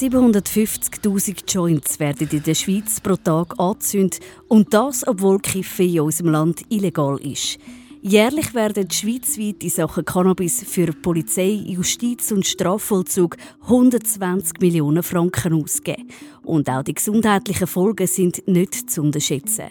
750.000 0.00 1.44
Joints 1.46 2.00
werden 2.00 2.28
in 2.28 2.42
der 2.42 2.56
Schweiz 2.56 3.00
pro 3.00 3.14
Tag 3.14 3.54
angezündet 3.60 4.18
und 4.48 4.74
das, 4.74 5.06
obwohl 5.06 5.38
Kiffen 5.38 5.88
in 5.88 6.00
unserem 6.00 6.32
Land 6.32 6.62
illegal 6.68 7.16
ist. 7.18 7.58
Jährlich 8.02 8.52
werden 8.54 8.90
schweizweit 8.90 9.62
in 9.62 9.70
Sachen 9.70 10.04
Cannabis 10.04 10.64
für 10.66 10.92
Polizei, 10.92 11.62
Justiz 11.64 12.32
und 12.32 12.44
Strafvollzug 12.44 13.36
120 13.62 14.60
Millionen 14.60 15.04
Franken 15.04 15.62
ausgegeben. 15.62 16.08
Und 16.42 16.68
auch 16.68 16.82
die 16.82 16.94
gesundheitlichen 16.94 17.68
Folgen 17.68 18.08
sind 18.08 18.46
nicht 18.48 18.90
zu 18.90 19.00
unterschätzen. 19.00 19.70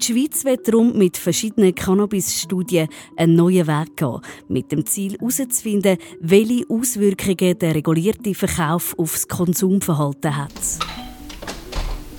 Die 0.00 0.14
Schweiz 0.14 0.46
wird 0.46 0.66
darum 0.66 0.96
mit 0.96 1.18
verschiedenen 1.18 1.74
Cannabis-Studien 1.74 2.88
einen 3.16 3.34
neuen 3.34 3.66
Weg 3.66 3.98
gehen, 3.98 4.20
mit 4.48 4.72
dem 4.72 4.86
Ziel 4.86 5.18
herauszufinden, 5.18 5.98
welche 6.20 6.64
Auswirkungen 6.70 7.58
der 7.58 7.74
regulierte 7.74 8.34
Verkauf 8.34 8.98
auf 8.98 9.12
das 9.12 9.28
Konsumverhalten 9.28 10.34
hat. 10.38 10.52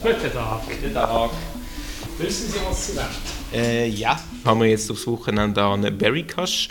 Guten 0.04 0.32
Tag. 0.32 0.62
Guten 0.68 0.94
Tag. 0.94 1.32
Wissen 2.20 2.52
Sie, 2.52 2.60
was 2.64 2.88
Sie 2.88 2.98
wollen? 2.98 3.08
Äh, 3.54 3.88
ja. 3.88 4.22
Haben 4.46 4.60
wir 4.60 4.68
jetzt 4.68 4.91
aufs 4.91 5.08
Wochenende 5.08 5.66
einen 5.66 5.98
Berry 5.98 6.27
Kush 6.27 6.70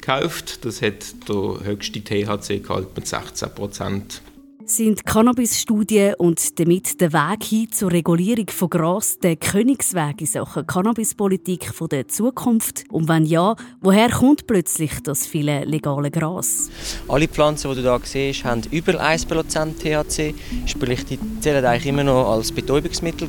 gekauft. 0.00 0.64
Das 0.64 0.80
hat 0.80 1.28
der 1.28 1.60
höchste 1.62 2.02
THC-Gehalt 2.02 2.96
mit 2.96 3.06
16 3.06 3.54
Prozent 3.54 4.22
sind 4.70 5.06
Cannabis-Studien 5.06 6.14
und 6.18 6.58
damit 6.58 7.00
der 7.00 7.12
Weg 7.12 7.44
hin 7.44 7.72
zur 7.72 7.90
Regulierung 7.90 8.48
von 8.50 8.68
Gras 8.68 9.18
der 9.18 9.36
Königsweg 9.36 10.20
in 10.20 10.26
Sachen 10.26 10.66
Cannabispolitik 10.66 11.72
der 11.90 12.08
Zukunft? 12.08 12.84
Und 12.90 13.08
wenn 13.08 13.24
ja, 13.24 13.56
woher 13.80 14.10
kommt 14.10 14.46
plötzlich 14.46 14.92
das 15.02 15.26
viele 15.26 15.64
legale 15.64 16.10
Gras? 16.10 16.70
Alle 17.08 17.28
Pflanzen, 17.28 17.74
die 17.74 17.82
du 17.82 17.90
hier 17.90 18.00
siehst, 18.04 18.44
haben 18.44 18.62
über 18.70 18.92
1% 19.00 19.78
THC, 19.78 20.34
sprich 20.66 21.04
die 21.06 21.18
zählen 21.40 21.64
eigentlich 21.64 21.86
immer 21.86 22.04
noch 22.04 22.30
als 22.30 22.52
Betäubungsmittel. 22.52 23.28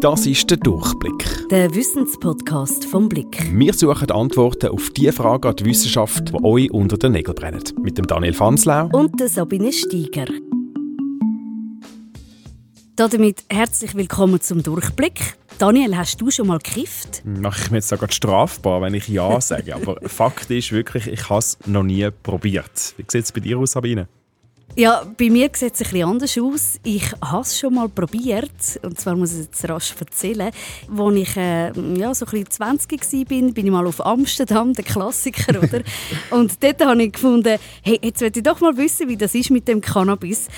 Das 0.00 0.26
ist 0.26 0.50
der 0.50 0.58
Durchblick. 0.58 1.48
Der 1.50 1.74
Wissenspodcast 1.74 2.84
vom 2.84 3.08
Blick. 3.08 3.50
Wir 3.50 3.72
suchen 3.72 4.10
Antworten 4.10 4.68
auf 4.68 4.90
die 4.90 5.10
Fragen 5.10 5.48
an 5.48 5.56
die 5.56 5.64
Wissenschaft, 5.64 6.28
die 6.28 6.44
euch 6.44 6.70
unter 6.70 6.98
den 6.98 7.12
Nägeln 7.12 7.34
brennen. 7.34 7.62
Mit 7.80 7.96
dem 7.96 8.06
Daniel 8.06 8.34
Fanslau 8.34 8.90
und 8.92 9.18
der 9.18 9.28
Sabine 9.28 9.72
Steiger. 9.72 10.26
Damit 12.96 13.44
herzlich 13.50 13.94
willkommen 13.94 14.40
zum 14.40 14.62
Durchblick. 14.62 15.36
Daniel, 15.58 15.98
hast 15.98 16.18
du 16.18 16.30
schon 16.30 16.46
mal 16.46 16.56
gekifft? 16.56 17.20
Mache 17.26 17.64
ich 17.64 17.70
mir 17.70 17.76
jetzt 17.76 17.88
sogar 17.88 18.10
strafbar, 18.10 18.80
wenn 18.80 18.94
ich 18.94 19.06
Ja 19.06 19.38
sage. 19.38 19.74
Aber 19.74 19.98
Fakt 20.08 20.50
ist 20.50 20.72
wirklich, 20.72 21.06
ich 21.06 21.28
habe 21.28 21.40
es 21.40 21.58
noch 21.66 21.82
nie 21.82 22.08
probiert. 22.22 22.94
Wie 22.96 23.04
sieht 23.06 23.24
es 23.24 23.32
bei 23.32 23.40
dir 23.40 23.58
aus, 23.58 23.72
Sabine? 23.72 24.08
Ja, 24.78 25.06
bei 25.16 25.30
mir 25.30 25.48
sieht 25.54 25.74
es 25.74 25.80
etwas 25.80 26.02
anders 26.02 26.38
aus. 26.38 26.80
Ich 26.84 27.10
habe 27.22 27.40
es 27.40 27.58
schon 27.58 27.74
mal 27.74 27.88
probiert. 27.88 28.78
Und 28.82 29.00
zwar 29.00 29.16
muss 29.16 29.32
ich 29.32 29.40
es 29.40 29.44
jetzt 29.46 29.68
rasch 29.70 29.94
erzählen. 29.98 30.50
Als 30.98 31.16
ich 31.16 31.36
äh, 31.36 31.72
ja, 31.98 32.14
so 32.14 32.26
ein 32.26 32.44
20 32.46 33.00
war, 33.00 33.24
bin, 33.24 33.54
bin 33.54 33.66
ich 33.66 33.72
mal 33.72 33.86
auf 33.86 34.04
Amsterdam, 34.04 34.74
der 34.74 34.84
Klassiker, 34.84 35.62
oder? 35.62 35.80
und 36.30 36.62
dort 36.62 36.84
habe 36.84 37.02
ich 37.02 37.12
gefunden, 37.12 37.58
hey, 37.82 37.98
jetzt 38.02 38.20
will 38.20 38.32
ich 38.34 38.42
doch 38.42 38.60
mal 38.60 38.76
wissen, 38.76 39.08
wie 39.08 39.16
das 39.16 39.34
ist 39.34 39.50
mit 39.50 39.66
dem 39.66 39.80
Cannabis. 39.80 40.48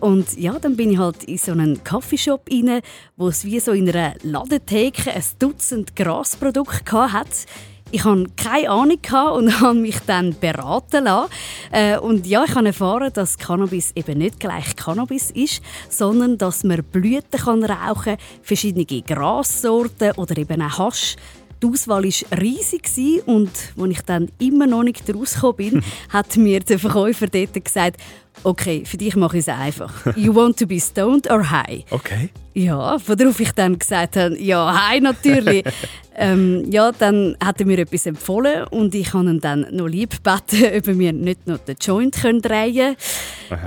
Und 0.00 0.36
ja, 0.38 0.58
dann 0.58 0.76
bin 0.76 0.90
ich 0.90 0.98
halt 0.98 1.24
in 1.24 1.38
so 1.38 1.52
einen 1.52 1.82
Kaffeeshop 1.82 2.48
rein, 2.50 2.80
wo 3.16 3.28
es 3.28 3.44
wie 3.44 3.60
so 3.60 3.72
in 3.72 3.88
einer 3.88 4.14
Ladentheke 4.22 5.12
ein 5.12 5.22
Dutzend 5.38 5.96
Grasprodukte 5.96 7.12
hatte. 7.12 7.46
Ich 7.90 8.04
hatte 8.04 8.26
keine 8.36 8.70
Ahnung 8.70 8.98
und 9.36 9.60
habe 9.60 9.74
mich 9.74 10.00
dann 10.00 10.34
beraten 10.40 11.04
lassen. 11.04 11.30
Äh, 11.70 11.96
und 11.98 12.26
ja, 12.26 12.44
ich 12.44 12.54
habe 12.54 12.66
erfahren, 12.66 13.12
dass 13.12 13.38
Cannabis 13.38 13.92
eben 13.94 14.18
nicht 14.18 14.40
gleich 14.40 14.74
Cannabis 14.74 15.30
ist, 15.30 15.62
sondern 15.88 16.36
dass 16.36 16.64
man 16.64 16.82
Blüten 16.82 17.40
rauchen 17.40 18.02
kann, 18.02 18.16
verschiedene 18.42 18.84
Grassorten 18.84 20.12
oder 20.16 20.36
eben 20.36 20.60
auch 20.60 20.78
Hasch. 20.78 21.16
Die 21.62 21.66
Auswahl 21.66 22.04
war 22.04 22.40
riesig 22.40 22.90
und 23.26 23.50
als 23.78 23.90
ich 23.90 24.02
dann 24.02 24.28
immer 24.38 24.66
noch 24.66 24.82
nicht 24.82 25.02
rausgekommen 25.12 25.56
bin, 25.56 25.84
hat 26.10 26.36
mir 26.36 26.60
der 26.60 26.78
Verkäufer 26.78 27.26
dort 27.26 27.64
gesagt, 27.64 28.00
okay, 28.42 28.84
für 28.84 28.96
dich 28.96 29.16
mache 29.16 29.38
ich 29.38 29.46
es 29.46 29.48
einfach. 29.48 29.92
You 30.16 30.34
want 30.34 30.58
to 30.58 30.66
be 30.66 30.80
stoned 30.80 31.30
or 31.30 31.50
high? 31.50 31.84
Okay. 31.90 32.30
Ja, 32.54 32.96
worauf 33.06 33.40
ich 33.40 33.52
dann 33.52 33.78
gesagt 33.78 34.16
habe, 34.16 34.38
ja, 34.40 34.88
high 34.88 35.00
natürlich. 35.00 35.64
ähm, 36.16 36.70
ja, 36.70 36.92
dann 36.92 37.36
hat 37.42 37.60
er 37.60 37.66
mir 37.66 37.78
etwas 37.78 38.06
empfohlen 38.06 38.64
und 38.68 38.94
ich 38.94 39.12
habe 39.12 39.28
ihn 39.28 39.40
dann 39.40 39.66
noch 39.72 39.88
lieb 39.88 40.22
gebeten, 40.22 40.76
ob 40.78 40.88
er 40.88 40.94
mir 40.94 41.12
nicht 41.12 41.46
noch 41.46 41.58
den 41.58 41.76
Joint 41.80 42.22
drehen 42.22 42.42
können. 42.42 42.96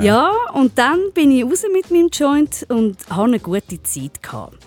Ja, 0.01 0.31
und 0.53 0.77
dann 0.77 0.99
bin 1.13 1.31
ich 1.31 1.43
raus 1.43 1.63
mit 1.73 1.91
meinem 1.91 2.09
Joint 2.09 2.65
und 2.69 2.97
hatte 3.09 3.21
eine 3.21 3.39
gute 3.39 3.81
Zeit. 3.83 4.21
Gehabt. 4.21 4.66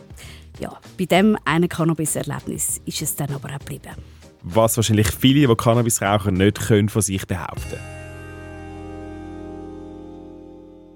Ja, 0.60 0.78
bei 0.98 1.06
diesem 1.06 1.38
einen 1.46 1.68
Cannabis-Erlebnis 1.68 2.82
ist 2.84 3.00
es 3.00 3.16
dann 3.16 3.30
aber 3.30 3.48
auch 3.54 3.58
geblieben. 3.60 3.94
Was 4.42 4.76
wahrscheinlich 4.76 5.08
viele, 5.08 5.48
die 5.48 5.54
Cannabis 5.54 6.02
rauchen, 6.02 6.34
nicht 6.34 6.60
können 6.60 6.90
von 6.90 7.00
sich 7.00 7.26
behaupten 7.26 7.70
können. 7.70 8.00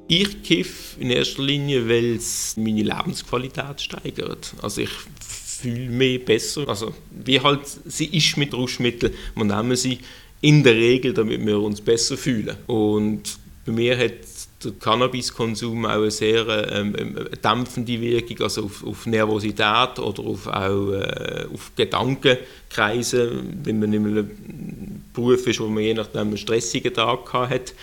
Ich 0.06 0.42
kiffe 0.42 1.00
in 1.00 1.08
erster 1.10 1.42
Linie, 1.42 1.88
weil 1.88 2.16
es 2.16 2.58
meine 2.58 2.82
Lebensqualität 2.82 3.80
steigert. 3.80 4.52
Also 4.60 4.82
ich 4.82 4.90
fühle 5.20 5.88
mich 5.88 6.24
besser. 6.26 6.68
Also 6.68 6.94
wie 7.10 7.40
halt 7.40 7.62
sie 7.86 8.06
ist 8.06 8.36
mit 8.36 8.52
Rauschmitteln, 8.52 9.14
wir 9.34 9.44
nehmen 9.44 9.76
sie 9.76 9.98
in 10.42 10.62
der 10.62 10.74
Regel, 10.74 11.14
damit 11.14 11.44
wir 11.44 11.58
uns 11.58 11.80
besser 11.80 12.18
fühlen. 12.18 12.54
Und 12.66 13.38
bei 13.64 13.72
mir 13.72 13.96
hat 13.96 14.26
der 14.64 14.72
Cannabiskonsum 14.72 15.86
auch 15.86 15.90
eine 15.90 16.10
sehr 16.10 16.46
ähm, 16.72 16.94
ähm 16.98 17.28
dämpfende 17.42 18.00
Wirkung, 18.00 18.40
also 18.42 18.64
auf, 18.64 18.84
auf 18.84 19.06
Nervosität 19.06 19.98
oder 19.98 20.22
auf, 20.22 20.46
auch 20.46 20.92
äh, 20.92 21.46
auf 21.52 21.72
Gedankenkreise, 21.76 23.42
wenn 23.62 23.78
man 23.78 23.92
in 23.92 24.06
einem 24.06 25.04
Beruf 25.12 25.46
ist, 25.46 25.60
wo 25.60 25.68
man 25.68 25.82
je 25.82 25.94
nachdem 25.94 26.28
einen 26.28 26.36
stressigen 26.36 26.92
Tag 26.92 27.32
hat. 27.32 27.74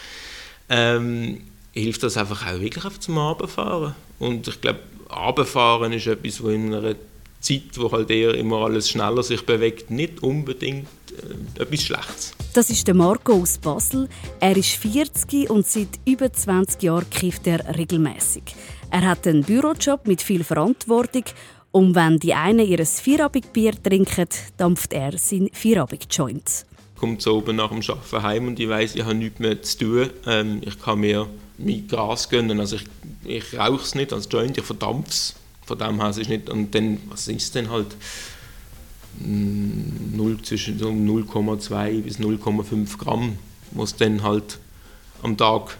Ähm, 0.69 1.41
hilft 1.73 2.03
das 2.03 2.17
einfach 2.17 2.45
auch 2.47 2.59
wirklich 2.59 2.85
auf 2.85 2.99
zum 2.99 3.17
Abendfahren. 3.17 3.95
Und 4.19 4.47
ich 4.47 4.61
glaube, 4.61 4.79
Abendfahren 5.09 5.93
ist 5.93 6.07
etwas, 6.07 6.41
wo 6.43 6.49
in 6.49 6.73
einer 6.73 6.95
Zeit, 7.41 7.77
wo 7.77 7.91
halt 7.91 8.09
eher 8.09 8.35
immer 8.35 8.57
alles 8.57 8.89
schneller 8.89 9.23
sich 9.23 9.45
bewegt, 9.45 9.89
nicht 9.91 10.23
unbedingt 10.23 10.87
äh, 11.57 11.61
etwas 11.61 11.81
Schlechtes. 11.81 12.33
Das 12.53 12.69
ist 12.69 12.87
der 12.87 12.93
Marco 12.95 13.33
aus 13.33 13.57
Basel. 13.57 14.07
Er 14.39 14.55
ist 14.55 14.71
40 14.71 15.49
und 15.49 15.65
seit 15.65 15.99
über 16.05 16.31
20 16.31 16.83
Jahren 16.83 17.09
kifft 17.09 17.47
er 17.47 17.77
regelmäßig. 17.77 18.43
Er 18.91 19.01
hat 19.01 19.25
einen 19.25 19.43
Bürojob 19.43 20.07
mit 20.07 20.21
viel 20.21 20.43
Verantwortung 20.43 21.23
und 21.71 21.95
wenn 21.95 22.19
die 22.19 22.33
einen 22.33 22.67
ihr 22.67 22.85
Vierabendbier 22.85 23.81
trinken, 23.81 24.27
dampft 24.57 24.93
er 24.93 25.17
sein 25.17 25.49
Vierabend-Joint. 25.53 26.65
Kommt 26.97 27.21
so 27.21 27.37
oben 27.37 27.55
nach 27.55 27.69
dem 27.69 27.79
Arbeiten 27.79 28.21
heim 28.21 28.47
und 28.47 28.59
ich 28.59 28.69
weiß, 28.69 28.95
ich 28.95 29.03
habe 29.03 29.15
nichts 29.15 29.39
mehr 29.39 29.61
zu 29.61 29.77
tun. 29.77 30.09
Ähm, 30.27 30.61
ich 30.63 30.79
kann 30.79 30.99
mir 30.99 31.27
mein 31.57 31.87
Gras 31.87 32.29
gönnen. 32.29 32.59
Also 32.59 32.75
ich, 32.75 32.83
ich 33.23 33.57
rauche 33.57 33.81
es 33.81 33.95
nicht 33.95 34.13
als 34.13 34.27
Joint, 34.29 34.57
ich 34.57 34.63
verdampfe 34.63 35.09
es. 35.09 35.35
Von 35.71 35.79
dem 35.79 36.01
her 36.01 36.09
ist 36.09 36.29
nicht. 36.29 36.49
Und 36.49 36.75
dann, 36.75 36.97
was 37.09 37.27
ist 37.29 37.55
denn 37.55 37.69
halt? 37.69 37.95
0, 39.19 40.33
mm, 40.33 40.43
zwischen 40.43 40.79
0,2 40.79 42.01
bis 42.01 42.19
0,5 42.19 42.97
Gramm, 42.97 43.37
was 43.71 43.95
dann 43.95 44.21
halt 44.23 44.59
am 45.21 45.37
Tag 45.37 45.77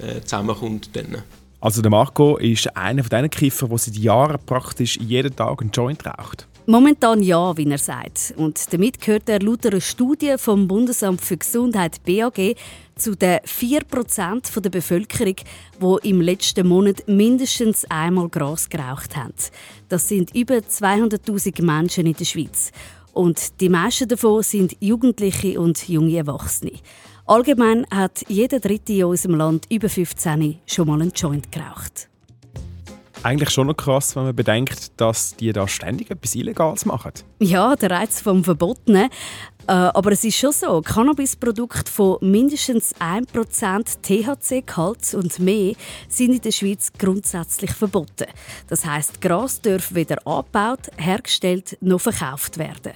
äh, 0.00 0.20
zusammenkommt. 0.22 0.90
Dann. 0.94 1.22
Also 1.60 1.82
der 1.82 1.90
Marco 1.90 2.36
ist 2.38 2.74
einer 2.76 3.02
von 3.02 3.10
diesen 3.10 3.30
Kiffer, 3.30 3.68
der 3.68 3.78
seit 3.78 3.96
Jahren 3.96 4.38
praktisch 4.46 4.96
jeden 4.96 5.34
Tag 5.36 5.60
einen 5.60 5.70
Joint 5.72 6.06
raucht. 6.06 6.46
Momentan 6.66 7.22
ja, 7.22 7.54
wie 7.58 7.70
er 7.70 7.76
sagt. 7.76 8.32
Und 8.38 8.72
damit 8.72 8.98
gehört 8.98 9.28
er 9.28 9.40
laut 9.40 9.66
einer 9.66 9.82
Studie 9.82 10.36
vom 10.38 10.66
Bundesamt 10.66 11.20
für 11.20 11.36
Gesundheit 11.36 12.02
BAG 12.04 12.56
zu 12.96 13.14
den 13.14 13.40
4% 13.40 14.60
der 14.60 14.70
Bevölkerung, 14.70 15.36
die 15.82 16.08
im 16.08 16.22
letzten 16.22 16.66
Monat 16.66 17.06
mindestens 17.06 17.84
einmal 17.90 18.30
Gras 18.30 18.70
geraucht 18.70 19.14
haben. 19.14 19.34
Das 19.90 20.08
sind 20.08 20.34
über 20.34 20.54
200.000 20.54 21.62
Menschen 21.62 22.06
in 22.06 22.14
der 22.14 22.24
Schweiz. 22.24 22.72
Und 23.12 23.60
die 23.60 23.68
meisten 23.68 24.08
davon 24.08 24.42
sind 24.42 24.74
Jugendliche 24.80 25.60
und 25.60 25.86
junge 25.86 26.16
Erwachsene. 26.16 26.72
Allgemein 27.26 27.86
hat 27.90 28.24
jeder 28.28 28.58
Dritte 28.58 28.94
in 28.94 29.04
unserem 29.04 29.34
Land 29.34 29.66
über 29.70 29.90
15 29.90 30.60
schon 30.64 30.86
mal 30.86 31.02
einen 31.02 31.12
Joint 31.12 31.52
geraucht 31.52 32.08
eigentlich 33.24 33.50
schon 33.50 33.66
noch 33.66 33.76
krass, 33.76 34.14
wenn 34.16 34.24
man 34.24 34.36
bedenkt, 34.36 35.00
dass 35.00 35.34
die 35.36 35.52
da 35.52 35.66
ständig 35.66 36.10
etwas 36.10 36.34
Illegales 36.34 36.84
machen. 36.84 37.12
Ja, 37.40 37.74
der 37.76 37.90
Reiz 37.90 38.20
vom 38.20 38.44
Verbotenen. 38.44 39.08
Äh, 39.66 39.72
aber 39.72 40.12
es 40.12 40.24
ist 40.24 40.36
schon 40.36 40.52
so, 40.52 40.82
Cannabisprodukte 40.82 41.90
von 41.90 42.18
mindestens 42.20 42.94
1% 42.96 44.02
THC-Gehalt 44.02 45.14
und 45.14 45.38
mehr 45.38 45.74
sind 46.08 46.34
in 46.34 46.40
der 46.42 46.52
Schweiz 46.52 46.92
grundsätzlich 46.98 47.72
verboten. 47.72 48.26
Das 48.68 48.84
heißt, 48.84 49.22
Gras 49.22 49.62
darf 49.62 49.94
weder 49.94 50.18
angebaut, 50.26 50.90
hergestellt 50.98 51.78
noch 51.80 52.00
verkauft 52.00 52.58
werden. 52.58 52.92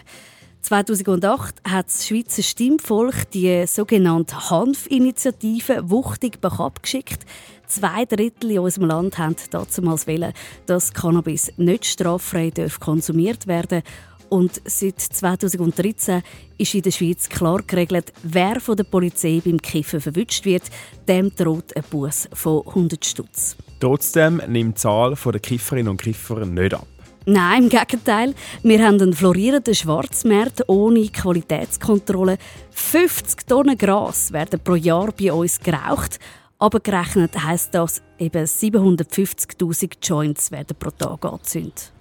2008 0.69 1.63
hat 1.67 1.87
das 1.87 2.07
Schweizer 2.07 2.43
Stimmvolk 2.43 3.31
die 3.31 3.67
sogenannte 3.67 4.51
Hanf-Initiative 4.51 5.89
wuchtig 5.89 6.41
abgeschickt. 6.43 7.25
Zwei 7.67 8.05
Drittel 8.05 8.51
in 8.51 8.59
unserem 8.59 8.89
Land 8.89 9.17
haben 9.17 9.35
damals 9.51 10.07
wählen, 10.07 10.35
dass 10.67 10.93
Cannabis 10.93 11.51
nicht 11.57 11.87
straffrei 11.87 12.53
konsumiert 12.81 13.47
werden 13.47 13.81
darf. 13.81 14.29
Und 14.29 14.61
seit 14.67 15.01
2013 15.01 16.23
ist 16.59 16.75
in 16.75 16.83
der 16.83 16.91
Schweiz 16.91 17.31
klar 17.31 17.63
geregelt, 17.67 18.13
wer 18.23 18.61
von 18.61 18.77
der 18.77 18.85
Polizei 18.85 19.41
beim 19.43 19.63
Kiffen 19.63 20.03
verwünscht 20.03 20.45
wird, 20.45 20.65
dem 21.09 21.35
droht 21.35 21.75
ein 21.75 21.85
Buß 21.91 22.29
von 22.35 22.67
100 22.67 23.07
Stutz. 23.07 23.57
Trotzdem 23.81 24.43
nimmt 24.47 24.77
die 24.77 24.81
Zahl 24.83 25.15
der 25.15 25.41
Kifferinnen 25.41 25.93
und 25.93 26.03
Kiffer 26.03 26.45
nicht 26.45 26.75
ab. 26.75 26.87
Nein, 27.31 27.65
im 27.65 27.69
Gegenteil. 27.69 28.35
Wir 28.63 28.83
haben 28.87 28.99
einen 29.03 29.13
florierenden 29.13 29.75
Schwarzmarkt 29.75 30.67
ohne 30.67 31.09
Qualitätskontrolle. 31.09 32.39
50 32.71 33.47
Tonnen 33.47 33.77
Gras 33.77 34.33
werden 34.33 34.59
pro 34.65 34.77
Jahr 34.77 35.13
bei 35.13 35.31
uns 35.31 35.61
geraucht. 35.61 36.19
Aber 36.59 36.81
gerechnet 36.81 37.45
heisst 37.45 37.75
das, 37.75 38.01
eben 38.19 38.45
750.000 38.47 39.97
Joints 40.03 40.51
werden 40.51 40.75
pro 40.79 40.89
Tag 40.91 41.23
angezündet. 41.27 41.93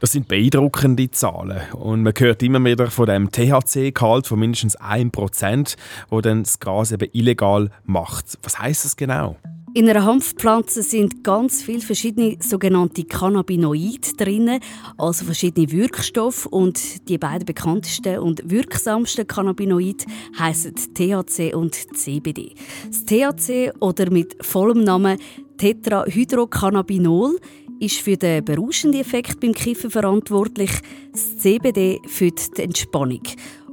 Das 0.00 0.10
sind 0.10 0.26
beeindruckende 0.26 1.12
Zahlen. 1.12 1.60
Und 1.74 2.02
man 2.02 2.12
hört 2.18 2.42
immer 2.42 2.62
wieder 2.64 2.90
von 2.90 3.06
dem 3.06 3.30
THC-Gehalt 3.30 4.26
von 4.26 4.40
mindestens 4.40 4.76
1%, 4.80 5.76
wo 6.10 6.20
dann 6.20 6.42
das 6.42 6.58
Gras 6.58 6.90
eben 6.90 7.08
illegal 7.12 7.70
macht. 7.84 8.36
Was 8.42 8.58
heißt 8.58 8.84
das 8.84 8.96
genau? 8.96 9.36
In 9.76 9.90
einer 9.90 10.04
Hanfpflanze 10.04 10.84
sind 10.84 11.24
ganz 11.24 11.60
viele 11.60 11.80
verschiedene 11.80 12.36
sogenannte 12.38 13.02
Cannabinoide 13.02 14.12
drin, 14.16 14.60
also 14.96 15.24
verschiedene 15.24 15.72
Wirkstoffe 15.72 16.46
und 16.46 17.08
die 17.08 17.18
beiden 17.18 17.44
bekanntesten 17.44 18.20
und 18.20 18.48
wirksamsten 18.48 19.26
Cannabinoide 19.26 20.04
heißen 20.38 20.76
THC 20.94 21.54
und 21.54 21.74
CBD. 21.74 22.54
Das 22.86 23.04
THC 23.04 23.72
oder 23.80 24.12
mit 24.12 24.36
vollem 24.44 24.84
Namen 24.84 25.18
Tetrahydrocannabinol 25.58 27.40
ist 27.80 27.96
für 27.96 28.16
den 28.16 28.44
berauschenden 28.44 29.00
Effekt 29.00 29.40
beim 29.40 29.54
Kiffen 29.54 29.90
verantwortlich, 29.90 30.70
das 31.10 31.36
CBD 31.38 32.00
für 32.06 32.30
die 32.30 32.62
Entspannung. 32.62 33.22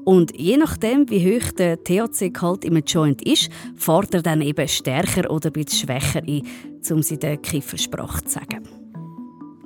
Und 0.03 0.37
je 0.37 0.57
nachdem, 0.57 1.09
wie 1.09 1.37
hoch 1.37 1.51
der 1.51 1.83
THC-Gehalt 1.83 2.65
im 2.65 2.77
Joint 2.77 3.21
ist, 3.21 3.49
fährt 3.75 4.13
er 4.13 4.21
dann 4.21 4.41
eben 4.41 4.67
stärker 4.67 5.29
oder 5.29 5.51
ein 5.55 5.67
schwächer 5.67 6.21
ein, 6.27 6.43
um 6.89 6.99
es 6.99 7.11
in 7.11 7.19
der 7.19 7.37
Kiffersprache 7.37 8.23
zu 8.23 8.39
sagen. 8.39 8.67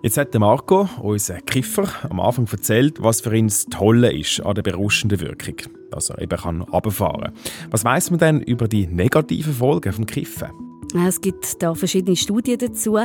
Jetzt 0.06 0.18
hat 0.18 0.36
Marco, 0.36 0.88
unser 1.02 1.42
Kiffer, 1.42 1.88
am 2.10 2.20
Anfang 2.20 2.48
erzählt, 2.52 3.02
was 3.02 3.22
für 3.22 3.36
ihn 3.36 3.48
das 3.48 3.66
Tolle 3.66 4.14
ist 4.14 4.40
an 4.40 4.54
der 4.54 4.62
berauschenden 4.62 5.20
Wirkung. 5.20 5.56
Also 5.92 6.16
eben 6.20 6.38
kann 6.38 6.62
runterfahren. 6.62 7.32
Was 7.72 7.84
weiß 7.84 8.12
man 8.12 8.20
denn 8.20 8.42
über 8.42 8.68
die 8.68 8.86
negativen 8.86 9.54
Folgen 9.54 9.94
vom 9.94 10.06
Kiffen? 10.06 10.65
Es 10.98 11.20
gibt 11.20 11.62
da 11.62 11.76
verschiedene 11.76 12.16
Studien 12.16 12.58
dazu. 12.58 12.98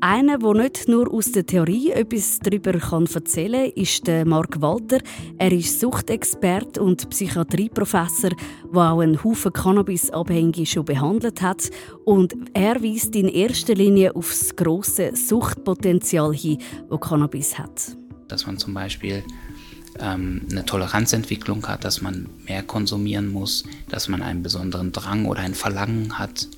Eine, 0.00 0.42
wo 0.42 0.52
nicht 0.52 0.88
nur 0.88 1.12
aus 1.12 1.30
der 1.30 1.46
Theorie 1.46 1.90
etwas 1.90 2.40
darüber 2.40 2.74
erzählen 2.74 3.70
kann, 3.70 3.82
ist 3.82 4.06
der 4.08 4.26
Mark 4.26 4.60
Walter. 4.60 4.98
Er 5.38 5.52
ist 5.52 5.78
Suchtexperte 5.78 6.82
und 6.82 7.08
Psychiatrieprofessor, 7.08 8.30
der 8.74 8.92
auch 8.92 8.98
einen 8.98 9.22
Haufen 9.22 9.52
Cannabis-Abhängige 9.52 10.66
schon 10.66 10.86
behandelt 10.86 11.40
hat. 11.40 11.70
Und 12.04 12.34
er 12.52 12.82
weist 12.82 13.14
in 13.14 13.28
erster 13.28 13.76
Linie 13.76 14.16
auf 14.16 14.28
das 14.28 14.56
grosse 14.56 15.14
Suchtpotenzial 15.14 16.34
hin, 16.34 16.58
das 16.90 17.00
Cannabis 17.00 17.56
hat. 17.56 17.96
Dass 18.26 18.46
man 18.46 18.58
zum 18.58 18.74
Beispiel 18.74 19.22
ähm, 20.00 20.42
eine 20.50 20.64
Toleranzentwicklung 20.64 21.66
hat, 21.68 21.84
dass 21.84 22.02
man 22.02 22.28
mehr 22.48 22.64
konsumieren 22.64 23.28
muss, 23.28 23.62
dass 23.88 24.08
man 24.08 24.20
einen 24.20 24.42
besonderen 24.42 24.90
Drang 24.90 25.26
oder 25.26 25.40
ein 25.40 25.54
Verlangen 25.54 26.18
hat, 26.18 26.48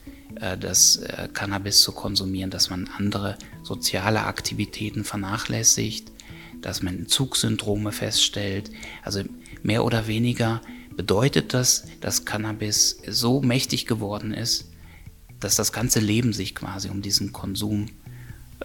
das 0.59 0.97
äh, 0.97 1.29
Cannabis 1.33 1.83
zu 1.83 1.93
konsumieren, 1.93 2.51
dass 2.51 2.71
man 2.71 2.89
andere 2.97 3.37
soziale 3.63 4.25
Aktivitäten 4.25 5.05
vernachlässigt, 5.05 6.13
dass 6.61 6.83
man 6.83 6.99
Entzugssyndrome 6.99 7.93
feststellt. 7.93 8.71
Also 9.03 9.23
mehr 9.63 9.85
oder 9.85 10.07
weniger 10.07 10.61
bedeutet 10.97 11.55
das, 11.55 11.85
dass 12.01 12.25
Cannabis 12.25 12.99
so 13.09 13.41
mächtig 13.41 13.87
geworden 13.87 14.35
ist, 14.35 14.67
dass 15.41 15.57
das 15.57 15.73
ganze 15.73 16.01
Leben 16.01 16.33
sich 16.33 16.55
quasi 16.55 16.89
um 16.89 17.03
diesen 17.03 17.33
Konsum, 17.33 17.87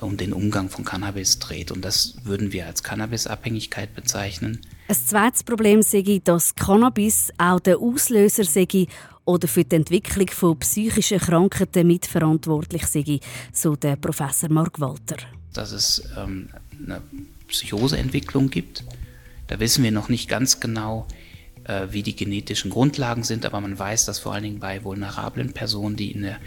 um 0.02 0.18
den 0.18 0.34
Umgang 0.34 0.70
von 0.70 0.86
Cannabis 0.86 1.38
dreht. 1.38 1.72
Und 1.72 1.86
das 1.86 2.16
würden 2.24 2.52
wir 2.52 2.66
als 2.66 2.82
Cannabisabhängigkeit 2.82 3.94
bezeichnen. 3.94 4.62
Ein 4.88 4.96
zweites 4.96 5.44
Problem 5.44 5.82
sehe 5.82 6.20
dass 6.20 6.56
Cannabis 6.56 7.32
auch 7.38 7.60
der 7.60 7.78
Auslöser 7.78 8.44
sei 8.44 8.88
oder 9.26 9.48
für 9.48 9.64
die 9.64 9.76
Entwicklung 9.76 10.28
von 10.30 10.60
psychischen 10.60 11.20
Krankheiten 11.20 11.88
mitverantwortlich 11.88 12.86
sei, 12.86 13.20
so 13.52 13.76
der 13.76 13.96
Professor 13.96 14.50
Mark 14.50 14.80
Walter. 14.80 15.18
Dass 15.54 15.72
es 15.72 16.04
ähm, 16.18 16.50
eine 16.86 17.02
Psychoseentwicklung 17.48 18.50
gibt. 18.50 18.84
Da 19.48 19.60
wissen 19.60 19.84
wir 19.84 19.92
noch 19.92 20.10
nicht 20.10 20.28
ganz 20.28 20.60
genau, 20.60 21.08
äh, 21.66 21.88
wie 21.92 22.04
die 22.04 22.16
genetischen 22.16 22.72
Grundlagen 22.72 23.24
sind, 23.24 23.46
aber 23.46 23.62
man 23.62 23.78
weiß, 23.78 24.06
dass 24.06 24.20
vor 24.20 24.34
allen 24.34 24.44
Dingen 24.44 24.60
bei 24.60 24.84
vulnerablen 24.84 25.54
Personen, 25.54 25.96
die 25.96 26.12
in 26.12 26.24
der, 26.24 26.40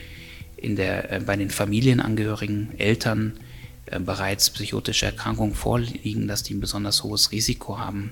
in 0.56 0.76
der, 0.76 1.12
äh, 1.12 1.20
bei 1.20 1.36
den 1.36 1.50
Familienangehörigen, 1.50 2.78
Eltern 2.78 3.38
äh, 3.86 4.00
bereits 4.00 4.50
psychotische 4.50 5.06
Erkrankungen 5.06 5.54
vorliegen, 5.54 6.28
dass 6.28 6.42
die 6.42 6.54
ein 6.54 6.60
besonders 6.60 7.02
hohes 7.04 7.32
Risiko 7.32 7.78
haben, 7.78 8.10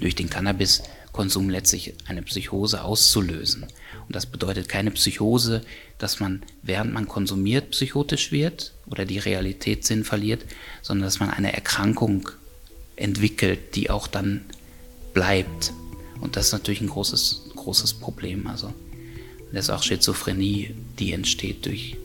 durch 0.00 0.14
den 0.14 0.30
Cannabis 0.30 0.82
Konsum 1.16 1.48
letztlich 1.48 1.94
eine 2.06 2.20
Psychose 2.20 2.84
auszulösen. 2.84 3.62
Und 3.62 4.14
das 4.14 4.26
bedeutet 4.26 4.68
keine 4.68 4.90
Psychose, 4.90 5.62
dass 5.96 6.20
man, 6.20 6.42
während 6.62 6.92
man 6.92 7.08
konsumiert, 7.08 7.70
psychotisch 7.70 8.32
wird 8.32 8.74
oder 8.86 9.06
die 9.06 9.18
Realität 9.18 9.86
Sinn 9.86 10.04
verliert, 10.04 10.44
sondern 10.82 11.06
dass 11.06 11.18
man 11.18 11.30
eine 11.30 11.54
Erkrankung 11.54 12.28
entwickelt, 12.96 13.74
die 13.76 13.88
auch 13.88 14.08
dann 14.08 14.44
bleibt. 15.14 15.72
Und 16.20 16.36
das 16.36 16.48
ist 16.48 16.52
natürlich 16.52 16.82
ein 16.82 16.90
großes, 16.90 17.50
großes 17.56 17.94
Problem. 17.94 18.46
Also 18.46 18.74
das 19.52 19.64
ist 19.64 19.70
auch 19.70 19.82
Schizophrenie, 19.82 20.74
die 20.98 21.12
entsteht 21.12 21.64
durch, 21.64 21.96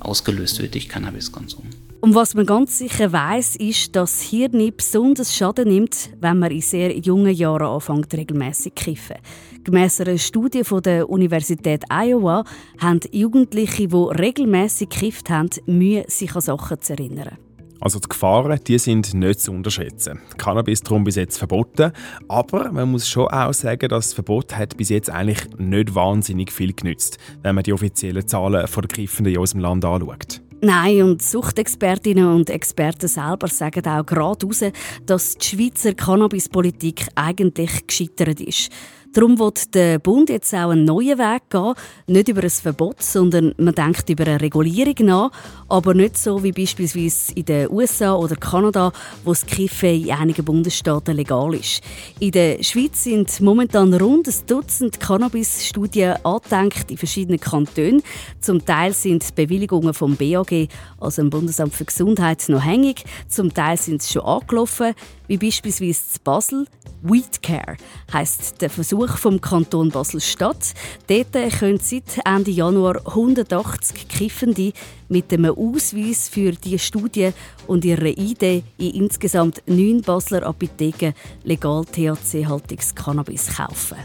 ausgelöst 0.00 0.60
wird 0.60 0.74
durch 0.74 0.90
Cannabiskonsum. 0.90 1.64
Und 2.06 2.14
was 2.14 2.36
man 2.36 2.46
ganz 2.46 2.78
sicher 2.78 3.12
weiß, 3.12 3.56
ist, 3.56 3.96
dass 3.96 4.20
das 4.20 4.22
Hirn 4.22 4.72
besonders 4.76 5.34
Schaden 5.34 5.66
nimmt, 5.66 6.10
wenn 6.20 6.38
man 6.38 6.52
in 6.52 6.60
sehr 6.60 6.96
jungen 6.96 7.34
Jahren 7.34 7.66
anfängt, 7.66 8.14
regelmäßig 8.14 8.76
zu 8.76 8.84
kiffen. 8.84 9.16
Gemäss 9.64 10.00
einer 10.00 10.16
Studie 10.16 10.62
von 10.62 10.82
der 10.82 11.10
Universität 11.10 11.82
Iowa 11.90 12.44
haben 12.78 13.00
Jugendliche, 13.10 13.88
die 13.88 13.96
regelmäßig 13.96 14.88
gekifft 14.88 15.30
haben, 15.30 15.50
Mühe, 15.66 16.04
sich 16.06 16.32
an 16.36 16.42
Sachen 16.42 16.80
zu 16.80 16.92
erinnern. 16.92 17.38
Also 17.80 17.98
die 17.98 18.08
Gefahren 18.08 18.60
die 18.64 18.78
sind 18.78 19.12
nicht 19.12 19.40
zu 19.40 19.50
unterschätzen. 19.50 20.20
Cannabis 20.38 20.82
darum 20.82 21.02
bis 21.02 21.16
jetzt 21.16 21.38
verboten, 21.38 21.90
aber 22.28 22.70
man 22.70 22.88
muss 22.88 23.08
schon 23.08 23.26
auch 23.26 23.52
sagen, 23.52 23.88
dass 23.88 24.10
das 24.10 24.14
Verbot 24.14 24.56
hat 24.56 24.76
bis 24.76 24.90
jetzt 24.90 25.10
eigentlich 25.10 25.58
nicht 25.58 25.96
wahnsinnig 25.96 26.52
viel 26.52 26.72
genützt, 26.72 27.18
wenn 27.42 27.56
man 27.56 27.64
die 27.64 27.72
offiziellen 27.72 28.28
Zahlen 28.28 28.64
der 28.64 28.82
Kiffenden 28.82 29.34
in 29.34 29.40
unserem 29.40 29.62
Land 29.62 29.84
anschaut. 29.84 30.45
Nein, 30.62 31.02
und 31.02 31.22
Suchtexpertinnen 31.22 32.26
und 32.26 32.48
Experten 32.48 33.08
selber 33.08 33.48
sagen 33.48 33.86
auch 33.86 34.06
gerade 34.06 34.46
raus, 34.46 34.64
dass 35.04 35.36
die 35.36 35.44
Schweizer 35.44 35.92
Cannabispolitik 35.92 37.06
eigentlich 37.14 37.86
gescheitert 37.86 38.40
ist. 38.40 38.70
Darum 39.16 39.38
wird 39.38 39.74
der 39.74 39.98
Bund 39.98 40.28
jetzt 40.28 40.52
auch 40.52 40.68
einen 40.68 40.84
neuen 40.84 41.18
Weg 41.18 41.48
gehen, 41.48 41.72
nicht 42.06 42.28
über 42.28 42.42
ein 42.42 42.50
Verbot, 42.50 43.00
sondern 43.00 43.54
man 43.56 43.74
denkt 43.74 44.10
über 44.10 44.26
eine 44.26 44.42
Regulierung 44.42 45.06
nach, 45.06 45.30
aber 45.70 45.94
nicht 45.94 46.18
so 46.18 46.42
wie 46.42 46.52
beispielsweise 46.52 47.32
in 47.32 47.46
den 47.46 47.70
USA 47.70 48.14
oder 48.14 48.36
Kanada, 48.36 48.92
wo 49.24 49.30
das 49.30 49.46
Kiffen 49.46 50.04
in 50.04 50.10
einigen 50.10 50.44
Bundesstaaten 50.44 51.16
legal 51.16 51.54
ist. 51.54 51.80
In 52.20 52.32
der 52.32 52.62
Schweiz 52.62 53.04
sind 53.04 53.40
momentan 53.40 53.94
rund 53.94 54.28
ein 54.28 54.34
Dutzend 54.46 55.00
Cannabis-Studien 55.00 56.16
angedenkt 56.22 56.90
in 56.90 56.98
verschiedenen 56.98 57.40
Kantonen. 57.40 58.02
Zum 58.42 58.66
Teil 58.66 58.92
sind 58.92 59.34
Bewilligungen 59.34 59.94
vom 59.94 60.16
BAG, 60.16 60.68
also 61.00 61.22
dem 61.22 61.30
Bundesamt 61.30 61.72
für 61.72 61.86
Gesundheit, 61.86 62.44
noch 62.48 62.62
hängig, 62.62 63.06
zum 63.28 63.54
Teil 63.54 63.78
sind 63.78 64.02
sie 64.02 64.12
schon 64.12 64.26
angelaufen, 64.26 64.92
wie 65.28 65.36
beispielsweise 65.36 66.00
in 66.14 66.24
Basel. 66.24 66.66
Weed 67.02 67.42
Care 67.42 67.76
heisst 68.12 68.60
der 68.62 68.70
Versuch 68.70 69.16
vom 69.16 69.40
Kanton 69.40 69.90
Basel-Stadt. 69.90 70.74
Dort 71.06 71.32
können 71.58 71.78
seit 71.80 72.20
Ende 72.24 72.50
Januar 72.50 72.96
180 73.06 74.08
Kiffende 74.08 74.72
mit 75.08 75.32
einem 75.32 75.54
Ausweis 75.54 76.28
für 76.28 76.52
die 76.52 76.78
Studie 76.78 77.30
und 77.66 77.84
ihre 77.84 78.08
Idee 78.08 78.62
in 78.78 78.94
insgesamt 78.94 79.62
neun 79.66 80.00
Basler 80.02 80.44
Apotheken 80.44 81.12
legal 81.44 81.84
THC-haltiges 81.84 82.94
Cannabis 82.94 83.56
kaufen. 83.56 83.98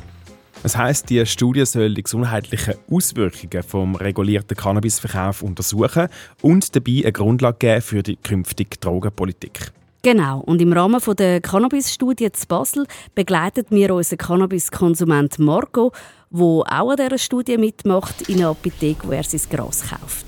Das 0.63 0.77
heißt, 0.77 1.09
die 1.09 1.25
Studie 1.25 1.65
soll 1.65 1.95
die 1.95 2.03
gesundheitlichen 2.03 2.75
Auswirkungen 2.89 3.63
vom 3.63 3.95
regulierten 3.95 4.55
Cannabisverkauf 4.55 5.41
untersuchen 5.41 6.07
und 6.41 6.75
dabei 6.75 7.01
eine 7.01 7.11
Grundlage 7.11 7.57
geben 7.57 7.81
für 7.81 8.03
die 8.03 8.15
künftige 8.17 8.77
Drogenpolitik. 8.77 9.71
Genau. 10.03 10.39
Und 10.39 10.61
im 10.61 10.73
Rahmen 10.73 10.99
der 11.17 11.41
Cannabis-Studie 11.41 12.31
zu 12.31 12.47
Basel 12.47 12.87
begleitet 13.13 13.67
wir 13.69 13.93
unseren 13.93 14.17
Cannabis-Konsument 14.17 15.37
Marco, 15.37 15.91
der 16.31 16.41
auch 16.41 16.65
an 16.65 16.97
dieser 16.97 17.17
Studie 17.19 17.57
mitmacht, 17.57 18.23
in 18.27 18.37
eine 18.37 18.47
Apotheke, 18.47 19.07
wo 19.07 19.11
er 19.11 19.23
sein 19.23 19.41
Gras 19.49 19.83
kauft. 19.87 20.25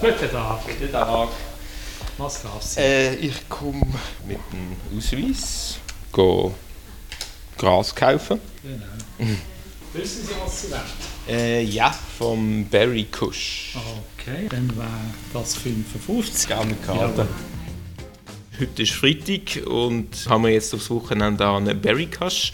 Guten 0.00 0.30
Tag. 0.30 0.60
Guten 0.66 0.92
Tag. 0.92 1.28
Was 2.18 2.42
gab's? 2.42 2.76
Äh, 2.76 3.14
ich 3.16 3.48
komme 3.48 3.86
mit 4.26 4.38
dem 4.52 4.98
Ausweis 4.98 5.78
go 6.10 6.52
Gras 7.56 7.94
kaufen. 7.94 8.40
Genau. 8.62 9.30
Wissen 9.92 10.26
Sie, 10.26 10.32
was 10.42 10.62
Sie 10.62 10.70
wollen? 10.70 10.80
Äh, 11.28 11.62
ja, 11.62 11.94
vom 12.18 12.64
Berry 12.64 13.04
Kush. 13.04 13.76
Okay, 14.26 14.48
dann 14.48 14.76
wäre 14.76 14.88
das 15.32 15.54
55. 15.54 16.48
Gerne 16.48 16.74
Karte. 16.84 17.18
Jawohl. 17.22 17.28
Heute 18.58 18.82
ist 18.82 18.92
Freitag 18.92 19.64
und 19.68 20.26
haben 20.28 20.42
wir 20.42 20.50
jetzt 20.50 20.74
aufs 20.74 20.90
Wochenende 20.90 21.48
einen 21.48 21.80
Berry 21.80 22.06
Kush 22.06 22.50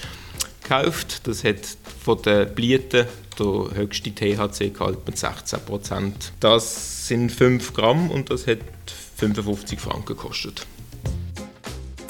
gekauft. 0.63 1.27
Das 1.27 1.45
hat 1.45 1.61
von 2.05 2.21
den 2.21 2.55
Blüten 2.55 3.07
der 3.39 3.75
höchste 3.75 4.11
THC-Gehalt 4.11 5.07
mit 5.07 5.17
16%. 5.17 6.13
Das 6.41 7.09
sind 7.09 7.33
5 7.33 7.73
Gramm 7.73 8.11
und 8.11 8.29
das 8.29 8.47
hat 8.47 8.59
55 9.17 9.81
Franken 9.81 10.05
gekostet. 10.05 10.67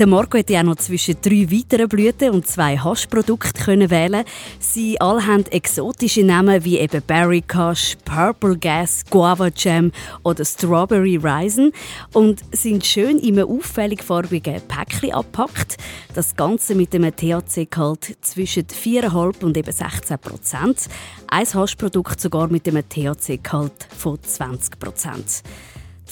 Der 0.03 0.09
Marco 0.09 0.37
hätte 0.37 0.59
auch 0.59 0.65
noch 0.65 0.79
zwischen 0.79 1.15
drei 1.23 1.47
weiteren 1.49 1.89
Blüten 1.89 2.31
und 2.31 2.45
zwei 2.45 2.77
Haschprodukten 2.77 3.53
können 3.53 3.89
wählen. 3.89 4.25
Sie 4.59 5.01
alle 5.01 5.25
haben 5.25 5.47
exotische 5.47 6.25
Namen 6.25 6.65
wie 6.65 6.81
eben 6.81 7.01
Berry 7.07 7.41
Kush, 7.41 7.97
Purple 8.05 8.59
Gas, 8.59 9.05
Guava 9.09 9.49
Jam 9.55 9.93
oder 10.25 10.45
Strawberry 10.45 11.21
Raisin 11.23 11.71
und 12.15 12.41
sind 12.51 12.85
schön 12.85 13.17
in 13.21 13.39
einem 13.39 13.49
auffällig 13.49 14.03
farbigen 14.03 14.61
Päckchen 14.67 15.13
abgepackt. 15.13 15.77
Das 16.15 16.35
Ganze 16.35 16.75
mit 16.75 16.93
einem 16.97 17.15
THC-Gehalt 17.15 18.17
zwischen 18.23 18.65
4,5 18.65 19.45
und 19.45 19.57
eben 19.57 19.71
16 19.71 20.19
Prozent. 20.19 20.89
Ein 21.29 21.47
Haschprodukt 21.47 22.21
sogar 22.21 22.49
mit 22.49 22.67
einem 22.67 22.83
THC-Gehalt 22.89 23.87
von 23.97 24.21
20 24.21 24.81
Prozent. 24.81 25.45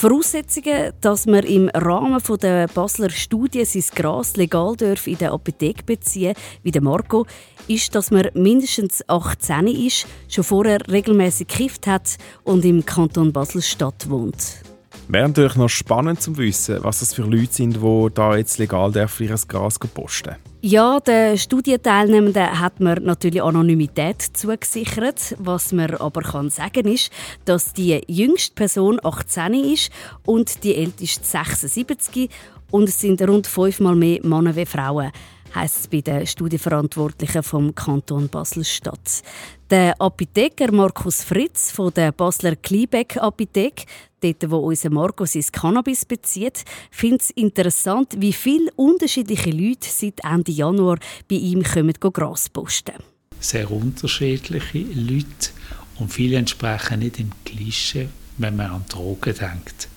Voraussetzungen, 0.00 0.94
dass 1.02 1.26
man 1.26 1.44
im 1.44 1.68
Rahmen 1.74 2.22
der 2.40 2.68
Basler 2.68 3.10
Studie 3.10 3.66
sein 3.66 3.84
Gras 3.94 4.34
legal 4.34 4.74
in 5.04 5.18
der 5.18 5.32
Apotheke 5.32 5.82
beziehen 5.82 6.34
wie 6.62 6.70
der 6.70 6.80
Marco, 6.80 7.26
ist, 7.68 7.94
dass 7.94 8.10
man 8.10 8.30
mindestens 8.32 9.06
18 9.06 9.66
ist, 9.66 10.06
schon 10.26 10.44
vorher 10.44 10.78
regelmäßig 10.90 11.48
gekifft 11.48 11.86
hat 11.86 12.16
und 12.44 12.64
im 12.64 12.86
Kanton 12.86 13.30
Basel-Stadt 13.30 14.08
wohnt. 14.08 14.69
Wäre 15.12 15.26
natürlich 15.26 15.56
noch 15.56 15.68
spannend 15.68 16.22
zu 16.22 16.38
wissen, 16.38 16.78
was 16.82 17.00
das 17.00 17.14
für 17.14 17.22
Leute 17.22 17.52
sind, 17.52 17.82
die 17.82 18.08
da 18.14 18.36
jetzt 18.36 18.58
legal 18.58 18.92
dürfen, 18.92 19.26
ihr 19.26 19.34
Gras 19.48 19.76
posten 19.76 20.36
Ja, 20.60 21.00
den 21.00 21.36
Studienteilnehmenden 21.36 22.60
hat 22.60 22.78
man 22.78 23.02
natürlich 23.02 23.42
Anonymität 23.42 24.22
zugesichert. 24.22 25.34
Was 25.40 25.72
man 25.72 25.96
aber 25.96 26.22
kann 26.22 26.48
sagen 26.48 26.86
ist, 26.86 27.10
dass 27.44 27.72
die 27.72 28.00
jüngste 28.06 28.54
Person 28.54 29.00
18 29.02 29.54
ist 29.54 29.90
und 30.24 30.62
die 30.62 30.76
älteste 30.76 31.24
76 31.24 32.30
und 32.70 32.88
es 32.88 33.00
sind 33.00 33.20
rund 33.22 33.48
fünfmal 33.48 33.96
mehr 33.96 34.20
Männer 34.22 34.54
wie 34.54 34.64
Frauen 34.64 35.10
heisst 35.54 35.80
es 35.80 35.88
bei 35.88 36.00
den 36.00 36.26
Studienverantwortlichen 36.26 37.42
vom 37.42 37.74
Kanton 37.74 38.28
Basel-Stadt. 38.28 39.22
Der 39.70 40.00
Apotheker 40.00 40.72
Markus 40.72 41.22
Fritz 41.22 41.70
von 41.70 41.92
der 41.94 42.12
Basler 42.12 42.56
Kliebeck 42.56 43.16
Apotheke, 43.16 43.84
dort 44.20 44.50
wo 44.50 44.58
unser 44.58 44.90
Marco 44.90 45.24
sein 45.24 45.44
Cannabis 45.52 46.04
bezieht, 46.04 46.64
findet 46.90 47.22
es 47.22 47.30
interessant, 47.30 48.14
wie 48.18 48.32
viele 48.32 48.70
unterschiedliche 48.76 49.50
Leute 49.50 49.88
seit 49.88 50.24
Ende 50.24 50.52
Januar 50.52 50.98
bei 51.28 51.36
ihm 51.36 51.62
kommen 51.62 51.94
Gras 52.00 52.48
posten. 52.48 52.94
Sehr 53.38 53.70
unterschiedliche 53.70 54.78
Leute 54.94 55.50
und 55.98 56.12
viele 56.12 56.36
entsprechen 56.36 57.00
nicht 57.00 57.18
dem 57.18 57.30
Klischee, 57.44 58.08
wenn 58.38 58.56
man 58.56 58.70
an 58.70 58.84
Drogen 58.88 59.34
denkt. 59.34 59.88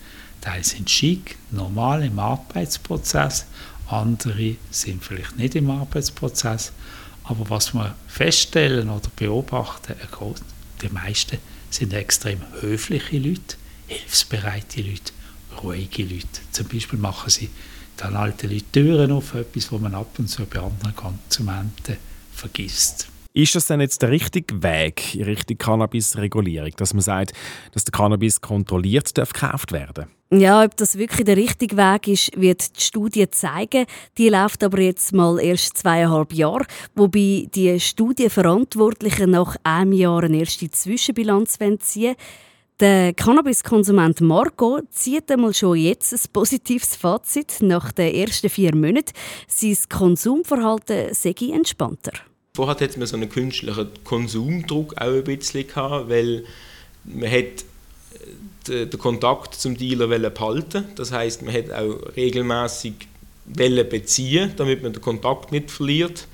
Teil 0.44 0.64
sind 0.64 0.90
schick, 0.90 1.38
normal 1.52 2.04
im 2.04 2.20
Arbeitsprozess, 2.20 3.46
andere 3.88 4.56
sind 4.72 5.04
vielleicht 5.04 5.38
nicht 5.38 5.56
im 5.56 5.70
Arbeitsprozess. 5.70 6.72
Aber 7.24 7.50
was 7.50 7.74
wir 7.74 7.96
feststellen 8.08 8.90
oder 8.90 9.10
beobachten, 9.16 9.96
die 10.82 10.90
meisten 10.90 11.38
sind 11.70 11.94
extrem 11.94 12.42
höfliche 12.60 13.18
Leute, 13.18 13.56
hilfsbereite 13.88 14.82
Leute, 14.82 15.14
ruhige 15.62 16.04
Leute. 16.04 16.42
Zum 16.52 16.68
Beispiel 16.68 17.00
machen 17.00 17.30
sie 17.30 17.50
dann 17.98 18.16
alte 18.16 18.48
Leute 18.48 18.66
Türen 18.72 19.12
auf, 19.12 19.36
etwas, 19.36 19.72
was 19.72 19.82
man 19.82 19.96
ab 19.96 20.18
und 20.18 20.28
zu 20.28 20.46
bei 20.46 20.60
anderen 20.60 20.96
Konsumenten 20.96 21.98
vergisst. 22.34 23.08
Ist 23.34 23.56
das 23.56 23.68
denn 23.68 23.82
jetzt 23.82 24.02
der 24.02 24.10
richtige 24.10 24.62
Weg 24.62 25.16
in 25.16 25.24
Richtung 25.24 25.58
Cannabis-Regulierung, 25.58 26.72
dass 26.78 26.94
man 26.94 27.02
sagt, 27.02 27.34
dass 27.72 27.84
der 27.84 27.92
Cannabis 27.92 28.42
kontrolliert 28.42 29.18
darf 29.18 29.34
gekauft 29.34 29.72
werden 29.72 30.08
ja, 30.40 30.64
ob 30.64 30.76
das 30.78 30.98
wirklich 30.98 31.26
der 31.26 31.38
richtige 31.38 31.78
Weg 31.78 32.08
ist, 32.08 32.40
wird 32.40 32.76
die 32.76 32.82
Studie 32.82 33.30
zeigen. 33.30 33.86
Die 34.18 34.30
läuft 34.30 34.64
aber 34.64 34.80
jetzt 34.82 35.14
mal 35.14 35.40
erst 35.40 35.78
zweieinhalb 35.78 36.34
Jahre, 36.34 36.66
wobei 36.96 37.48
die 37.54 37.80
Studienverantwortlichen 37.80 39.32
nach 39.32 39.56
einem 39.64 39.94
Jahr 39.94 40.24
eine 40.24 40.40
erste 40.40 40.70
Zwischenbilanz 40.72 41.60
ziehen 41.80 42.16
der 42.80 43.14
Cannabiskonsument 43.14 44.20
Marco 44.22 44.82
zieht 44.90 45.32
einmal 45.32 45.54
schon 45.54 45.78
jetzt 45.78 46.12
ein 46.12 46.20
positives 46.34 46.96
Fazit 46.96 47.58
nach 47.62 47.92
den 47.92 48.14
ersten 48.14 48.50
vier 48.50 48.76
Monaten. 48.76 49.14
Sein 49.48 49.78
Konsumverhalten 49.88 51.14
sei 51.14 51.36
entspannter. 51.54 52.14
Vorher 52.56 52.76
hatte 52.76 53.00
man 53.00 53.08
so 53.08 53.16
einen 53.16 53.30
künstlichen 53.30 53.88
Konsumdruck 54.04 54.94
auch 54.98 55.08
ein 55.08 55.24
bisschen 55.24 55.68
gehabt, 55.68 56.08
weil 56.08 56.44
man 57.04 57.32
hat 57.32 57.66
den 58.68 59.00
Kontakt 59.00 59.56
zum 59.56 59.76
Dealer 59.76 60.06
behalten 60.30 60.86
Das 60.96 61.12
heißt, 61.12 61.42
man 61.42 61.52
hat 61.52 61.72
auch 61.72 62.16
regelmäßig 62.16 62.94
beziehen, 63.46 64.52
damit 64.56 64.84
man 64.84 64.94
den 64.94 65.02
Kontakt 65.02 65.52
nicht 65.52 65.72
verliert. 65.72 66.28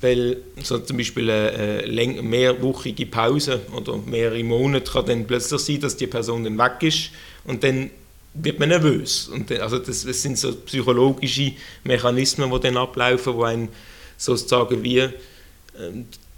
Weil 0.00 0.38
so 0.62 0.78
zum 0.78 0.96
Beispiel 0.96 1.30
eine 1.30 2.22
mehrwöchige 2.22 3.04
Pause 3.04 3.60
oder 3.76 3.98
mehrere 3.98 4.42
Monate 4.42 4.90
kann 4.90 5.04
dann 5.04 5.26
plötzlich 5.26 5.60
sein, 5.60 5.80
dass 5.82 5.98
die 5.98 6.06
Person 6.06 6.44
dann 6.44 6.56
weg 6.56 6.82
ist 6.82 7.10
und 7.44 7.62
dann 7.62 7.90
wird 8.32 8.58
man 8.58 8.70
nervös. 8.70 9.28
Und 9.28 9.50
dann, 9.50 9.60
also 9.60 9.80
das, 9.80 10.06
das, 10.06 10.22
sind 10.22 10.38
so 10.38 10.54
psychologische 10.54 11.52
Mechanismen, 11.84 12.50
die 12.50 12.60
dann 12.60 12.78
ablaufen, 12.78 13.36
die 13.36 13.44
einen 13.44 13.68
sozusagen 14.16 14.82
wie 14.82 14.98
äh, 14.98 15.12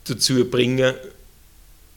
dazu 0.05 0.45
bringen, 0.45 0.95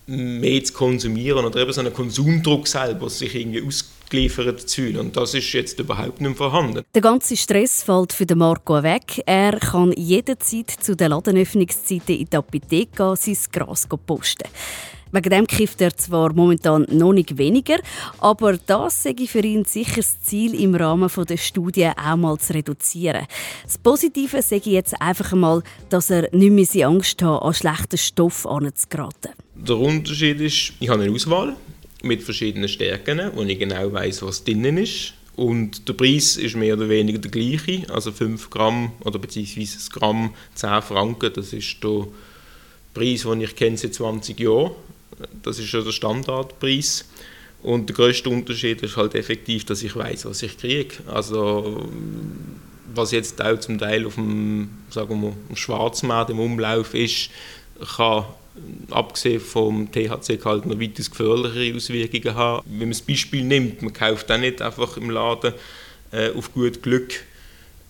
mehr 0.08 0.64
zu 0.64 0.74
konsumieren 0.74 1.46
oder 1.46 1.62
eben 1.62 1.72
so 1.72 1.82
einen 1.82 1.94
Konsumdruck 1.94 2.68
selber, 2.68 3.10
sich 3.10 3.34
irgendwie 3.36 3.62
ausgeliefert 3.62 4.62
zu 4.62 4.82
fühlen. 4.82 4.98
Und 4.98 5.18
das 5.18 5.34
ist 5.34 5.52
jetzt 5.54 5.80
überhaupt 5.80 6.20
nicht 6.20 6.38
vorhanden. 6.38 6.84
Der 6.94 7.02
ganze 7.02 7.38
Stress 7.38 7.84
fällt 7.84 8.12
für 8.12 8.26
den 8.26 8.40
Marco 8.40 8.82
weg. 8.84 9.22
Er 9.26 9.58
kann 9.60 9.94
jederzeit 9.94 10.70
zu 10.70 10.96
den 10.96 11.12
Ladenöffnungszeiten 11.12 12.16
in 12.16 12.26
die 12.26 12.38
Apotheke 12.38 12.92
gehen, 12.96 13.16
sein 13.16 13.38
Gras 13.52 13.88
posten. 14.06 14.50
Wegen 15.12 15.30
dem 15.30 15.48
kifft 15.48 15.82
er 15.82 15.96
zwar 15.98 16.34
momentan 16.34 16.86
noch 16.90 17.12
nicht 17.12 17.38
weniger, 17.38 17.80
aber 18.20 18.58
das 18.58 19.04
sei 19.04 19.16
für 19.28 19.42
ihn 19.42 19.66
sicher 19.66 19.98
das 19.98 20.22
Ziel 20.22 20.60
im 20.60 20.74
Rahmen 20.74 21.10
der 21.28 21.38
Studie 21.38 21.90
auch 21.90 22.16
mal 22.16 22.38
zu 22.38 22.54
reduzieren. 22.54 23.28
Das 23.64 23.78
Positive 23.78 24.42
sei 24.42 24.62
jetzt 24.64 25.02
einfach 25.02 25.34
einmal, 25.34 25.64
dass 25.90 26.10
er 26.10 26.30
nicht 26.32 26.74
mehr 26.74 26.88
Angst 26.88 27.22
hat, 27.22 27.42
an 27.42 27.54
schlechten 27.54 27.98
Stoff 27.98 28.46
anzugeraten. 28.46 29.32
Der 29.56 29.78
Unterschied 29.78 30.40
ist, 30.40 30.74
ich 30.80 30.90
habe 30.90 31.04
eine 31.04 31.14
Auswahl 31.14 31.56
mit 32.04 32.24
verschiedenen 32.24 32.70
Stärken, 32.70 33.32
wo 33.36 33.44
ich 33.44 33.60
genau 33.60 33.92
weiß, 33.92 34.24
was 34.24 34.44
drinnen 34.44 34.78
ist. 34.78 35.14
Und 35.36 35.88
der 35.88 35.94
Preis 35.94 36.38
ist 36.38 36.56
mehr 36.56 36.76
oder 36.76 36.88
weniger 36.90 37.20
der 37.20 37.32
gleiche, 37.32 37.84
also 37.90 38.12
5 38.12 38.50
Gramm 38.50 38.92
oder 39.04 39.20
beziehungsweise 39.20 39.78
ein 39.78 40.00
Gramm 40.00 40.34
10 40.56 40.82
Franken, 40.82 41.34
das 41.34 41.54
ist 41.54 41.84
der 41.84 42.08
Preis, 42.94 43.24
den 43.24 43.42
ich 43.42 43.56
kenne 43.56 43.78
seit 43.78 43.94
20 43.94 44.40
Jahren. 44.40 44.72
Das 45.44 45.60
ist 45.60 45.72
ja 45.72 45.82
der 45.82 45.92
Standardpreis. 45.92 47.06
Und 47.64 47.90
der 47.90 47.96
größte 47.96 48.30
Unterschied 48.30 48.82
ist 48.82 48.98
halt 48.98 49.14
effektiv, 49.14 49.66
dass 49.66 49.84
ich 49.84 49.96
weiß, 49.96 50.26
was 50.26 50.42
ich 50.42 50.58
kriege. 50.58 50.96
Also 51.08 51.90
was 52.94 53.12
jetzt 53.12 53.42
auch 53.42 53.60
zum 53.60 53.78
Teil 53.78 54.06
auf 54.06 54.16
dem, 54.16 54.70
sagen 54.90 55.22
wir, 55.22 55.34
im 55.50 55.56
Schwarzmarkt 55.56 56.32
im 56.32 56.40
Umlauf 56.40 56.94
ist, 56.94 57.30
kann 57.98 58.26
abgesehen 58.90 59.40
vom 59.40 59.90
THC-Gehalt 59.92 60.66
noch 60.66 60.80
weitaus 60.80 61.10
gefährlichere 61.10 61.76
Auswirkungen 61.76 62.36
haben. 62.36 62.66
Wenn 62.68 62.80
man 62.80 62.90
das 62.90 63.02
Beispiel 63.02 63.44
nimmt, 63.44 63.82
man 63.82 63.94
kauft 63.94 64.30
dann 64.30 64.42
nicht 64.42 64.62
einfach 64.62 64.98
im 64.98 65.10
Laden 65.10 65.54
äh, 66.12 66.32
auf 66.32 66.54
gut 66.54 66.84
Glück 66.84 67.24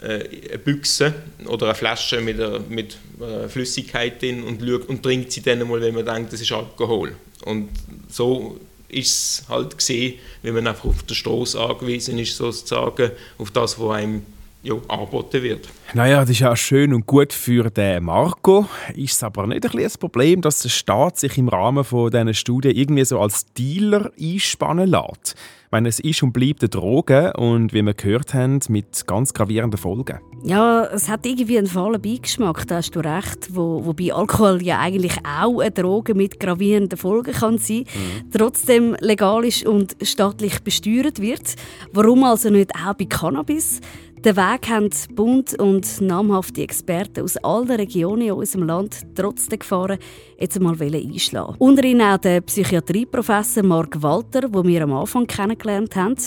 eine 0.01 0.58
Büchse 0.58 1.13
oder 1.46 1.67
eine 1.67 1.75
Flasche 1.75 2.22
mit, 2.22 2.39
einer, 2.39 2.60
mit 2.60 2.98
einer 3.20 3.50
Flüssigkeit 3.50 4.22
drin 4.22 4.43
und, 4.43 4.62
und 4.63 5.03
trinkt 5.03 5.31
sie 5.31 5.41
dann 5.41 5.67
mal, 5.67 5.81
wenn 5.81 5.93
man 5.93 6.05
denkt, 6.05 6.34
das 6.34 6.41
ist 6.41 6.51
Alkohol. 6.51 7.13
Und 7.46 7.70
so 8.10 8.60
ist 8.89 9.41
es 9.41 9.50
halt 9.50 9.77
gesehen, 9.77 10.15
wenn 10.41 10.55
man 10.55 10.67
einfach 10.67 10.86
auf 10.86 11.03
der 11.03 11.15
Straße 11.15 11.60
angewiesen 11.60 12.17
ist, 12.20 12.36
sozusagen, 12.36 13.12
auf 13.38 13.51
das, 13.51 13.79
was 13.79 13.98
einem 13.98 14.24
ja, 14.63 14.75
angeboten 14.88 15.41
wird. 15.41 15.67
Naja, 15.93 16.22
das 16.22 16.29
ist 16.29 16.39
ja 16.39 16.55
schön 16.55 16.93
und 16.93 17.05
gut 17.05 17.34
für 17.34 17.70
den 17.70 18.03
Marco. 18.03 18.67
Ist 18.96 19.13
es 19.13 19.24
aber 19.24 19.48
nicht 19.48 19.65
ein 19.65 19.84
das 19.84 19.98
Problem, 19.98 20.41
dass 20.41 20.60
der 20.60 20.70
Staat 20.70 21.20
sich 21.20 21.38
im 21.38 21.48
Rahmen 21.48 21.84
von 21.84 22.12
diesen 22.12 22.34
Studien 22.34 22.75
irgendwie 22.75 23.05
so 23.05 23.20
als 23.20 23.46
Dealer 23.53 24.12
einspannen 24.20 24.88
lässt? 24.88 25.36
Meine, 25.73 25.87
es 25.87 26.01
ist 26.01 26.21
und 26.21 26.33
bleibt 26.33 26.61
eine 26.63 26.67
Droge 26.67 27.31
und 27.37 27.71
wie 27.71 27.81
wir 27.81 27.93
gehört 27.93 28.33
haben, 28.33 28.59
mit 28.67 29.07
ganz 29.07 29.33
gravierenden 29.33 29.77
Folgen. 29.77 30.19
Ja, 30.43 30.83
es 30.83 31.07
hat 31.07 31.25
irgendwie 31.25 31.57
einen 31.57 31.67
fahlen 31.67 32.01
Beigeschmack, 32.01 32.67
da 32.67 32.75
hast 32.75 32.93
du 32.93 32.99
recht. 32.99 33.55
Wo, 33.55 33.85
wobei 33.85 34.13
Alkohol 34.13 34.61
ja 34.61 34.79
eigentlich 34.79 35.13
auch 35.19 35.61
eine 35.61 35.71
Droge 35.71 36.13
mit 36.13 36.41
gravierenden 36.41 36.97
Folgen 36.97 37.31
kann 37.31 37.57
sein, 37.57 37.85
mhm. 37.85 38.31
trotzdem 38.31 38.97
legal 38.99 39.45
ist 39.45 39.65
und 39.65 39.95
staatlich 40.01 40.59
besteuert 40.59 41.21
wird. 41.21 41.55
Warum 41.93 42.25
also 42.25 42.49
nicht 42.49 42.71
auch 42.75 42.93
bei 42.95 43.05
Cannabis? 43.05 43.79
Den 44.23 44.37
Weg 44.37 44.69
haben 44.69 44.89
Bund 45.15 45.59
und 45.59 45.99
namhafte 45.99 46.61
Experten 46.61 47.23
aus 47.23 47.37
allen 47.37 47.71
Regionen 47.71 48.21
in 48.21 48.33
unserem 48.33 48.67
Land 48.67 48.99
trotz 49.15 49.47
der 49.47 49.57
Gefahren 49.57 49.97
jetzt 50.39 50.55
einmal 50.57 50.75
einschlagen. 50.79 51.55
Unter 51.57 51.83
ihnen 51.83 52.03
auch 52.03 52.19
der 52.19 52.41
Psychiatrieprofessor 52.41 53.63
Mark 53.63 53.99
Walter, 54.03 54.41
den 54.41 54.67
wir 54.67 54.83
am 54.83 54.93
Anfang 54.93 55.25
kennengelernt 55.25 55.95
haben. 55.95 56.17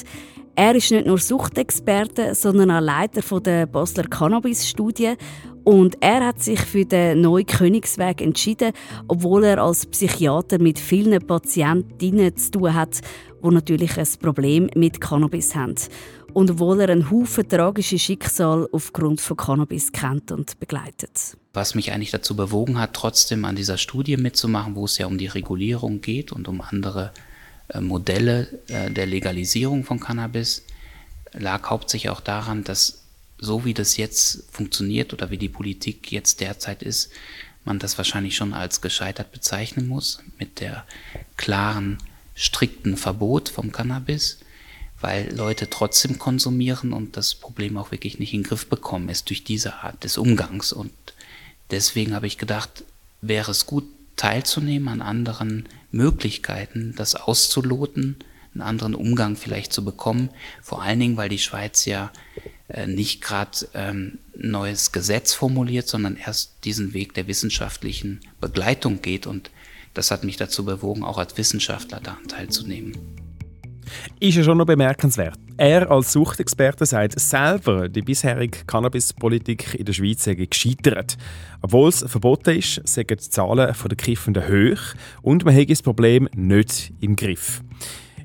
Er 0.56 0.74
ist 0.74 0.90
nicht 0.90 1.06
nur 1.06 1.18
Suchtexperte, 1.18 2.34
sondern 2.34 2.72
auch 2.72 2.80
Leiter 2.80 3.40
der 3.40 3.66
Basler 3.66 4.08
Cannabis-Studie. 4.08 5.14
Und 5.62 5.96
er 6.00 6.26
hat 6.26 6.42
sich 6.42 6.60
für 6.60 6.84
den 6.84 7.20
neuen 7.20 7.46
Königsweg 7.46 8.20
entschieden, 8.20 8.72
obwohl 9.06 9.44
er 9.44 9.62
als 9.62 9.86
Psychiater 9.86 10.60
mit 10.60 10.80
vielen 10.80 11.24
Patientinnen 11.24 12.36
zu 12.36 12.50
tun 12.50 12.74
hat, 12.74 13.00
die 13.42 13.48
natürlich 13.48 13.96
ein 13.96 14.08
Problem 14.20 14.68
mit 14.74 15.00
Cannabis 15.00 15.54
haben 15.54 15.76
und 16.35 16.50
obwohl 16.50 16.81
er 16.81 16.91
einen 16.91 17.11
Haufen 17.11 17.49
tragische 17.49 17.99
Schicksal 17.99 18.69
aufgrund 18.73 19.21
von 19.21 19.37
Cannabis 19.37 19.93
kennt 19.93 20.33
und 20.33 20.59
begleitet. 20.59 21.37
Was 21.53 21.75
mich 21.75 21.93
eigentlich 21.93 22.11
dazu 22.11 22.35
bewogen 22.35 22.79
hat, 22.79 22.95
trotzdem 22.95 23.45
an 23.45 23.57
dieser 23.57 23.79
Studie 23.79 24.17
mitzumachen, 24.17 24.75
wo 24.75 24.85
es 24.85 24.99
ja 24.99 25.07
um 25.07 25.17
die 25.17 25.29
Regulierung 25.29 26.00
geht 26.00 26.33
und 26.33 26.49
um 26.49 26.61
andere 26.61 27.12
äh, 27.69 27.81
Modelle 27.81 28.49
äh, 28.69 28.91
der 28.91 29.07
Legalisierung 29.07 29.85
von 29.85 30.00
Cannabis, 30.00 30.64
lag 31.33 31.71
hauptsächlich 31.71 32.11
auch 32.11 32.21
daran, 32.21 32.64
dass 32.64 33.03
so 33.38 33.64
wie 33.64 33.75
das 33.75 33.97
jetzt 33.97 34.45
funktioniert 34.50 35.12
oder 35.12 35.31
wie 35.31 35.38
die 35.38 35.49
Politik 35.49 36.11
jetzt 36.11 36.41
derzeit 36.41 36.83
ist, 36.83 37.11
man 37.64 37.79
das 37.79 37.97
wahrscheinlich 37.97 38.37
schon 38.37 38.53
als 38.53 38.81
gescheitert 38.81 39.33
bezeichnen 39.33 39.88
muss, 39.88 40.23
mit 40.38 40.61
der 40.61 40.85
klaren, 41.37 41.99
strikten 42.35 42.97
Verbot 42.97 43.49
vom 43.49 43.73
Cannabis 43.73 44.38
weil 45.04 45.37
Leute 45.37 45.68
trotzdem 45.68 46.18
konsumieren 46.18 46.94
und 46.94 47.18
das 47.18 47.34
Problem 47.34 47.76
auch 47.76 47.90
wirklich 47.90 48.18
nicht 48.18 48.32
in 48.32 48.40
den 48.40 48.49
Griff 48.49 48.70
bekommen 48.70 49.11
ist 49.11 49.28
durch 49.28 49.44
diese 49.44 49.75
Art 49.82 50.02
des 50.02 50.16
Umgangs. 50.16 50.73
Und 50.73 50.94
deswegen 51.70 52.14
habe 52.14 52.26
ich 52.26 52.38
gedacht, 52.38 52.84
wäre 53.20 53.50
es 53.50 53.66
gut 53.66 53.84
teilzunehmen 54.16 54.88
an 54.88 55.02
anderen 55.02 55.68
Möglichkeiten, 55.90 56.94
das 56.96 57.16
auszuloten, 57.16 58.16
einen 58.54 58.62
anderen 58.62 58.94
Umgang 58.94 59.37
vielleicht 59.37 59.75
zu 59.75 59.84
bekommen. 59.84 60.30
Vor 60.62 60.80
allen 60.80 61.00
Dingen, 61.00 61.18
weil 61.18 61.28
die 61.28 61.38
Schweiz 61.38 61.84
ja 61.84 62.11
äh, 62.68 62.87
nicht 62.87 63.20
gerade 63.20 63.58
ähm, 63.75 64.18
neues 64.34 64.90
Gesetz 64.90 65.34
formuliert, 65.34 65.87
sondern 65.87 66.16
erst 66.16 66.64
diesen 66.64 66.94
Weg 66.94 67.12
der 67.12 67.26
wissenschaftlichen 67.26 68.20
Begleitung 68.40 69.02
geht. 69.02 69.26
Und 69.26 69.50
das 69.92 70.11
hat 70.11 70.25
mich 70.25 70.38
dazu 70.38 70.64
bewogen, 70.64 71.04
auch 71.04 71.18
als 71.18 71.37
Wissenschaftler 71.37 72.00
daran 72.00 72.26
teilzunehmen 72.26 73.24
ist 74.20 74.37
ja 74.37 74.42
schon 74.42 74.58
noch 74.58 74.66
bemerkenswert. 74.66 75.38
Er 75.56 75.90
als 75.90 76.12
Suchtexperte 76.12 76.87
sagt 76.87 77.18
selber, 77.18 77.88
die 77.88 78.02
bisherige 78.02 78.64
Cannabispolitik 78.66 79.75
in 79.75 79.84
der 79.84 79.92
Schweiz 79.92 80.25
sei 80.25 80.34
gescheitert. 80.34 81.16
Obwohl 81.62 81.88
es 81.88 82.04
verboten 82.06 82.56
ist, 82.56 82.80
sind 82.87 83.11
die 83.11 83.16
Zahlen 83.16 83.72
der 83.72 83.96
Kiffenden 83.96 84.48
hoch 84.48 84.81
und 85.22 85.44
man 85.44 85.57
hat 85.57 85.70
das 85.70 85.83
Problem 85.83 86.29
nicht 86.35 86.92
im 87.00 87.16
Griff. 87.16 87.62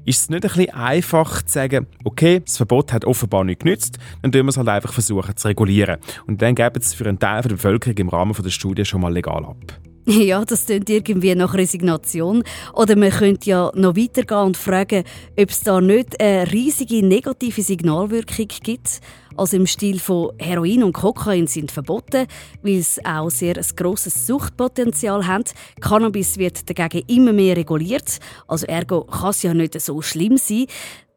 Ist 0.06 0.22
es 0.22 0.30
nicht 0.30 0.44
ein 0.44 0.52
bisschen 0.52 0.74
einfach 0.74 1.44
zu 1.44 1.54
sagen, 1.54 1.88
okay, 2.04 2.42
das 2.44 2.58
Verbot 2.58 2.94
hat 2.94 3.06
offenbar 3.06 3.44
nicht 3.44 3.62
genützt, 3.62 4.00
dann 4.22 4.32
tun 4.32 4.44
wir 4.44 4.50
es 4.50 4.58
halt 4.58 4.70
einfach 4.70 4.94
versuchen 4.94 5.36
zu 5.38 5.48
regulieren. 5.48 5.98
Und 6.26 6.42
dann 6.42 6.56
geben 6.56 6.80
es 6.80 6.94
für 6.94 7.06
einen 7.08 7.20
Teil 7.20 7.44
der 7.44 7.50
Bevölkerung 7.50 7.98
im 7.98 8.10
Rahmen 8.10 8.34
der 8.34 8.50
Studie 8.50 8.86
schon 8.86 9.02
mal 9.02 9.14
legal 9.14 9.46
ab. 9.46 9.89
Ja, 10.20 10.44
das 10.44 10.66
klingt 10.66 10.90
irgendwie 10.90 11.36
nach 11.36 11.54
Resignation. 11.54 12.44
Oder 12.74 12.96
man 12.96 13.12
könnte 13.12 13.50
ja 13.50 13.72
noch 13.76 13.96
weitergehen 13.96 14.40
und 14.40 14.58
fragen, 14.58 15.04
ob 15.40 15.50
es 15.50 15.62
da 15.62 15.80
nicht 15.80 16.20
eine 16.20 16.52
riesige 16.52 17.06
negative 17.06 17.62
Signalwirkung 17.62 18.48
gibt. 18.64 19.02
Also 19.38 19.58
im 19.58 19.68
Stil 19.68 20.00
von 20.00 20.32
Heroin 20.40 20.84
und 20.84 20.94
Kokain 20.94 21.46
sind 21.46 21.72
verboten, 21.72 22.26
weil 22.64 22.80
es 22.80 23.00
auch 23.06 23.30
sehr 23.30 23.56
ein 23.56 23.66
grosses 23.76 24.26
Suchtpotenzial 24.26 25.28
haben. 25.28 25.44
Cannabis 25.80 26.40
wird 26.40 26.68
dagegen 26.68 27.08
immer 27.08 27.32
mehr 27.32 27.56
reguliert, 27.56 28.20
also 28.48 28.66
ergo 28.66 29.04
kann 29.04 29.30
es 29.30 29.44
ja 29.44 29.54
nicht 29.54 29.80
so 29.80 30.02
schlimm 30.02 30.38
sein. 30.38 30.66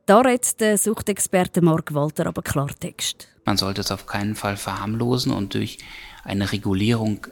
Da 0.05 0.21
redet 0.21 0.61
der 0.61 0.77
Suchtexperte 0.77 1.63
Mark 1.63 1.95
Walter 1.95 2.27
aber 2.27 2.43
Klartext. 2.43 3.27
Man 3.47 3.57
sollte 3.57 3.81
es 3.81 3.91
auf 3.91 4.05
keinen 4.07 4.35
Fall 4.35 4.57
verharmlosen 4.59 5.33
und 5.33 5.55
durch 5.55 5.79
eine 6.25 6.53
Regulierung 6.53 7.27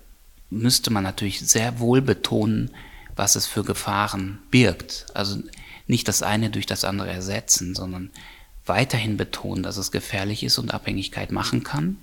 müsste 0.50 0.90
man 0.90 1.04
natürlich 1.04 1.40
sehr 1.40 1.78
wohl 1.78 2.02
betonen, 2.02 2.70
was 3.16 3.36
es 3.36 3.46
für 3.46 3.64
Gefahren 3.64 4.38
birgt. 4.50 5.06
Also 5.14 5.38
nicht 5.86 6.08
das 6.08 6.22
eine 6.22 6.50
durch 6.50 6.66
das 6.66 6.84
andere 6.84 7.10
ersetzen, 7.10 7.74
sondern 7.74 8.10
weiterhin 8.66 9.16
betonen, 9.16 9.62
dass 9.62 9.76
es 9.76 9.90
gefährlich 9.90 10.42
ist 10.42 10.58
und 10.58 10.72
Abhängigkeit 10.72 11.32
machen 11.32 11.64
kann, 11.64 11.96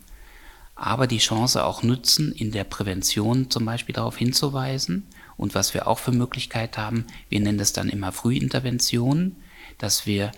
aber 0.75 1.07
die 1.07 1.17
Chance 1.17 1.63
auch 1.63 1.83
nutzen, 1.83 2.31
in 2.31 2.51
der 2.51 2.63
Prävention 2.63 3.49
zum 3.49 3.65
Beispiel 3.65 3.95
darauf 3.95 4.17
hinzuweisen. 4.17 5.07
Und 5.37 5.55
was 5.55 5.73
wir 5.73 5.87
auch 5.87 5.99
für 5.99 6.11
Möglichkeit 6.11 6.77
haben, 6.77 7.05
wir 7.29 7.39
nennen 7.39 7.57
das 7.57 7.73
dann 7.73 7.89
immer 7.89 8.11
Frühintervention, 8.11 9.35
dass 9.77 10.05
wir 10.05 10.31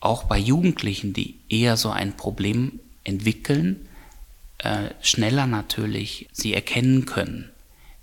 auch 0.00 0.24
bei 0.24 0.38
Jugendlichen, 0.38 1.12
die 1.12 1.36
eher 1.48 1.76
so 1.76 1.90
ein 1.90 2.16
Problem 2.16 2.80
entwickeln, 3.04 3.87
äh, 4.58 4.90
schneller 5.00 5.46
natürlich 5.46 6.28
sie 6.32 6.54
erkennen 6.54 7.06
können, 7.06 7.50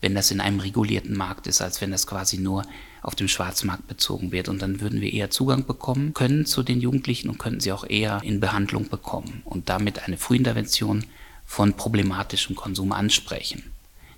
wenn 0.01 0.15
das 0.15 0.31
in 0.31 0.41
einem 0.41 0.59
regulierten 0.59 1.15
Markt 1.15 1.47
ist, 1.47 1.61
als 1.61 1.81
wenn 1.81 1.91
das 1.91 2.07
quasi 2.07 2.37
nur 2.37 2.63
auf 3.01 3.15
dem 3.15 3.27
Schwarzmarkt 3.27 3.87
bezogen 3.87 4.31
wird. 4.31 4.49
Und 4.49 4.61
dann 4.61 4.81
würden 4.81 5.01
wir 5.01 5.13
eher 5.13 5.29
Zugang 5.29 5.65
bekommen 5.65 6.13
können 6.13 6.45
zu 6.45 6.63
den 6.63 6.81
Jugendlichen 6.81 7.29
und 7.29 7.37
könnten 7.37 7.59
sie 7.59 7.71
auch 7.71 7.87
eher 7.87 8.21
in 8.23 8.39
Behandlung 8.39 8.89
bekommen 8.89 9.41
und 9.45 9.69
damit 9.69 10.03
eine 10.03 10.17
Frühintervention 10.17 11.05
von 11.45 11.73
problematischem 11.73 12.55
Konsum 12.55 12.91
ansprechen. 12.91 13.63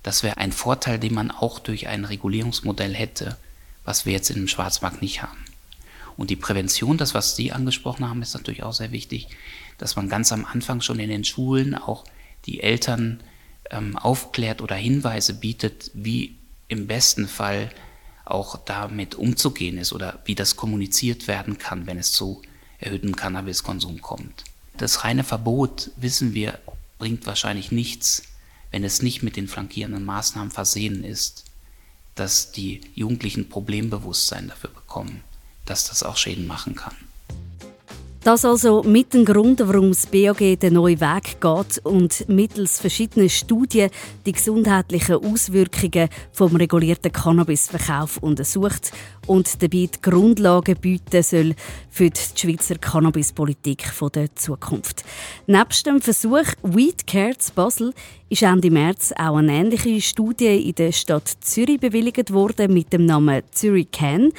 Das 0.04 0.24
wäre 0.24 0.38
ein 0.38 0.54
Vorteil, 0.54 1.00
den 1.00 1.14
man 1.14 1.32
auch 1.32 1.60
durch 1.60 1.88
ein 1.88 2.06
Regulierungsmodell 2.06 2.94
hätte, 2.94 3.36
was 3.84 4.06
wir 4.06 4.14
jetzt 4.14 4.30
in 4.30 4.38
dem 4.38 4.48
Schwarzmarkt 4.48 5.02
nicht 5.02 5.22
haben. 5.22 5.44
Und 6.16 6.30
die 6.30 6.36
Prävention, 6.36 6.98
das 6.98 7.14
was 7.14 7.36
Sie 7.36 7.52
angesprochen 7.52 8.08
haben, 8.08 8.22
ist 8.22 8.34
natürlich 8.34 8.64
auch 8.64 8.74
sehr 8.74 8.92
wichtig, 8.92 9.28
dass 9.78 9.96
man 9.96 10.10
ganz 10.10 10.32
am 10.32 10.46
Anfang 10.46 10.82
schon 10.82 11.00
in 11.00 11.10
den 11.10 11.24
Schulen 11.24 11.76
auch 11.76 12.04
die 12.48 12.62
Eltern 12.62 13.20
ähm, 13.70 13.98
aufklärt 13.98 14.62
oder 14.62 14.76
Hinweise 14.76 15.34
bietet, 15.34 15.92
wie 15.94 16.36
im 16.68 16.88
besten 16.88 17.28
Fall 17.28 17.70
auch 18.26 18.58
damit 18.66 19.16
umzugehen 19.16 19.78
ist 19.78 19.94
oder 19.94 20.20
wie 20.26 20.36
das 20.36 20.56
kommuniziert 20.56 21.28
werden 21.28 21.58
kann, 21.58 21.88
wenn 21.88 21.98
es 21.98 22.12
zu 22.12 22.42
erhöhtem 22.80 23.16
Cannabiskonsum 23.16 24.02
kommt. 24.02 24.44
Das 24.78 25.04
reine 25.04 25.24
Verbot, 25.24 25.92
wissen 25.96 26.34
wir, 26.34 26.60
bringt 26.98 27.26
wahrscheinlich 27.26 27.72
nichts, 27.72 28.24
wenn 28.72 28.84
es 28.84 29.02
nicht 29.02 29.24
mit 29.24 29.36
den 29.36 29.48
flankierenden 29.48 30.04
Maßnahmen 30.04 30.52
versehen 30.52 31.04
ist, 31.04 31.46
dass 32.16 32.52
die 32.52 32.82
Jugendlichen 32.96 33.50
Problembewusstsein 33.50 34.50
dafür 34.50 34.72
bekommen, 34.72 35.24
dass 35.66 35.86
das 35.86 36.04
auch 36.04 36.18
Schäden 36.18 36.48
machen 36.48 36.76
kann. 36.76 36.96
Das 38.28 38.44
also 38.44 38.84
mit 38.84 39.14
dem 39.14 39.24
Grund, 39.24 39.62
warum 39.66 39.92
das 39.92 40.06
BAG 40.06 40.60
den 40.60 40.74
neuen 40.74 41.00
Weg 41.00 41.40
geht 41.40 41.86
und 41.86 42.28
mittels 42.28 42.78
verschiedener 42.78 43.30
Studien 43.30 43.90
die 44.26 44.34
gesundheitlichen 44.34 45.24
Auswirkungen 45.24 46.10
vom 46.34 46.54
regulierten 46.58 47.14
Cannabisverkauf 47.14 48.18
untersucht 48.18 48.92
und 49.28 49.64
dabei 49.64 49.88
die 49.88 50.02
Grundlagen 50.02 50.76
bieten 50.76 51.24
soll 51.24 51.56
für 51.90 52.10
die 52.10 52.20
Schweizer 52.36 52.76
Cannabispolitik 52.76 53.90
der 54.14 54.36
Zukunft. 54.36 55.06
Nebst 55.46 55.86
dem 55.86 56.02
Versuch 56.02 56.52
Weed 56.64 57.08
Cares 57.08 57.52
Basel 57.52 57.94
ist 58.28 58.44
Ende 58.44 58.70
März 58.70 59.14
auch 59.14 59.38
eine 59.38 59.54
ähnliche 59.54 60.02
Studie 60.02 60.68
in 60.68 60.76
der 60.76 60.92
Stadt 60.92 61.30
Zürich 61.40 61.80
bewilligt 61.80 62.34
worden 62.34 62.74
mit 62.74 62.92
dem 62.92 63.06
Namen 63.06 63.44
Zürich 63.52 63.90
Can. 63.90 64.34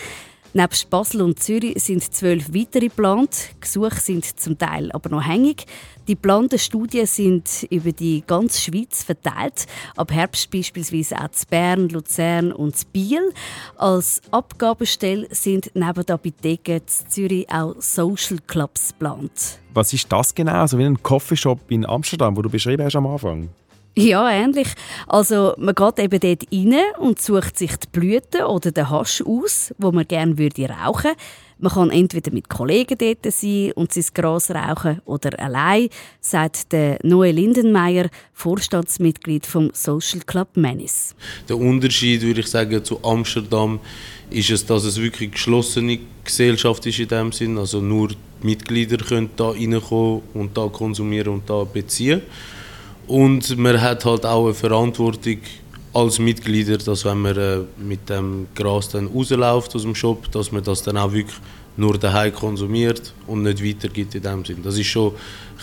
Nebst 0.55 0.89
Basel 0.89 1.21
und 1.21 1.39
Zürich 1.43 1.83
sind 1.83 2.03
zwölf 2.03 2.55
weitere 2.55 2.89
geplant. 2.89 3.51
Gesuche 3.61 4.01
sind 4.01 4.25
zum 4.25 4.57
Teil 4.57 4.91
aber 4.93 5.11
noch 5.11 5.27
hängig. 5.27 5.67
Die 6.09 6.15
geplanten 6.15 6.59
Studien 6.59 7.05
sind 7.05 7.67
über 7.69 7.93
die 7.93 8.25
ganze 8.27 8.59
Schweiz 8.59 9.05
verteilt. 9.05 9.67
Ab 9.95 10.11
Herbst 10.11 10.51
beispielsweise 10.51 11.17
auch 11.17 11.31
zu 11.33 11.47
Bern, 11.47 11.91
Luzern 11.91 12.51
und 12.51 12.93
Biel. 12.93 13.33
Als 13.77 14.23
Abgabestelle 14.31 15.29
sind 15.31 15.71
neben 15.75 16.07
der 16.07 16.15
Apotheke 16.15 16.77
in 16.77 16.83
Zürich 16.87 17.47
auch 17.53 17.75
Social 17.79 18.39
Clubs 18.47 18.89
geplant. 18.89 19.61
Was 19.75 19.93
ist 19.93 20.11
das 20.11 20.35
genau? 20.35 20.61
Also 20.61 20.79
wie 20.79 20.85
ein 20.85 21.03
Coffeeshop 21.03 21.61
in 21.71 21.85
Amsterdam, 21.85 22.37
wo 22.39 22.43
du 22.43 22.49
beschrieben 22.49 22.85
hast 22.85 22.97
am 22.97 23.07
Anfang? 23.07 23.51
Ja, 23.99 24.31
ähnlich. 24.31 24.69
Also 25.09 25.55
man 25.59 25.75
geht 25.75 25.99
eben 25.99 26.21
dort 26.21 26.53
rein 26.53 26.81
und 27.01 27.21
sucht 27.21 27.59
sich 27.59 27.75
die 27.77 27.89
Blüten 27.91 28.45
oder 28.45 28.71
den 28.71 28.89
Hasch 28.91 29.23
aus, 29.23 29.75
wo 29.77 29.91
man 29.91 30.07
gerne 30.07 30.39
würde 30.39 30.69
rauchen. 30.69 31.11
Man 31.59 31.73
kann 31.73 31.91
entweder 31.91 32.33
mit 32.33 32.49
Kollegen 32.49 32.97
dort 32.97 33.33
sein 33.35 33.73
und 33.73 33.93
sein 33.93 34.05
Gras 34.15 34.53
rauchen 34.53 35.01
oder 35.05 35.37
allein, 35.41 35.89
sagt 36.21 36.71
der 36.71 37.01
Noel 37.03 37.35
Lindenmeier, 37.35 38.09
Vorstandsmitglied 38.35 39.45
vom 39.45 39.71
Social 39.73 40.21
Club 40.25 40.57
Menis. 40.57 41.17
Der 41.49 41.59
Unterschied, 41.59 42.23
würde 42.23 42.41
ich 42.41 42.47
sagen, 42.47 42.85
zu 42.85 43.03
Amsterdam 43.03 43.81
ist 44.31 44.51
es, 44.51 44.65
dass 44.65 44.85
es 44.85 45.03
wirklich 45.03 45.23
eine 45.23 45.33
geschlossene 45.33 45.99
Gesellschaft 46.23 46.87
ist 46.87 47.01
in 47.01 47.09
dem 47.09 47.33
Sinn. 47.33 47.59
Also 47.59 47.81
nur 47.81 48.11
die 48.11 48.17
Mitglieder 48.43 48.99
können 48.99 49.31
da 49.35 49.49
reinkommen 49.49 50.23
und 50.35 50.57
da 50.57 50.69
konsumieren 50.69 51.33
und 51.33 51.51
da 51.51 51.65
beziehen. 51.65 52.23
Und 53.09 53.57
man 53.57 53.81
hat 53.81 54.05
halt 54.05 54.27
auch 54.27 54.45
eine 54.45 54.55
Verantwortung 54.55 55.39
als 55.95 56.19
Mitglieder, 56.19 56.77
dass 56.77 57.07
wenn 57.07 57.23
man 57.23 57.37
äh, 57.37 57.59
mit 57.79 58.09
dem 58.11 58.47
Gras 58.55 58.91
dann 58.91 59.07
rausläuft 59.07 59.75
aus 59.75 59.83
dem 59.83 59.95
Shop, 59.95 60.31
dass 60.31 60.53
man 60.53 60.63
das 60.63 60.83
dann 60.83 60.99
auch 60.99 61.13
wirklich 61.13 61.37
nur 61.79 61.97
daheim 61.97 62.35
konsumiert 62.35 63.15
und 63.27 63.45
nicht 63.45 63.65
weitergibt 63.65 64.15
in 64.15 64.23
dem 64.23 64.45
Sinn. 64.45 64.63
Das 64.63 64.77
ist 64.77 64.89
schon 64.89 65.13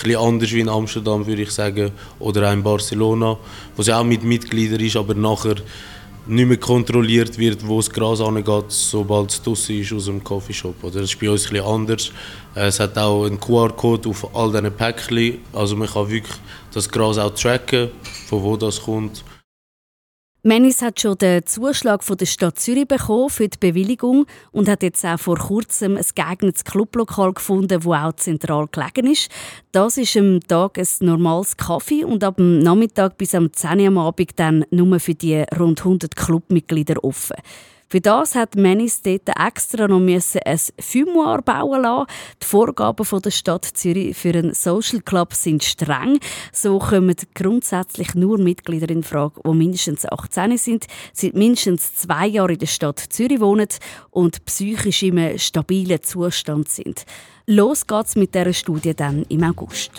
ein 0.03 0.15
anders 0.15 0.51
wie 0.53 0.61
in 0.61 0.69
Amsterdam, 0.69 1.27
würde 1.27 1.43
ich 1.43 1.51
sagen, 1.51 1.91
oder 2.19 2.49
auch 2.49 2.53
in 2.53 2.63
Barcelona, 2.63 3.37
wo 3.75 3.81
es 3.81 3.87
ja 3.87 3.99
auch 3.99 4.03
mit 4.03 4.23
Mitgliedern 4.23 4.79
ist, 4.79 4.95
aber 4.95 5.13
nachher 5.13 5.55
nicht 6.27 6.47
mehr 6.47 6.57
kontrolliert 6.57 7.37
wird, 7.37 7.67
wo 7.67 7.77
das 7.77 7.89
Gras 7.89 8.19
angeht, 8.19 8.65
sobald 8.69 9.29
es 9.29 9.41
draußen 9.43 9.79
ist 9.79 9.93
aus 9.93 10.05
dem 10.05 10.23
Coffeeshop. 10.23 10.83
Oder? 10.83 11.01
Das 11.01 11.11
ist 11.11 11.19
bei 11.19 11.29
uns 11.29 11.51
ein 11.51 11.61
anders. 11.61 12.11
Äh, 12.55 12.67
es 12.67 12.79
hat 12.79 12.97
auch 12.97 13.25
einen 13.25 13.39
QR-Code 13.39 14.09
auf 14.09 14.35
all 14.35 14.51
diesen 14.51 14.71
Päckchen, 14.71 15.37
also 15.53 15.75
man 15.75 15.87
kann 15.87 16.09
wirklich 16.09 16.35
das 16.75 16.89
Gras 16.89 17.17
auch 17.17 17.33
tracken, 17.33 17.89
von 18.27 18.43
wo 18.43 18.57
das 18.57 18.81
kommt. 18.81 19.23
Menis 20.43 20.83
hat 20.83 20.99
schon 20.99 21.17
den 21.17 21.43
Zuschlag 21.43 22.03
von 22.03 22.17
der 22.17 22.27
Stadt 22.27 22.59
Zürich 22.59 22.87
bekommen 22.87 23.31
für 23.31 23.47
die 23.47 23.57
Bewilligung 23.57 24.27
und 24.51 24.69
hat 24.69 24.83
jetzt 24.83 25.03
auch 25.03 25.17
vor 25.17 25.37
kurzem 25.39 25.97
ein 25.97 26.05
geeignetes 26.13 26.63
Clublokal 26.63 27.33
gefunden, 27.33 27.83
wo 27.83 27.95
auch 27.95 28.13
zentral 28.13 28.67
gelegen 28.67 29.11
ist. 29.11 29.31
Das 29.71 29.97
ist 29.97 30.15
am 30.17 30.41
Tag 30.41 30.77
ein 30.77 30.87
normales 30.99 31.57
Kaffee 31.57 32.03
und 32.03 32.23
ab 32.23 32.35
dem 32.35 32.59
Nachmittag 32.59 33.17
bis 33.17 33.33
am 33.33 33.51
10 33.51 33.79
Uhr 33.79 33.87
am 33.87 33.97
Abend 33.97 34.31
dann 34.35 34.65
nur 34.69 34.99
für 34.99 35.15
die 35.15 35.43
rund 35.57 35.79
100 35.79 36.15
Clubmitglieder 36.15 37.03
offen. 37.03 37.37
Für 37.87 38.01
das 38.01 38.33
hat 38.33 38.55
Menis 38.55 39.01
dort 39.03 39.29
extra 39.39 39.87
noch 39.87 39.99
ein 39.99 40.59
Fumoir 40.79 41.41
bauen 41.43 41.83
lassen. 41.83 42.07
Die 42.41 42.45
Vorgaben 42.45 43.21
der 43.21 43.31
Stadt 43.31 43.65
Zürich 43.65 44.17
für 44.17 44.33
einen 44.33 44.55
Social 44.55 45.01
Club 45.01 45.33
sind 45.33 45.63
streng. 45.63 46.19
So 46.51 46.79
kommen 46.79 47.15
grundsätzlich 47.35 48.15
nur 48.15 48.39
Mitglieder 48.39 48.89
in 48.89 49.03
Frage, 49.03 49.39
die 49.45 49.53
mindestens 49.53 50.05
18 50.05 50.57
sind, 50.57 50.87
seit 51.13 51.35
mindestens 51.35 51.93
zwei 51.95 52.25
Jahren 52.25 52.53
in 52.53 52.59
der 52.59 52.67
Stadt 52.67 52.99
Zürich 52.99 53.39
wohnen 53.39 53.67
und 54.09 54.43
psychisch 54.45 55.03
in 55.03 55.19
einem 55.19 55.37
stabilen 55.37 56.01
Zustand 56.01 56.69
sind. 56.69 57.05
Los 57.45 57.85
geht's 57.85 58.15
mit 58.15 58.33
dieser 58.33 58.53
Studie 58.53 58.95
dann 58.95 59.23
im 59.29 59.43
August. 59.43 59.91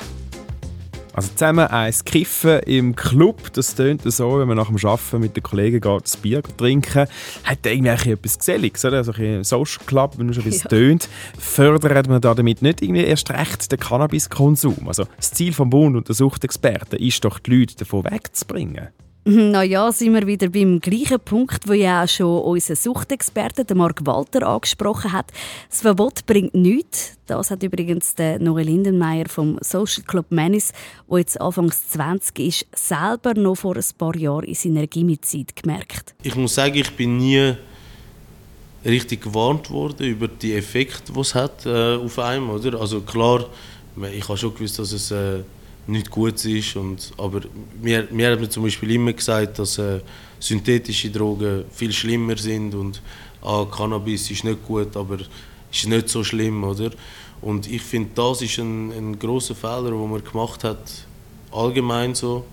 Also 1.16 1.31
zusammen 1.33 1.66
eins 1.68 2.05
kiffen 2.05 2.59
im 2.66 2.94
Club, 2.94 3.50
das 3.55 3.74
tönt 3.74 4.02
so, 4.05 4.38
wenn 4.38 4.48
man 4.48 4.59
nach 4.59 4.66
dem 4.66 4.76
Arbeiten 4.76 5.20
mit 5.20 5.35
den 5.35 5.42
Kollegen 5.42 5.81
geht, 5.81 6.05
das 6.05 6.18
Bier 6.18 6.42
trinken, 6.42 7.07
hat 7.42 7.64
irgendwie 7.64 8.11
etwas 8.11 8.38
Geselliges, 8.38 8.85
oder? 8.85 8.98
Also 8.98 9.12
ein 9.12 9.42
Social 9.42 9.83
Club, 9.87 10.18
wenn 10.18 10.26
man 10.26 10.35
schon 10.35 10.44
etwas 10.44 10.64
ja. 10.64 10.68
tönt, 10.68 11.09
fördert 11.38 12.07
man 12.09 12.20
damit 12.20 12.61
nicht 12.61 12.83
irgendwie 12.83 13.05
erst 13.05 13.31
recht 13.31 13.72
den 13.72 13.81
Cannabiskonsum. 13.81 14.87
Also 14.87 15.07
das 15.16 15.31
Ziel 15.31 15.55
vom 15.55 15.70
Bund 15.70 15.96
und 15.96 16.07
der 16.07 16.14
Suchtexperten 16.14 16.98
ist 16.98 17.24
doch, 17.24 17.38
die 17.38 17.61
Leute 17.61 17.76
davon 17.76 18.05
wegzubringen. 18.05 18.88
Naja, 19.28 19.90
sind 19.90 20.14
wir 20.14 20.24
wieder 20.24 20.48
beim 20.50 20.78
gleichen 20.78 21.18
Punkt, 21.18 21.66
wo 21.66 21.72
ja 21.72 22.04
auch 22.04 22.08
schon 22.08 22.42
unser 22.42 22.76
Suchtexperte, 22.76 23.74
Marc 23.74 24.06
Walter, 24.06 24.46
angesprochen 24.46 25.10
hat. 25.10 25.32
Das 25.68 25.80
Verbot 25.80 26.24
bringt 26.26 26.54
nichts. 26.54 27.18
Das 27.26 27.50
hat 27.50 27.60
übrigens 27.64 28.14
der 28.14 28.38
Noel 28.38 28.66
Lindenmeier 28.66 29.28
vom 29.28 29.58
Social 29.62 30.04
Club 30.04 30.26
Menis, 30.30 30.72
der 31.10 31.18
jetzt 31.18 31.40
anfangs 31.40 31.88
20 31.88 32.38
ist, 32.38 32.66
selber 32.72 33.34
noch 33.34 33.56
vor 33.56 33.74
ein 33.74 33.84
paar 33.98 34.14
Jahren 34.14 34.44
in 34.44 34.54
seiner 34.54 34.86
Gimmitzeit 34.86 35.56
gemerkt. 35.60 36.14
Ich 36.22 36.36
muss 36.36 36.54
sagen, 36.54 36.76
ich 36.76 36.92
bin 36.92 37.16
nie 37.16 37.54
richtig 38.84 39.22
gewarnt 39.22 39.72
worden 39.72 40.06
über 40.06 40.28
die 40.28 40.54
Effekte, 40.54 41.12
die 41.12 41.18
es 41.18 41.34
hat 41.34 41.66
äh, 41.66 41.96
auf 41.96 42.16
einem. 42.20 42.50
Oder? 42.50 42.80
Also 42.80 43.00
klar, 43.00 43.46
ich 44.12 44.28
habe 44.28 44.38
schon 44.38 44.54
gewusst, 44.54 44.78
dass 44.78 44.92
es 44.92 45.10
äh, 45.10 45.40
nicht 45.87 46.11
gut 46.11 46.44
ist. 46.44 46.77
Und, 46.77 47.12
aber 47.16 47.42
mir 47.81 48.01
hat 48.01 48.40
man 48.40 48.51
zum 48.51 48.64
Beispiel 48.64 48.92
immer 48.92 49.12
gesagt, 49.12 49.59
dass 49.59 49.79
äh, 49.79 50.01
synthetische 50.40 51.11
Drogen 51.11 51.64
viel 51.70 51.92
schlimmer 51.92 52.37
sind 52.37 52.75
und 52.75 53.01
ah, 53.42 53.64
Cannabis 53.64 54.31
ist 54.31 54.44
nicht 54.44 54.64
gut, 54.66 54.96
aber 54.96 55.18
ist 55.70 55.88
nicht 55.88 56.09
so 56.09 56.22
schlimm, 56.25 56.64
oder? 56.64 56.90
Und 57.40 57.70
ich 57.70 57.83
finde, 57.83 58.11
das 58.14 58.42
ist 58.42 58.59
ein, 58.59 58.90
ein 58.92 59.18
großer 59.18 59.55
Fehler, 59.55 59.90
den 59.90 60.11
man 60.11 60.25
gemacht 60.25 60.64
hat, 60.64 60.79
allgemein 61.53 62.14
so, 62.14 62.44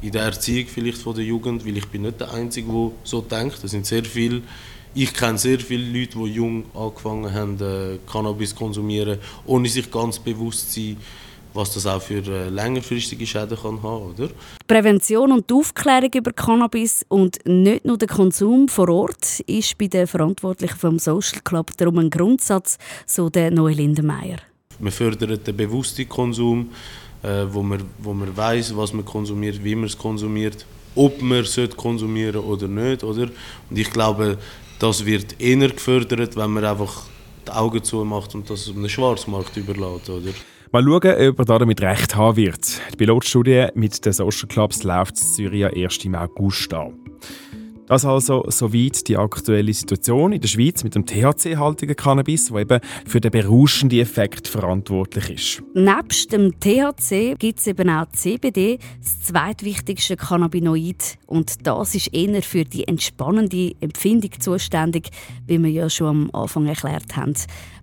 in 0.00 0.10
der 0.10 0.22
Erziehung 0.22 0.66
vielleicht 0.66 0.98
von 0.98 1.14
der 1.14 1.24
Jugend, 1.24 1.64
weil 1.64 1.76
ich 1.76 1.86
bin 1.86 2.02
nicht 2.02 2.20
der 2.20 2.32
Einzige, 2.32 2.70
der 2.70 2.90
so 3.04 3.20
denkt. 3.20 3.62
Es 3.62 3.70
sind 3.70 3.86
sehr 3.86 4.04
viele, 4.04 4.42
ich 4.94 5.14
kenne 5.14 5.38
sehr 5.38 5.60
viele 5.60 5.86
Leute, 5.86 6.18
die 6.18 6.34
jung 6.34 6.64
angefangen 6.74 7.32
haben, 7.32 7.60
äh, 7.60 7.98
Cannabis 8.10 8.50
zu 8.50 8.56
konsumieren, 8.56 9.18
ohne 9.46 9.68
sich 9.68 9.90
ganz 9.90 10.18
bewusst 10.18 10.72
zu 10.72 10.80
sein, 10.80 10.96
was 11.54 11.74
das 11.74 11.86
auch 11.86 12.00
für 12.00 12.22
äh, 12.26 12.48
längerfristige 12.48 13.26
Schäden 13.26 13.56
kann 13.56 13.82
haben 13.82 14.14
oder? 14.14 14.28
Prävention 14.66 15.32
und 15.32 15.48
die 15.48 15.54
Aufklärung 15.54 16.10
über 16.14 16.32
Cannabis 16.32 17.04
und 17.08 17.38
nicht 17.44 17.84
nur 17.84 17.98
der 17.98 18.08
Konsum 18.08 18.68
vor 18.68 18.88
Ort 18.88 19.40
ist 19.40 19.76
bei 19.78 19.86
den 19.86 20.06
Verantwortlichen 20.06 20.76
vom 20.76 20.98
Social 20.98 21.40
Club 21.44 21.70
darum 21.76 21.98
ein 21.98 22.10
Grundsatz, 22.10 22.78
so 23.06 23.28
der 23.28 23.50
Neue 23.50 23.74
Lindenmeier. 23.74 24.38
Wir 24.78 24.92
fördern 24.92 25.38
den 25.44 25.56
bewussten 25.56 26.08
Konsum, 26.08 26.70
äh, 27.22 27.44
wo 27.50 27.62
man, 27.62 27.82
wo 27.98 28.12
man 28.12 28.36
weiß, 28.36 28.76
was 28.76 28.92
man 28.92 29.04
konsumiert, 29.04 29.62
wie 29.62 29.74
man 29.74 29.84
es 29.84 29.96
konsumiert, 29.96 30.66
ob 30.94 31.20
man 31.22 31.40
es 31.40 31.58
konsumieren 31.76 32.40
oder 32.40 32.68
nicht. 32.68 33.04
Oder? 33.04 33.28
Und 33.70 33.78
ich 33.78 33.90
glaube, 33.90 34.38
das 34.78 35.04
wird 35.04 35.40
eher 35.40 35.68
gefördert, 35.68 36.36
wenn 36.36 36.50
man 36.50 36.64
einfach 36.64 37.04
die 37.46 37.52
Augen 37.52 37.82
zumacht 37.82 38.34
und 38.34 38.48
das 38.50 38.68
einem 38.68 38.88
Schwarzmarkt 38.88 39.56
überlässt. 39.56 40.10
Oder? 40.10 40.32
Mal 40.72 40.84
schauen, 40.84 41.28
ob 41.28 41.38
er 41.38 41.58
damit 41.58 41.82
recht 41.82 42.16
haben 42.16 42.36
wird. 42.38 42.80
Die 42.92 42.96
Pilotstudie 42.96 43.66
mit 43.74 44.02
den 44.06 44.12
Social 44.14 44.48
Clubs 44.48 44.82
läuft 44.84 45.18
in 45.18 45.26
Syrien 45.26 45.70
erst 45.74 46.02
im 46.06 46.14
August 46.14 46.72
an. 46.72 47.01
Das 47.92 48.06
also 48.06 48.46
soweit 48.48 49.06
die 49.06 49.18
aktuelle 49.18 49.74
Situation 49.74 50.32
in 50.32 50.40
der 50.40 50.48
Schweiz 50.48 50.82
mit 50.82 50.94
dem 50.94 51.04
THC-haltigen 51.04 51.94
Cannabis, 51.94 52.50
wo 52.50 52.58
eben 52.58 52.80
für 53.06 53.20
den 53.20 53.30
berauschenden 53.30 53.98
Effekt 53.98 54.48
verantwortlich 54.48 55.28
ist. 55.28 55.62
Nebst 55.74 56.32
dem 56.32 56.58
THC 56.58 57.36
gibt 57.38 57.58
es 57.58 57.66
eben 57.66 57.90
auch 57.90 58.06
CBD, 58.06 58.78
das 58.98 59.20
zweitwichtigste 59.24 60.16
Cannabinoid. 60.16 61.18
Und 61.26 61.66
das 61.66 61.94
ist 61.94 62.14
eher 62.14 62.42
für 62.42 62.64
die 62.64 62.88
entspannende 62.88 63.72
Empfindung 63.82 64.40
zuständig, 64.40 65.10
wie 65.46 65.62
wir 65.62 65.70
ja 65.70 65.90
schon 65.90 66.06
am 66.06 66.30
Anfang 66.32 66.64
erklärt 66.64 67.14
haben 67.14 67.34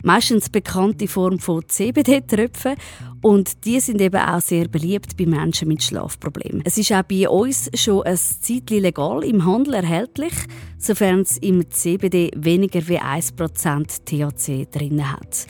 meistens 0.03 0.49
bekannte 0.49 1.07
Form 1.07 1.39
von 1.39 1.67
CBD-Tröpfen 1.67 2.75
und 3.21 3.65
die 3.65 3.79
sind 3.79 4.01
eben 4.01 4.21
auch 4.21 4.41
sehr 4.41 4.67
beliebt 4.67 5.17
bei 5.17 5.25
Menschen 5.25 5.67
mit 5.67 5.83
Schlafproblemen. 5.83 6.61
Es 6.65 6.77
ist 6.77 6.91
auch 6.91 7.03
bei 7.03 7.27
uns 7.29 7.69
schon 7.75 8.03
ein 8.03 8.17
Zeitchen 8.17 8.81
legal 8.81 9.23
im 9.23 9.45
Handel 9.45 9.75
erhältlich, 9.75 10.33
sofern 10.77 11.21
es 11.21 11.37
im 11.37 11.69
CBD 11.69 12.31
weniger 12.35 12.87
wie 12.87 12.99
1% 12.99 14.05
THC 14.05 14.67
drin 14.71 15.11
hat. 15.11 15.47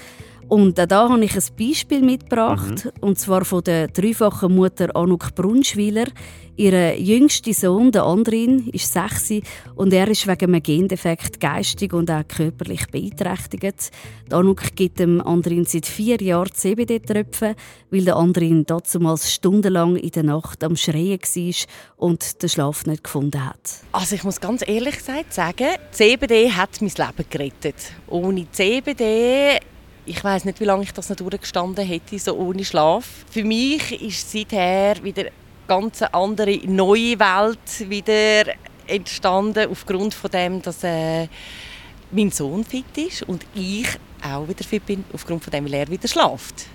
Und 0.50 0.80
auch 0.80 0.88
da 0.88 1.10
habe 1.10 1.24
ich 1.24 1.36
ein 1.36 1.44
Beispiel 1.60 2.02
mitgebracht, 2.02 2.86
mhm. 2.86 2.92
und 3.02 3.20
zwar 3.20 3.46
von 3.46 3.64
der 3.64 3.88
dreifachen 3.88 4.56
Mutter 4.56 4.96
Anuk 4.96 5.36
Brunschwiler. 5.36 6.08
Ihr 6.56 7.00
jüngster 7.00 7.54
Sohn, 7.54 7.92
der 7.92 8.04
Andrin, 8.04 8.68
ist 8.74 8.92
sechs 8.92 9.32
und 9.76 9.94
er 9.94 10.10
ist 10.10 10.28
wegen 10.28 10.50
einem 10.50 10.62
Gendefekt 10.62 11.40
geistig 11.40 11.94
und 11.94 12.12
auch 12.12 12.28
körperlich 12.28 12.88
beeinträchtigt. 12.88 13.92
Die 14.28 14.34
Anuk 14.34 14.76
gibt 14.76 15.00
dem 15.00 15.22
Andrin 15.22 15.66
seit 15.66 15.86
vier 15.86 16.18
Jahren 16.18 16.52
CBD-Tröpfe, 16.52 17.56
weil 17.92 18.04
der 18.04 18.18
Andrin 18.18 18.66
damals 18.66 19.32
stundenlang 19.32 19.96
in 19.96 20.12
der 20.12 20.24
Nacht 20.24 20.64
am 20.64 20.76
Schreien 20.76 21.20
war 21.22 21.54
und 21.96 22.42
den 22.42 22.50
Schlaf 22.50 22.86
nicht 22.88 23.06
gefunden 23.06 23.46
hat. 23.46 23.84
Also 23.94 24.16
ich 24.16 24.24
muss 24.26 24.42
ganz 24.42 24.68
ehrlich 24.68 25.00
sagen, 25.30 25.68
CBD 25.92 26.52
hat 26.52 26.82
mein 26.82 26.90
Leben 26.90 27.30
gerettet. 27.30 27.76
Ohne 28.08 28.52
CBD 28.52 29.60
ich 30.10 30.24
weiß 30.24 30.46
nicht, 30.46 30.60
wie 30.60 30.66
lange 30.66 30.84
ich 30.84 30.92
das 30.92 31.10
noch 31.10 31.18
durchgestanden 31.18 31.86
hätte, 31.86 32.18
so 32.18 32.36
ohne 32.36 32.66
Schlaf. 32.66 33.06
Für 33.30 33.44
mich 33.44 34.02
ist 34.02 34.32
seither 34.32 35.02
wieder 35.04 35.22
eine 35.22 35.32
ganz 35.68 36.02
andere 36.02 36.58
neue 36.66 37.20
Welt 37.20 37.90
wieder 37.90 38.54
entstanden 38.88 39.70
aufgrund 39.70 40.16
von 40.16 40.32
dem, 40.32 40.62
dass 40.64 40.84
äh, 40.84 41.28
mein 42.12 42.32
Sohn 42.32 42.64
fit 42.64 42.98
ist 42.98 43.22
und 43.24 43.46
ich 43.54 43.88
auch 44.24 44.48
wieder 44.48 44.64
fit 44.64 44.84
bin 44.84 45.06
aufgrund 45.14 45.44
von 45.44 45.52
dem, 45.52 45.66
weil 45.66 45.76
er 45.76 45.88
wieder 45.88 46.08
schlaft. 46.08 46.66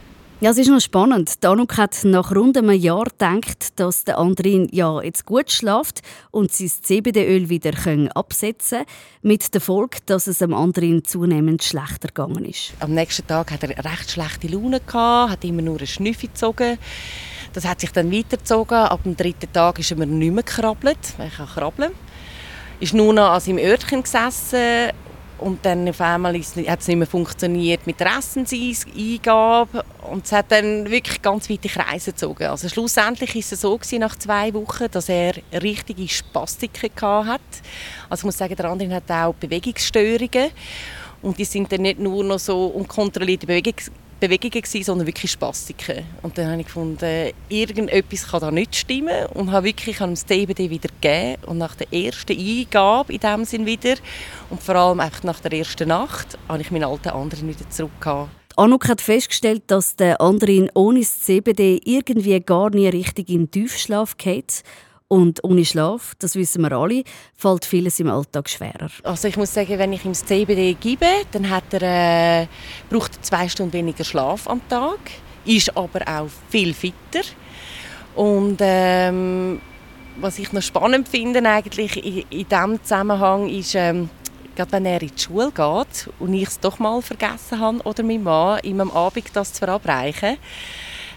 Ja, 0.44 0.50
es 0.50 0.58
ist 0.58 0.68
noch 0.68 0.78
spannend. 0.78 1.42
Danuk 1.42 1.78
hat 1.78 2.04
nach 2.04 2.30
rund 2.30 2.58
einem 2.58 2.72
Jahr 2.72 3.04
gedacht, 3.04 3.80
dass 3.80 4.04
der 4.04 4.18
Andrin 4.18 4.68
ja 4.72 5.00
jetzt 5.00 5.24
gut 5.24 5.50
schlaft 5.50 6.02
und 6.32 6.52
sein 6.52 6.68
CBD-Öl 6.68 7.48
wieder 7.48 7.72
absetzen 8.14 8.80
kann, 8.80 8.86
mit 9.22 9.54
der 9.54 9.62
Folge, 9.62 10.00
dass 10.04 10.26
es 10.26 10.40
dem 10.40 10.52
Andrin 10.52 11.02
zunehmend 11.02 11.64
schlechter 11.64 12.08
gegangen 12.08 12.44
ist. 12.44 12.74
Am 12.80 12.92
nächsten 12.92 13.26
Tag 13.26 13.52
hat 13.52 13.62
er 13.62 13.70
recht 13.70 14.10
schlechte 14.10 14.48
Laune 14.48 14.80
gehabt, 14.80 15.32
hat 15.32 15.44
immer 15.44 15.62
nur 15.62 15.78
eine 15.78 15.86
Schnüffe 15.86 16.26
gezogen. 16.26 16.76
Das 17.54 17.64
hat 17.64 17.80
sich 17.80 17.92
dann 17.92 18.12
weitergezogen. 18.12 18.76
Ab 18.76 19.02
dem 19.04 19.16
dritten 19.16 19.50
Tag 19.50 19.78
ist 19.78 19.92
er 19.92 19.96
nicht 19.96 20.34
mehr 20.34 20.42
gekrabbelt, 20.42 20.98
ich 21.26 21.36
kann 21.38 21.46
krabbeln. 21.46 21.92
Ist 22.80 22.92
nur 22.92 23.14
noch 23.14 23.30
an 23.30 23.40
seinem 23.40 23.64
Örtchen 23.64 24.02
gesessen 24.02 24.92
und 25.38 25.64
dann 25.64 25.88
auf 25.88 26.00
einmal 26.00 26.34
hat 26.34 26.80
es 26.80 26.88
nicht 26.88 26.96
mehr 26.96 27.06
funktioniert 27.06 27.86
mit 27.86 27.98
der 27.98 28.18
Essenseingabe. 28.18 29.84
Und 30.10 30.24
es 30.24 30.32
hat 30.32 30.46
dann 30.50 30.90
wirklich 30.90 31.20
ganz 31.20 31.50
weite 31.50 31.68
Kreise 31.68 32.12
gezogen. 32.12 32.44
Also 32.44 32.68
schlussendlich 32.68 33.34
war 33.34 33.40
es 33.40 33.50
so 33.50 33.76
gewesen, 33.76 34.00
nach 34.00 34.16
zwei 34.16 34.54
Wochen, 34.54 34.86
dass 34.90 35.08
er 35.08 35.34
richtige 35.52 36.08
Spastiken 36.08 36.90
hatte. 37.00 37.42
Also 38.08 38.22
ich 38.22 38.24
muss 38.24 38.38
sagen, 38.38 38.54
der 38.54 38.66
andere 38.66 38.94
hat 38.94 39.10
auch 39.10 39.34
Bewegungsstörungen. 39.34 40.50
Und 41.22 41.38
die 41.38 41.44
sind 41.44 41.72
dann 41.72 41.82
nicht 41.82 41.98
nur 41.98 42.22
noch 42.22 42.38
so 42.38 42.66
unkontrollierte 42.66 43.46
Bewegungs 43.46 43.90
Bewegungen, 44.28 44.62
gewesen, 44.62 44.84
sondern 44.84 45.06
wirklich 45.06 45.30
Spastiken. 45.30 46.04
Und 46.22 46.38
dann 46.38 46.50
habe 46.50 46.60
ich 46.60 46.66
gefunden, 46.66 47.32
irgendetwas 47.48 48.28
kann 48.28 48.40
da 48.40 48.50
nicht 48.50 48.76
stimmen 48.76 49.26
und 49.34 49.52
habe 49.52 49.66
wirklich 49.66 49.98
das 49.98 50.26
CBD 50.26 50.70
wieder 50.70 50.88
gegeben. 51.00 51.42
Und 51.46 51.58
nach 51.58 51.74
der 51.74 51.92
ersten 51.92 52.38
Eingabe 52.38 53.12
in 53.12 53.20
dem 53.20 53.44
Sinn 53.44 53.66
wieder 53.66 53.94
und 54.50 54.62
vor 54.62 54.76
allem 54.76 55.00
einfach 55.00 55.22
nach 55.22 55.40
der 55.40 55.52
ersten 55.52 55.88
Nacht 55.88 56.38
habe 56.48 56.62
ich 56.62 56.70
meinen 56.70 56.84
alten 56.84 57.10
anderen 57.10 57.48
wieder 57.48 57.68
zurück. 57.70 58.28
Anuk 58.56 58.88
hat 58.88 59.00
festgestellt, 59.00 59.64
dass 59.66 59.96
der 59.96 60.20
andere 60.20 60.68
ohne 60.74 61.00
das 61.00 61.22
CBD 61.22 61.80
irgendwie 61.84 62.38
gar 62.40 62.70
nie 62.70 62.86
richtig 62.88 63.28
in 63.28 63.46
den 63.46 63.50
Tiefschlaf 63.50 64.16
geht 64.16 64.62
und 65.14 65.44
ohne 65.44 65.64
Schlaf, 65.64 66.16
das 66.18 66.34
wissen 66.34 66.62
wir 66.62 66.72
alle, 66.72 67.04
fällt 67.36 67.64
vieles 67.64 68.00
im 68.00 68.10
Alltag 68.10 68.50
schwerer. 68.50 68.90
Also 69.04 69.28
ich 69.28 69.36
muss 69.36 69.54
sagen, 69.54 69.78
wenn 69.78 69.92
ich 69.92 70.04
ihm 70.04 70.10
das 70.10 70.24
CBD 70.24 70.74
gebe, 70.74 71.06
dann 71.30 71.48
hat 71.50 71.72
er, 71.72 72.42
äh, 72.42 72.46
braucht 72.90 73.14
er 73.14 73.22
zwei 73.22 73.48
Stunden 73.48 73.74
weniger 73.74 74.02
Schlaf 74.02 74.48
am 74.48 74.60
Tag, 74.68 74.98
ist 75.44 75.76
aber 75.76 76.00
auch 76.08 76.28
viel 76.50 76.74
fitter. 76.74 77.22
Und 78.16 78.56
ähm, 78.58 79.60
was 80.16 80.40
ich 80.40 80.52
noch 80.52 80.62
spannend 80.62 81.08
finde 81.08 81.48
eigentlich 81.48 81.96
in, 82.04 82.24
in 82.40 82.48
diesem 82.48 82.82
Zusammenhang 82.82 83.48
ist, 83.48 83.76
ähm, 83.76 84.10
gerade 84.56 84.72
wenn 84.72 84.84
er 84.84 85.00
in 85.00 85.12
die 85.16 85.22
Schule 85.22 85.52
geht 85.52 86.10
und 86.18 86.34
ich 86.34 86.48
es 86.48 86.58
doch 86.58 86.80
mal 86.80 87.00
vergessen 87.02 87.60
habe 87.60 87.78
oder 87.84 88.02
mein 88.02 88.24
Mann, 88.24 88.58
ihm 88.64 88.80
am 88.80 88.90
Abend 88.90 89.30
das 89.32 89.52
zu 89.52 89.60
verabreichen, 89.60 90.38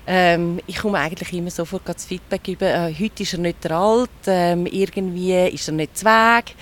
ähm, 0.07 0.59
ich 0.65 0.77
komme 0.77 0.99
eigentlich 0.99 1.33
immer 1.33 1.51
sofort 1.51 1.83
das 1.85 2.05
Feedback 2.05 2.47
über, 2.47 2.65
äh, 2.65 2.93
heute 2.97 3.23
ist 3.23 3.33
er 3.33 3.39
nicht 3.39 3.63
der 3.63 3.71
Alt, 3.71 4.09
ähm, 4.25 4.65
irgendwie 4.65 5.47
ist 5.47 5.67
er 5.67 5.73
nicht 5.73 6.03
Weg. 6.03 6.55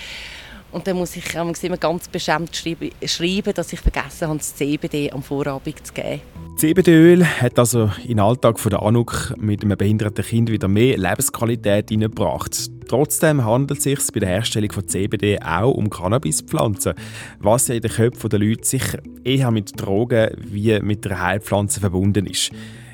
Und 0.72 0.86
dann 0.88 0.98
muss 0.98 1.16
ich 1.16 1.34
immer 1.34 1.78
ganz 1.78 2.10
beschämt 2.10 2.54
schreiben, 2.54 3.54
dass 3.54 3.72
ich 3.72 3.80
vergessen 3.80 4.28
habe, 4.28 4.40
das 4.40 4.56
CBD 4.56 5.10
am 5.10 5.24
Vorabend 5.24 5.88
zu 5.88 5.94
geben. 5.94 6.20
CBD-Öl 6.58 7.26
hat 7.26 7.58
also 7.58 7.92
in 8.02 8.10
den 8.10 8.20
Alltag 8.20 8.60
von 8.60 8.72
der 8.72 8.82
Anuk 8.82 9.34
mit 9.38 9.64
einem 9.64 9.78
behinderten 9.78 10.26
Kind 10.26 10.50
wieder 10.50 10.68
mehr 10.68 10.98
Lebensqualität 10.98 11.90
hineingebracht. 11.90 12.70
Trotzdem 12.90 13.46
handelt 13.46 13.78
es 13.80 13.84
sich 13.84 14.00
bei 14.14 14.20
der 14.20 14.30
Herstellung 14.30 14.72
von 14.72 14.88
CBD 14.88 15.40
auch 15.40 15.72
um 15.72 15.90
Cannabispflanzen, 15.90 16.94
was 17.40 17.70
ja 17.70 17.76
in 17.76 17.82
den 17.82 17.92
Köpfen 17.92 18.30
der 18.30 18.40
Leute 18.40 18.68
sicher 18.68 19.00
eher 19.24 19.52
mit 19.52 19.80
Drogen 19.80 20.32
wie 20.38 20.78
mit 20.82 21.06
der 21.06 21.22
Heilpflanze 21.22 21.80
verbunden 21.80 22.26
ist. 22.26 22.52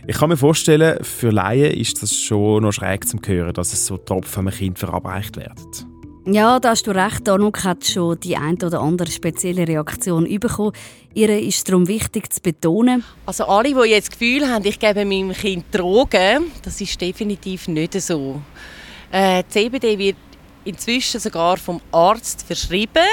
Ich 0.07 0.17
kann 0.17 0.29
mir 0.29 0.37
vorstellen, 0.37 1.03
für 1.03 1.29
Laien 1.29 1.77
ist 1.77 2.01
das 2.01 2.15
schon 2.15 2.63
noch 2.63 2.71
schräg 2.71 3.07
zu 3.07 3.17
hören, 3.23 3.53
dass 3.53 3.71
es 3.71 3.85
so 3.85 3.97
Tropfen 3.97 4.47
einem 4.47 4.57
Kind 4.57 4.79
verabreicht 4.79 5.37
werden. 5.37 5.55
Ja, 6.25 6.59
da 6.59 6.69
hast 6.69 6.85
du 6.85 6.91
recht. 6.91 7.27
Anuk 7.29 7.63
hat 7.63 7.85
schon 7.85 8.19
die 8.19 8.37
ein 8.37 8.55
oder 8.61 8.81
andere 8.81 9.09
spezielle 9.09 9.67
Reaktion 9.67 10.27
bekommen. 10.39 10.73
Ihr 11.13 11.39
ist 11.39 11.67
darum 11.67 11.87
wichtig 11.87 12.31
zu 12.31 12.41
betonen. 12.41 13.03
Also 13.25 13.45
alle, 13.45 13.73
die 13.73 13.89
jetzt 13.89 14.11
das 14.11 14.19
Gefühl 14.19 14.47
haben, 14.47 14.65
ich 14.65 14.77
gebe 14.79 15.03
meinem 15.03 15.33
Kind 15.33 15.65
Drogen, 15.71 16.51
das 16.63 16.79
ist 16.79 17.01
definitiv 17.01 17.67
nicht 17.67 17.99
so. 17.99 18.41
Äh, 19.11 19.43
CBD 19.49 19.97
wird 19.97 20.17
inzwischen 20.65 21.19
sogar 21.19 21.57
vom 21.57 21.81
Arzt 21.91 22.43
verschrieben, 22.43 23.05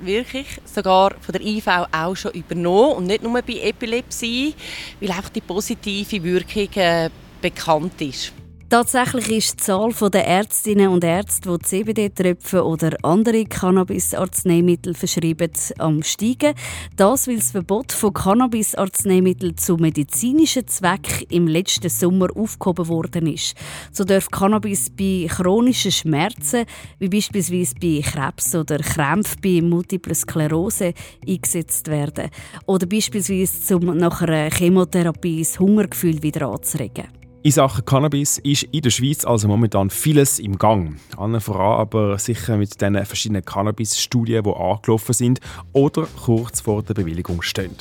wirklich, 0.00 0.46
sogar 0.64 1.14
von 1.20 1.32
der 1.32 1.40
IV 1.40 1.66
auch 1.92 2.14
schon 2.14 2.32
übernommen 2.32 2.96
und 2.96 3.06
nicht 3.06 3.22
nur 3.22 3.40
bei 3.42 3.60
Epilepsie, 3.60 4.54
weil 5.00 5.10
einfach 5.10 5.30
die 5.30 5.40
positive 5.40 6.22
Wirkung 6.22 6.68
äh, 6.74 7.10
bekannt 7.40 8.00
ist. 8.00 8.32
Tatsächlich 8.74 9.30
ist 9.30 9.52
die 9.52 9.62
Zahl 9.66 9.92
der 10.10 10.26
Ärztinnen 10.26 10.88
und 10.88 11.04
Ärzte, 11.04 11.48
die 11.56 11.64
CBD-Tröpfe 11.64 12.64
oder 12.64 12.96
andere 13.04 13.44
Cannabis-Arzneimittel 13.44 14.94
verschreiben, 14.94 15.52
am 15.78 16.02
steigen. 16.02 16.56
Das, 16.96 17.28
weil 17.28 17.36
das 17.36 17.52
Verbot 17.52 17.92
von 17.92 18.12
Cannabis-Arzneimitteln 18.12 19.56
zu 19.56 19.76
medizinischen 19.76 20.66
Zwecken 20.66 21.24
im 21.30 21.46
letzten 21.46 21.88
Sommer 21.88 22.26
aufgehoben 22.34 22.88
worden 22.88 23.28
ist. 23.28 23.54
So 23.92 24.02
darf 24.02 24.28
Cannabis 24.28 24.90
bei 24.90 25.28
chronischen 25.28 25.92
Schmerzen, 25.92 26.64
wie 26.98 27.08
beispielsweise 27.08 27.76
bei 27.80 28.02
Krebs 28.02 28.56
oder 28.56 28.78
Krämpfen 28.78 29.40
bei 29.40 29.62
Multiple 29.62 30.16
Sklerose, 30.16 30.94
eingesetzt 31.24 31.86
werden. 31.86 32.28
Oder 32.66 32.86
beispielsweise, 32.86 33.76
um 33.76 33.96
nach 33.96 34.20
einer 34.20 34.50
Chemotherapie 34.50 35.38
das 35.38 35.60
Hungergefühl 35.60 36.20
wieder 36.24 36.48
anzuregen. 36.48 37.23
In 37.46 37.50
Sachen 37.50 37.84
Cannabis 37.84 38.38
ist 38.38 38.62
in 38.62 38.80
der 38.80 38.88
Schweiz 38.88 39.26
also 39.26 39.48
momentan 39.48 39.90
vieles 39.90 40.38
im 40.38 40.56
Gang. 40.56 40.98
Allen 41.18 41.42
voran 41.42 41.78
aber 41.78 42.18
sicher 42.18 42.56
mit 42.56 42.80
den 42.80 43.04
verschiedenen 43.04 43.44
Cannabis-Studien, 43.44 44.44
die 44.44 44.50
angelaufen 44.50 45.12
sind 45.12 45.40
oder 45.74 46.06
kurz 46.24 46.62
vor 46.62 46.82
der 46.82 46.94
Bewilligung 46.94 47.42
stehen. 47.42 47.76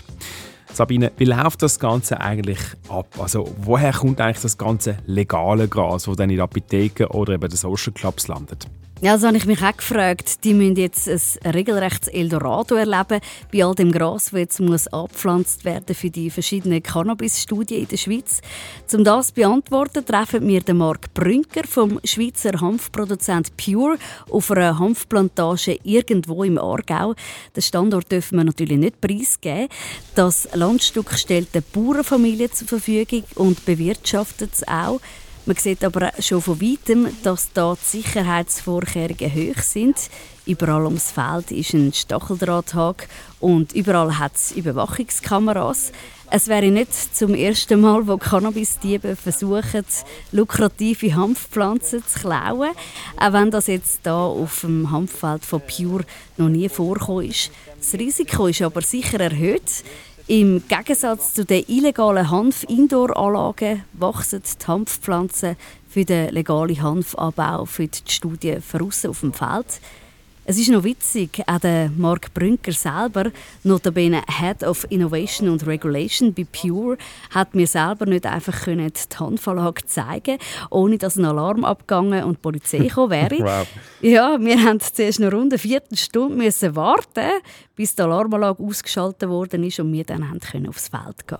Sabine, 0.73 1.13
wie 1.15 1.23
läuft 1.23 1.61
das 1.61 1.79
Ganze 1.79 2.19
eigentlich 2.19 2.59
ab? 2.89 3.07
Also 3.17 3.55
woher 3.61 3.93
kommt 3.93 4.19
eigentlich 4.19 4.41
das 4.41 4.57
ganze 4.57 4.97
legale 5.05 5.69
Gras, 5.69 6.03
das 6.03 6.17
dann 6.17 6.29
in 6.29 6.41
Apotheken 6.41 7.05
oder 7.05 7.35
eben 7.35 7.47
den 7.47 7.55
Social 7.55 7.93
Clubs 7.93 8.27
landet? 8.27 8.67
Ja, 9.03 9.15
das 9.15 9.23
habe 9.23 9.35
ich 9.35 9.45
mich 9.45 9.61
auch 9.61 9.75
gefragt. 9.75 10.45
Die 10.45 10.53
müssen 10.53 10.77
jetzt 10.77 11.09
ein 11.09 11.51
regelrechtes 11.51 12.07
Eldorado 12.07 12.75
erleben 12.75 13.19
bei 13.51 13.65
all 13.65 13.75
dem 13.75 13.91
Gras, 13.91 14.29
das 14.31 14.39
jetzt 14.39 14.59
muss 14.61 14.87
abgepflanzt 14.87 15.65
werden 15.65 15.93
für 15.93 16.09
die 16.09 16.29
verschiedenen 16.29 16.81
Cannabis-Studien 16.81 17.81
in 17.81 17.87
der 17.89 17.97
Schweiz. 17.97 18.39
Um 18.93 19.03
das 19.03 19.27
zu 19.27 19.33
beantworten, 19.33 20.05
treffen 20.05 20.47
wir 20.47 20.61
den 20.61 20.77
Marc 20.77 21.13
Brünker 21.13 21.67
vom 21.67 21.99
Schweizer 22.05 22.61
Hanfproduzent 22.61 23.57
Pure 23.57 23.97
auf 24.29 24.49
einer 24.51 24.79
Hanfplantage 24.79 25.79
irgendwo 25.83 26.45
im 26.45 26.57
Aargau. 26.57 27.13
Den 27.53 27.61
Standort 27.61 28.09
dürfen 28.09 28.37
wir 28.37 28.45
natürlich 28.45 28.77
nicht 28.77 29.01
preisgeben. 29.01 29.67
Das 30.15 30.47
Landstück 30.53 31.11
stellt 31.15 31.49
eine 31.51 31.63
Bauernfamilie 31.73 32.51
zur 32.51 32.69
Verfügung 32.69 33.25
und 33.35 33.65
bewirtschaftet 33.65 34.51
es 34.53 34.65
auch. 34.65 35.01
Man 35.45 35.57
sieht 35.57 35.83
aber 35.83 36.11
schon 36.19 36.41
von 36.41 36.61
weitem, 36.61 37.07
dass 37.21 37.51
da 37.53 37.75
die 37.75 37.97
Sicherheitsvorkehrungen 37.97 39.33
hoch 39.33 39.61
sind. 39.61 39.97
Überall 40.45 40.85
ums 40.85 41.11
Feld 41.11 41.51
ist 41.51 41.73
ein 41.73 41.91
Stacheldrahthag 41.91 43.09
und 43.41 43.73
überall 43.73 44.19
hat 44.19 44.35
es 44.35 44.53
Überwachungskameras. 44.53 45.91
Es 46.29 46.47
wäre 46.47 46.71
nicht 46.71 47.15
zum 47.15 47.35
ersten 47.35 47.81
Mal, 47.81 48.07
wo 48.07 48.17
Cannabis-Diebe 48.17 49.17
versuchen, 49.17 49.85
lukrative 50.31 51.13
Hanfpflanzen 51.13 52.03
zu 52.07 52.19
klauen. 52.21 52.71
Auch 53.17 53.33
wenn 53.33 53.51
das 53.51 53.67
jetzt 53.67 53.99
da 54.03 54.25
auf 54.25 54.61
dem 54.61 54.91
Hanffeld 54.91 55.45
von 55.45 55.61
Pure 55.61 56.05
noch 56.37 56.49
nie 56.49 56.69
vorgekommen 56.69 57.29
ist. 57.29 57.51
Das 57.77 57.93
Risiko 57.93 58.47
ist 58.47 58.61
aber 58.61 58.81
sicher 58.81 59.19
erhöht. 59.19 59.83
Im 60.33 60.63
Gegensatz 60.67 61.35
zu 61.35 61.45
den 61.45 61.63
illegalen 61.67 62.31
Hanf-Indoor-Anlagen 62.31 63.83
wachsen 63.93 64.41
die 64.41 64.65
Hanfpflanzen 64.65 65.55
für 65.87 66.05
den 66.05 66.33
legalen 66.33 66.81
Hanfanbau 66.81 67.65
für 67.65 67.85
die 67.85 68.01
Studie 68.07 68.57
voraus 68.59 69.05
auf 69.05 69.19
dem 69.19 69.31
Feld. 69.31 69.79
Es 70.45 70.57
ist 70.57 70.69
noch 70.69 70.83
witzig, 70.83 71.41
auch 71.47 71.59
der 71.59 71.89
Mark 71.95 72.33
Brünker 72.33 72.73
selber, 72.73 73.31
notabene 73.63 74.21
Head 74.27 74.63
of 74.63 74.85
Innovation 74.89 75.47
and 75.47 75.65
Regulation 75.65 76.33
bei 76.33 76.43
Pure, 76.43 76.97
hat 77.29 77.55
mir 77.55 77.65
selber 77.65 78.05
nicht 78.05 78.25
einfach 78.25 78.65
die 78.65 78.91
Handverlage 79.17 79.85
zeigen 79.85 80.37
ohne 80.69 80.97
dass 80.97 81.15
ein 81.15 81.23
Alarm 81.23 81.63
abgegangen 81.63 82.25
und 82.25 82.37
die 82.37 82.41
Polizei 82.41 82.77
gekommen 82.89 83.11
wäre. 83.11 83.39
wow. 83.39 83.67
Ja, 84.01 84.37
wir 84.37 84.57
mussten 84.57 84.93
zuerst 84.93 85.21
eine 85.21 85.31
runde 85.31 85.57
Viertelstunde 85.57 86.35
müssen 86.35 86.75
warten, 86.75 87.41
bis 87.75 87.95
die 87.95 88.01
Alarmanlage 88.01 88.61
ausgeschaltet 88.61 89.29
worden 89.29 89.63
ist 89.63 89.79
und 89.79 89.93
wir 89.93 90.03
dann 90.03 90.39
können 90.39 90.67
aufs 90.67 90.89
Feld 90.89 91.25
gehen 91.25 91.37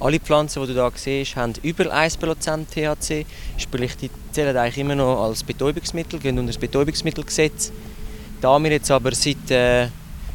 Alle 0.00 0.20
Pflanzen, 0.20 0.62
die 0.66 0.72
du 0.72 0.80
hier 0.80 0.92
siehst, 0.94 1.36
haben 1.36 1.52
über 1.62 1.84
1% 1.84 2.66
THC. 2.66 3.26
Sprich, 3.58 3.96
die 3.98 4.10
zählen 4.32 4.56
eigentlich 4.56 4.78
immer 4.78 4.94
noch 4.94 5.22
als 5.22 5.44
Betäubungsmittel, 5.44 6.18
gehen 6.18 6.38
unter 6.38 6.52
das 6.52 6.58
Betäubungsmittelgesetz. 6.58 7.72
Da 8.40 8.58
wir 8.58 8.70
jetzt 8.70 8.90
aber 8.90 9.14
seit, 9.14 9.50
äh, 9.50 9.88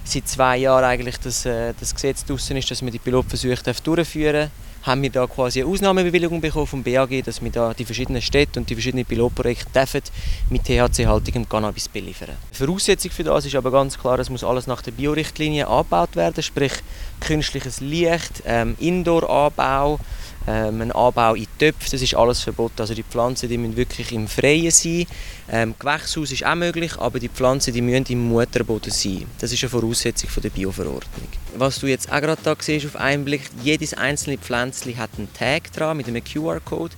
seit 0.04 0.28
zwei 0.28 0.58
Jahren 0.58 0.84
eigentlich 0.84 1.18
das, 1.20 1.46
äh, 1.46 1.74
das 1.80 1.94
Gesetz 1.94 2.26
draussen 2.26 2.58
ist, 2.58 2.70
dass 2.70 2.82
man 2.82 2.92
die 2.92 3.00
Pilotversuche 3.00 3.74
durchführen 3.84 4.34
darf, 4.34 4.52
haben 4.84 5.02
wir 5.02 5.10
da 5.10 5.26
quasi 5.28 5.62
eine 5.62 5.70
Ausnahmebewilligung 5.70 6.42
bekommen 6.42 6.68
vom 6.68 6.84
BAG, 6.84 7.24
dass 7.24 7.42
wir 7.42 7.50
da 7.50 7.74
die 7.74 7.86
verschiedenen 7.86 8.22
Städte 8.22 8.60
und 8.60 8.70
die 8.70 8.76
verschiedenen 8.76 9.06
Pilotprojekte 9.06 9.72
dürfen 9.74 10.02
mit 10.50 10.66
THC-haltigem 10.66 11.48
Cannabis 11.48 11.88
beliefern. 11.88 12.36
Voraussetzung 12.52 13.12
für 13.12 13.24
das 13.24 13.46
ist 13.46 13.56
aber 13.56 13.72
ganz 13.72 13.98
klar, 13.98 14.20
es 14.20 14.30
muss 14.30 14.44
alles 14.44 14.68
nach 14.68 14.82
der 14.82 14.92
Biorichtlinie 14.92 15.68
angebaut 15.68 16.18
werden, 16.18 16.44
sprich 16.44 16.74
künstliches 17.22 17.80
Licht, 17.80 18.44
ähm, 18.46 18.76
Indoor-Anbau, 18.80 20.00
ähm, 20.48 20.82
ein 20.82 20.92
Anbau 20.92 21.36
in 21.36 21.48
Töpfen, 21.58 21.92
das 21.92 22.02
ist 22.02 22.16
alles 22.16 22.42
verboten. 22.42 22.80
Also 22.80 22.94
die 22.94 23.04
Pflanzen 23.04 23.50
die 23.50 23.58
müssen 23.58 23.78
wirklich 23.78 24.12
im 24.12 24.28
Freien 24.28 24.72
sein. 24.72 25.06
Ähm, 25.50 25.76
Gewächshaus 25.78 26.32
ist 26.32 26.46
auch 26.46 26.56
möglich, 26.56 26.98
aber 26.98 27.20
die 27.20 27.30
Pflanzen 27.30 27.74
die 27.74 27.82
müssen 27.82 28.06
im 28.10 28.28
Mutterboden 28.28 28.92
sein. 28.92 29.26
Das 29.40 29.52
ist 29.52 29.64
eine 29.64 29.70
Voraussetzung 29.70 30.30
von 30.30 30.44
der 30.44 30.50
Bioverordnung. 30.50 31.28
Was 31.58 31.80
du 31.80 31.88
jetzt 31.88 32.12
auch 32.12 32.22
gerade 32.22 32.42
da 32.44 32.56
siehst 32.60 32.86
auf 32.86 32.96
einen 32.96 33.26
Blick, 33.26 33.50
jedes 33.64 33.94
einzelne 33.94 34.38
Pflänzchen 34.38 34.98
hat 34.98 35.12
einen 35.18 35.32
Tag 35.34 35.72
dran 35.72 35.98
mit 35.98 36.08
einem 36.08 36.24
QR-Code. 36.24 36.96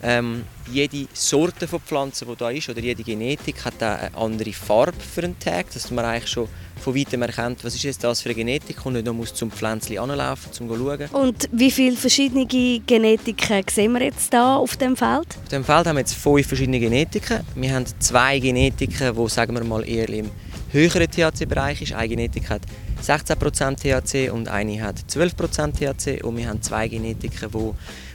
Ähm, 0.00 0.44
jede 0.70 1.08
Sorte 1.12 1.66
von 1.66 1.80
Pflanzen, 1.80 2.28
die 2.28 2.36
da 2.36 2.50
ist, 2.50 2.68
oder 2.68 2.80
jede 2.80 3.02
Genetik, 3.02 3.64
hat 3.64 3.82
eine 3.82 4.14
andere 4.14 4.52
Farbe 4.52 5.00
für 5.00 5.24
einen 5.24 5.38
Tag, 5.38 5.72
dass 5.72 5.90
man 5.90 6.04
eigentlich 6.04 6.30
schon 6.30 6.48
von 6.78 6.94
weitem 6.94 7.22
erkennt, 7.22 7.64
was 7.64 7.74
ist 7.74 7.82
jetzt 7.82 8.04
das 8.04 8.22
für 8.22 8.28
eine 8.28 8.36
Genetik 8.36 8.84
und 8.86 8.94
nicht 8.94 9.06
noch 9.06 9.12
muss 9.12 9.34
zum 9.34 9.50
Pflänzchen 9.50 9.98
anlaufen, 9.98 10.48
um 10.60 10.68
zu 10.68 10.76
schauen. 10.76 11.08
Und 11.12 11.48
wie 11.52 11.70
viele 11.70 11.96
verschiedene 11.96 12.46
Genetiken 12.46 13.64
sehen 13.70 13.92
wir 13.92 14.02
jetzt 14.02 14.32
da 14.32 14.56
auf 14.56 14.76
dem 14.76 14.96
Feld? 14.96 15.26
Auf 15.42 15.48
dem 15.50 15.64
Feld 15.64 15.86
haben 15.86 15.96
wir 15.96 16.00
jetzt 16.00 16.14
fünf 16.14 16.46
verschiedene 16.46 16.80
Genetiken. 16.80 17.40
Wir 17.54 17.74
haben 17.74 17.86
zwei 17.98 18.38
Genetiken, 18.38 19.14
die 19.14 19.28
sagen 19.28 19.54
wir 19.54 19.64
mal 19.64 19.86
eher 19.88 20.08
im 20.08 20.30
höheren 20.70 21.10
THC-Bereich 21.10 21.82
ist. 21.82 21.92
Eine 21.92 22.08
Genetik 22.08 22.50
hat 22.50 22.62
16% 23.02 23.76
THC 23.76 24.30
und 24.30 24.48
eine 24.48 24.82
hat 24.82 24.96
12% 25.08 25.72
THC 25.72 26.24
und 26.24 26.36
wir 26.36 26.48
haben 26.48 26.62
zwei 26.62 26.88
Genetiken, 26.88 27.50
die 27.50 27.72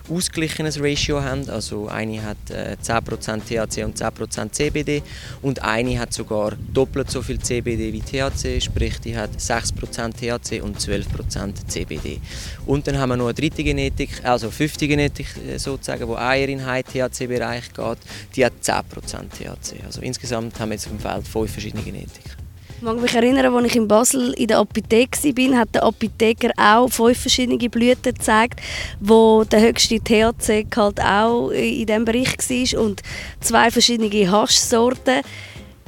ausgeglichenes 0.10 0.80
Ratio 0.80 1.22
haben. 1.22 1.50
Also 1.50 1.88
eine 1.88 2.24
hat 2.24 2.38
äh, 2.50 2.76
10% 2.82 3.42
THC 3.42 3.84
und 3.84 3.98
10% 3.98 4.52
CBD 4.52 5.02
und 5.42 5.64
eine 5.64 6.00
hat 6.00 6.14
sogar 6.14 6.54
doppelt 6.74 7.10
so 7.10 7.22
viel 7.22 7.40
CBD 7.40 7.94
wie 7.94 8.02
THC, 8.02 8.62
sprich 8.62 9.00
die 9.00 9.18
hat 9.18 9.32
6% 9.38 10.14
THC 10.14 10.62
und 10.62 10.80
12% 10.80 11.68
CBD. 11.68 12.20
Und 12.66 12.88
dann 12.88 12.98
haben 12.98 13.10
wir 13.10 13.18
noch 13.18 13.26
eine 13.26 13.34
dritte 13.34 13.64
Genetik, 13.64 14.24
also 14.24 14.52
fünfte 14.52 14.88
Genetik 14.88 15.28
äh, 15.38 15.58
sozusagen, 15.58 16.08
wo 16.08 16.16
eher 16.16 16.50
in 16.50 16.66
High 16.66 16.86
THC-Bereich 16.86 17.74
geht, 17.74 17.98
die 18.36 18.46
hat 18.46 18.54
10% 18.62 18.82
THC. 19.30 19.84
Also 19.86 20.02
insgesamt 20.02 20.60
haben 20.60 20.70
wir 20.70 20.76
jetzt 20.76 20.86
auf 20.86 20.92
dem 20.92 21.00
Feld 21.00 21.28
fünf 21.28 21.52
verschiedene 21.52 21.84
Genetiken. 21.84 22.43
Ich 22.78 22.82
mag 22.82 23.00
mich 23.00 23.14
erinnern, 23.14 23.56
als 23.56 23.68
ich 23.68 23.76
in 23.76 23.88
Basel 23.88 24.34
in 24.34 24.48
der 24.48 24.60
Apotheke 24.60 25.18
war, 25.24 25.60
hat 25.60 25.76
der 25.76 25.84
Apotheker 25.84 26.52
auch 26.58 26.90
fünf 26.90 27.20
verschiedene 27.20 27.58
Blüten 27.70 28.14
gezeigt, 28.14 28.60
wo 29.00 29.44
der 29.46 29.62
höchste 29.62 30.00
THC-Gehalt 30.00 31.00
auch 31.00 31.50
in 31.52 31.86
diesem 31.86 32.06
Bereich 32.06 32.38
war 32.38 32.82
und 32.82 33.02
zwei 33.40 33.72
verschiedene 33.72 34.32
Haschsorten. 34.32 35.22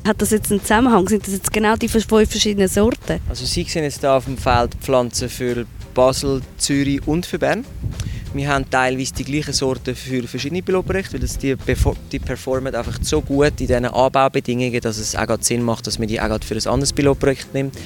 Hat 0.05 0.21
das 0.21 0.29
jetzt 0.29 0.51
einen 0.51 0.61
Zusammenhang? 0.61 1.07
Sind 1.07 1.25
das 1.25 1.33
jetzt 1.33 1.51
genau 1.51 1.75
die 1.75 1.87
fünf 1.87 2.05
verschiedenen 2.05 2.67
Sorten? 2.67 3.19
Also 3.27 3.45
Sie 3.45 3.63
sehen 3.63 3.83
jetzt 3.83 4.01
hier 4.01 4.11
auf 4.11 4.25
dem 4.25 4.37
Feld 4.37 4.75
Pflanzen 4.75 5.29
für 5.29 5.65
Basel, 5.95 6.41
Zürich 6.57 7.05
und 7.07 7.25
für 7.25 7.39
Bern. 7.39 7.65
Wir 8.35 8.49
haben 8.49 8.69
teilweise 8.69 9.13
die 9.13 9.23
gleichen 9.23 9.53
Sorten 9.53 9.95
für 9.95 10.27
verschiedene 10.27 10.61
Pilotprojekte, 10.61 11.13
weil 11.13 11.27
die, 11.41 11.55
die 12.11 12.19
performen 12.19 12.75
einfach 12.75 12.99
so 13.01 13.21
gut 13.21 13.61
in 13.61 13.67
diesen 13.67 13.85
Anbaubedingungen, 13.85 14.81
dass 14.81 14.97
es 14.97 15.15
auch 15.15 15.37
Sinn 15.39 15.63
macht, 15.63 15.87
dass 15.87 15.99
man 15.99 16.09
die 16.09 16.19
auch 16.19 16.37
für 16.43 16.55
ein 16.55 16.67
anderes 16.67 16.91
Pilotprojekt 16.91 17.53
nimmt. 17.53 17.77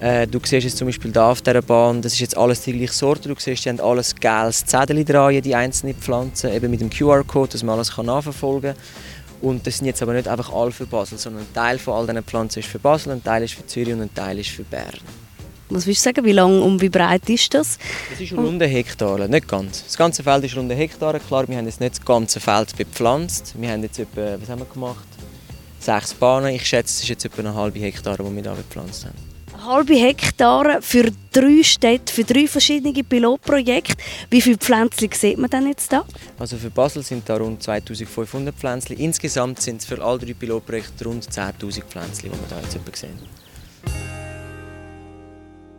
Äh, 0.00 0.26
du 0.26 0.40
siehst 0.44 0.64
jetzt 0.64 0.78
zum 0.78 0.88
Beispiel 0.88 1.12
da 1.12 1.30
auf 1.30 1.42
dieser 1.42 1.62
Bahn, 1.62 2.02
das 2.02 2.14
ist 2.14 2.18
jetzt 2.18 2.36
alles 2.36 2.62
die 2.62 2.72
gleiche 2.72 2.92
Sorte. 2.92 3.28
Du 3.28 3.36
siehst, 3.38 3.64
die 3.64 3.68
haben 3.68 3.78
alles 3.78 4.16
gelbes 4.16 4.66
Zettel 4.66 5.04
dran, 5.04 5.40
die 5.40 5.54
einzelnen 5.54 5.94
Pflanzen, 5.94 6.52
eben 6.52 6.72
mit 6.72 6.80
dem 6.80 6.90
QR-Code, 6.90 7.52
dass 7.52 7.62
man 7.62 7.76
alles 7.76 7.92
kann 7.92 8.06
nachverfolgen 8.06 8.74
kann. 8.74 9.48
Und 9.48 9.64
das 9.64 9.78
sind 9.78 9.86
jetzt 9.86 10.02
aber 10.02 10.14
nicht 10.14 10.26
einfach 10.26 10.52
alle 10.52 10.72
für 10.72 10.86
Basel, 10.86 11.18
sondern 11.18 11.42
ein 11.42 11.54
Teil 11.54 11.78
von 11.78 11.94
all 11.94 12.06
diesen 12.08 12.24
Pflanzen 12.24 12.58
ist 12.58 12.68
für 12.68 12.80
Basel, 12.80 13.12
ein 13.12 13.22
Teil 13.22 13.44
ist 13.44 13.54
für 13.54 13.64
Zürich 13.64 13.94
und 13.94 14.02
ein 14.02 14.12
Teil 14.12 14.40
ist 14.40 14.50
für 14.50 14.64
Bern. 14.64 14.98
Was 15.70 15.86
willst 15.86 16.00
du 16.00 16.08
sagen, 16.08 16.24
wie 16.24 16.32
lang 16.32 16.62
und 16.62 16.80
wie 16.80 16.88
breit 16.88 17.28
ist 17.28 17.52
das? 17.52 17.78
Das 18.10 18.20
ist 18.20 18.32
rund 18.32 18.62
Hektare, 18.62 19.28
nicht 19.28 19.46
ganz. 19.46 19.84
Das 19.84 19.98
ganze 19.98 20.22
Feld 20.22 20.44
ist 20.44 20.56
rund 20.56 20.72
Hektare. 20.72 21.20
Klar, 21.20 21.46
wir 21.46 21.58
haben 21.58 21.66
jetzt 21.66 21.80
nicht 21.80 21.98
das 21.98 22.04
ganze 22.04 22.40
Feld 22.40 22.74
bepflanzt. 22.74 23.54
Wir 23.58 23.70
haben 23.70 23.82
jetzt 23.82 23.98
etwa, 23.98 24.38
was 24.40 24.48
haben 24.48 24.60
wir 24.60 24.66
gemacht? 24.66 25.06
Sechs 25.78 26.14
Bahnen. 26.14 26.54
Ich 26.54 26.64
schätze, 26.64 26.94
es 26.94 27.02
ist 27.02 27.08
jetzt 27.10 27.24
etwa 27.26 27.40
eine 27.40 27.54
halbe 27.54 27.78
Hektare, 27.80 28.22
die 28.24 28.34
wir 28.36 28.42
hier 28.42 28.52
bepflanzt 28.52 29.04
haben. 29.04 29.14
Eine 29.52 29.66
halbe 29.66 29.94
Hektare 29.94 30.80
für 30.80 31.10
drei 31.32 31.62
Städte, 31.62 32.14
für 32.14 32.24
drei 32.24 32.46
verschiedene 32.46 33.04
Pilotprojekte. 33.04 34.02
Wie 34.30 34.40
viele 34.40 34.56
Pflänzchen 34.56 35.10
sieht 35.12 35.36
man 35.36 35.50
denn 35.50 35.66
jetzt 35.66 35.92
da? 35.92 36.06
Also 36.38 36.56
für 36.56 36.70
Basel 36.70 37.02
sind 37.02 37.28
da 37.28 37.36
rund 37.36 37.62
2500 37.62 38.54
Pflänzchen. 38.54 38.96
Insgesamt 38.96 39.60
sind 39.60 39.82
es 39.82 39.86
für 39.86 40.02
alle 40.02 40.18
drei 40.18 40.32
Pilotprojekte 40.32 41.04
rund 41.04 41.24
10'000 41.24 41.82
Pflänzchen, 41.82 42.30
die 42.30 42.50
wir 42.50 42.58
hier 42.58 42.80
jetzt 42.84 42.96
sehen. 42.96 43.18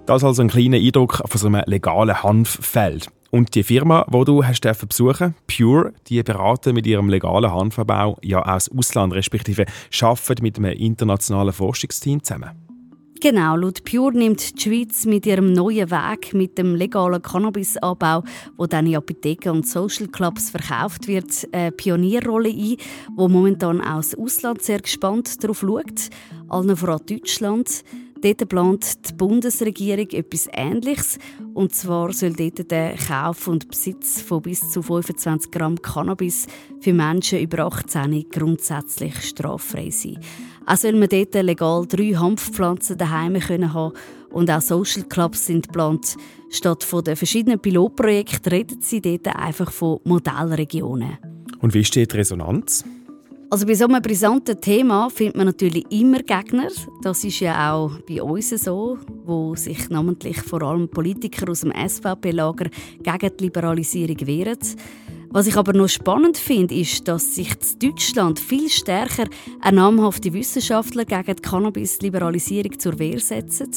Das 0.10 0.24
also 0.24 0.42
ein 0.42 0.48
kleiner 0.48 0.78
Eindruck 0.78 1.22
von 1.24 1.40
so 1.40 1.46
einem 1.46 1.62
legalen 1.68 2.24
Hanffeld. 2.24 3.10
Und 3.30 3.54
die 3.54 3.62
Firma, 3.62 4.08
die 4.12 4.26
du 4.26 4.44
hast 4.44 4.62
besuchen 4.88 5.36
Pure, 5.46 5.94
die 6.08 6.24
beraten 6.24 6.74
mit 6.74 6.88
ihrem 6.88 7.10
legalen 7.10 7.54
Hanfanbau 7.54 8.18
ja 8.24 8.42
aus 8.42 8.72
Ausland, 8.76 9.14
respektive 9.14 9.68
arbeiten 10.02 10.42
mit 10.42 10.58
einem 10.58 10.72
internationalen 10.72 11.54
Forschungsteam 11.54 12.24
zusammen. 12.24 12.50
Genau, 13.22 13.56
laut 13.56 13.84
Pure 13.84 14.18
nimmt 14.18 14.56
die 14.56 14.60
Schweiz 14.60 15.06
mit 15.06 15.28
ihrem 15.28 15.54
neuen 15.54 15.92
Weg, 15.92 16.34
mit 16.34 16.58
dem 16.58 16.74
legalen 16.74 17.22
Cannabisanbau, 17.22 18.24
wo 18.58 18.66
dann 18.66 18.88
in 18.88 18.96
Apotheken 18.96 19.52
und 19.52 19.68
Social 19.68 20.08
Clubs 20.08 20.50
verkauft 20.50 21.08
wird, 21.08 21.48
eine 21.52 21.72
Pionierrolle 21.72 22.50
ein, 22.50 22.78
wo 23.16 23.28
momentan 23.28 23.80
aus 23.80 24.16
Ausland 24.16 24.64
sehr 24.64 24.80
gespannt 24.80 25.44
darauf 25.44 25.60
schaut, 25.60 26.10
allen 26.48 26.76
voran 26.76 27.02
Deutschland. 27.08 27.84
Dort 28.22 28.50
plant 28.50 29.10
die 29.10 29.14
Bundesregierung 29.14 30.10
etwas 30.10 30.50
Ähnliches. 30.52 31.20
Und 31.54 31.74
zwar 31.74 32.12
soll 32.12 32.34
dort 32.34 32.70
der 32.70 32.96
Kauf 32.96 33.48
und 33.48 33.70
Besitz 33.70 34.22
von 34.22 34.42
bis 34.42 34.70
zu 34.72 34.82
25 34.82 35.52
Gramm 35.52 35.82
Cannabis 35.82 36.48
für 36.82 36.92
Menschen 36.92 37.40
über 37.40 37.66
18 37.66 38.30
grundsätzlich 38.30 39.16
straffrei 39.22 39.90
sein. 39.90 40.20
Auch 40.66 40.76
soll 40.76 40.94
man 40.94 41.08
dort 41.08 41.34
legal 41.34 41.86
drei 41.88 42.14
Hanfpflanzen 42.14 42.98
daheim 42.98 43.40
können 43.40 43.74
haben 43.74 43.94
und 44.32 44.52
auch 44.52 44.62
Social 44.62 45.04
Clubs 45.04 45.46
sind 45.46 45.68
geplant. 45.68 46.18
Statt 46.50 46.84
von 46.84 47.04
den 47.04 47.16
verschiedenen 47.16 47.60
Pilotprojekten 47.60 48.52
reden 48.52 48.82
sie 48.82 49.02
dort 49.02 49.28
einfach 49.28 49.72
von 49.72 50.00
Modellregionen. 50.04 51.18
Und 51.62 51.74
wie 51.74 51.86
steht 51.86 52.12
die 52.12 52.18
Resonanz? 52.18 52.84
Also 53.52 53.66
bei 53.66 53.74
so 53.74 53.86
einem 53.86 54.00
brisanten 54.00 54.62
Thema 54.62 55.10
findet 55.10 55.36
man 55.36 55.48
natürlich 55.48 55.84
immer 55.92 56.20
Gegner. 56.20 56.68
Das 57.02 57.24
ist 57.24 57.40
ja 57.40 57.74
auch 57.74 58.00
bei 58.08 58.22
uns 58.22 58.52
so, 58.52 59.00
wo 59.26 59.56
sich 59.56 59.90
namentlich 59.90 60.40
vor 60.44 60.62
allem 60.62 60.88
Politiker 60.88 61.50
aus 61.50 61.62
dem 61.62 61.74
SVP-Lager 61.74 62.70
gegen 63.02 63.38
die 63.38 63.44
Liberalisierung 63.46 64.28
wehren. 64.28 64.60
Was 65.32 65.46
ich 65.46 65.58
aber 65.58 65.74
noch 65.74 65.88
spannend 65.88 66.40
finde, 66.40 66.74
ist, 66.74 67.08
dass 67.08 67.36
sich 67.36 67.52
in 67.52 67.90
Deutschland 67.90 68.40
viel 68.40 68.68
stärker 68.68 69.26
eine 69.62 69.78
namhafte 69.78 70.34
Wissenschaftler 70.34 71.06
gegen 71.06 71.36
die 71.36 71.42
Cannabis-Liberalisierung 71.42 72.80
zur 72.80 72.98
Wehr 72.98 73.20
setzen. 73.20 73.70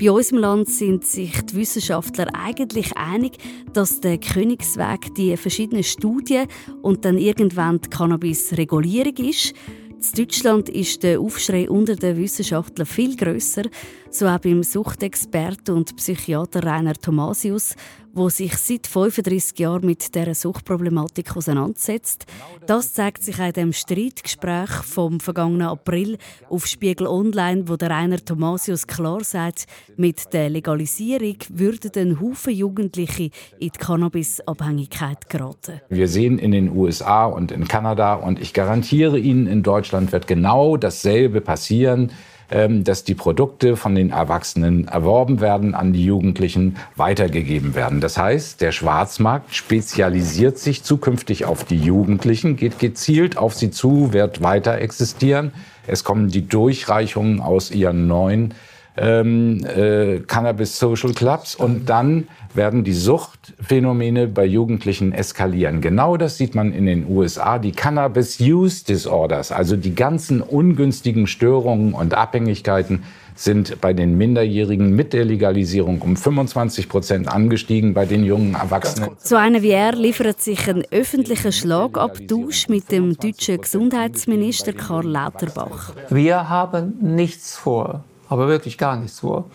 Bei 0.00 0.10
uns 0.10 0.32
im 0.32 0.38
Land 0.38 0.70
sind 0.70 1.04
sich 1.04 1.32
die 1.42 1.56
Wissenschaftler 1.56 2.28
eigentlich 2.34 2.96
einig, 2.96 3.36
dass 3.74 4.00
der 4.00 4.16
Königsweg 4.16 5.14
die 5.14 5.36
verschiedenen 5.36 5.84
Studien 5.84 6.48
und 6.80 7.04
dann 7.04 7.18
irgendwann 7.18 7.78
die 7.78 7.90
Cannabis-Regulierung 7.90 9.16
ist. 9.16 9.52
In 9.96 10.24
Deutschland 10.24 10.68
ist 10.70 11.02
der 11.02 11.20
Aufschrei 11.20 11.68
unter 11.68 11.96
den 11.96 12.16
Wissenschaftlern 12.16 12.86
viel 12.86 13.16
größer, 13.16 13.64
so 14.10 14.26
auch 14.26 14.38
beim 14.38 14.62
Suchtexperten 14.62 15.74
und 15.74 15.96
Psychiater 15.96 16.62
Rainer 16.62 16.94
Thomasius, 16.94 17.74
wo 18.16 18.30
sich 18.30 18.56
seit 18.56 18.86
35 18.86 19.58
Jahren 19.58 19.84
mit 19.84 20.14
dieser 20.14 20.34
Suchtproblematik 20.34 21.36
auseinandersetzt. 21.36 22.24
Das 22.66 22.94
zeigt 22.94 23.22
sich 23.22 23.38
auch 23.38 23.52
dem 23.52 23.74
Streitgespräch 23.74 24.70
vom 24.70 25.20
vergangenen 25.20 25.66
April 25.66 26.16
auf 26.48 26.66
Spiegel 26.66 27.06
Online, 27.06 27.68
wo 27.68 27.76
der 27.76 27.90
Rainer 27.90 28.16
Thomasius 28.16 28.86
klar 28.86 29.22
sagt, 29.22 29.66
mit 29.98 30.32
der 30.32 30.48
Legalisierung 30.48 31.36
würden 31.50 31.90
ein 31.94 32.20
Haufen 32.20 32.54
Jugendliche 32.54 33.24
in 33.58 33.68
die 33.68 33.70
Cannabisabhängigkeit 33.70 35.28
geraten. 35.28 35.82
Wir 35.90 36.08
sehen 36.08 36.38
in 36.38 36.52
den 36.52 36.74
USA 36.74 37.26
und 37.26 37.52
in 37.52 37.68
Kanada 37.68 38.14
und 38.14 38.40
ich 38.40 38.54
garantiere 38.54 39.18
Ihnen, 39.18 39.46
in 39.46 39.62
Deutschland 39.62 40.12
wird 40.12 40.26
genau 40.26 40.78
dasselbe 40.78 41.42
passieren. 41.42 42.10
Ähm, 42.48 42.84
dass 42.84 43.02
die 43.02 43.16
Produkte 43.16 43.76
von 43.76 43.96
den 43.96 44.10
Erwachsenen 44.10 44.86
erworben 44.86 45.40
werden, 45.40 45.74
an 45.74 45.92
die 45.92 46.04
Jugendlichen 46.04 46.76
weitergegeben 46.94 47.74
werden. 47.74 48.00
Das 48.00 48.18
heißt, 48.18 48.60
der 48.60 48.70
Schwarzmarkt 48.70 49.52
spezialisiert 49.52 50.56
sich 50.56 50.84
zukünftig 50.84 51.44
auf 51.44 51.64
die 51.64 51.78
Jugendlichen, 51.78 52.54
geht 52.54 52.78
gezielt 52.78 53.36
auf 53.36 53.54
sie 53.54 53.72
zu, 53.72 54.12
wird 54.12 54.42
weiter 54.42 54.78
existieren. 54.78 55.50
Es 55.88 56.04
kommen 56.04 56.28
die 56.28 56.46
Durchreichungen 56.46 57.40
aus 57.40 57.72
ihren 57.72 58.06
neuen 58.06 58.54
ähm, 58.96 59.64
äh, 59.64 60.20
Cannabis 60.20 60.78
Social 60.78 61.12
Clubs 61.12 61.54
und 61.54 61.88
dann 61.88 62.28
werden 62.54 62.84
die 62.84 62.94
Suchtphänomene 62.94 64.26
bei 64.26 64.44
Jugendlichen 64.44 65.12
eskalieren. 65.12 65.80
Genau 65.80 66.16
das 66.16 66.38
sieht 66.38 66.54
man 66.54 66.72
in 66.72 66.86
den 66.86 67.06
USA. 67.08 67.58
Die 67.58 67.72
Cannabis 67.72 68.40
Use 68.40 68.84
Disorders, 68.84 69.52
also 69.52 69.76
die 69.76 69.94
ganzen 69.94 70.40
ungünstigen 70.40 71.26
Störungen 71.26 71.92
und 71.92 72.14
Abhängigkeiten, 72.14 73.02
sind 73.34 73.82
bei 73.82 73.92
den 73.92 74.16
Minderjährigen 74.16 74.96
mit 74.96 75.12
der 75.12 75.26
Legalisierung 75.26 76.00
um 76.00 76.16
25 76.16 76.88
Prozent 76.88 77.28
angestiegen, 77.28 77.92
bei 77.92 78.06
den 78.06 78.24
jungen 78.24 78.54
Erwachsenen. 78.54 79.10
So 79.18 79.36
einer 79.36 79.60
wie 79.60 79.72
er 79.72 79.92
liefert 79.92 80.40
sich 80.40 80.68
einen 80.70 80.84
öffentlichen 80.90 81.52
Schlagabtausch 81.52 82.68
mit 82.68 82.90
dem 82.90 83.14
deutschen 83.14 83.60
Gesundheitsminister 83.60 84.72
Karl 84.72 85.06
Lauterbach. 85.06 85.92
Wir 86.08 86.48
haben 86.48 86.94
nichts 87.02 87.56
vor 87.56 88.04
aber 88.28 88.48
wirklich 88.48 88.78
gar 88.78 88.96
nichts 88.96 89.20
vor, 89.20 89.46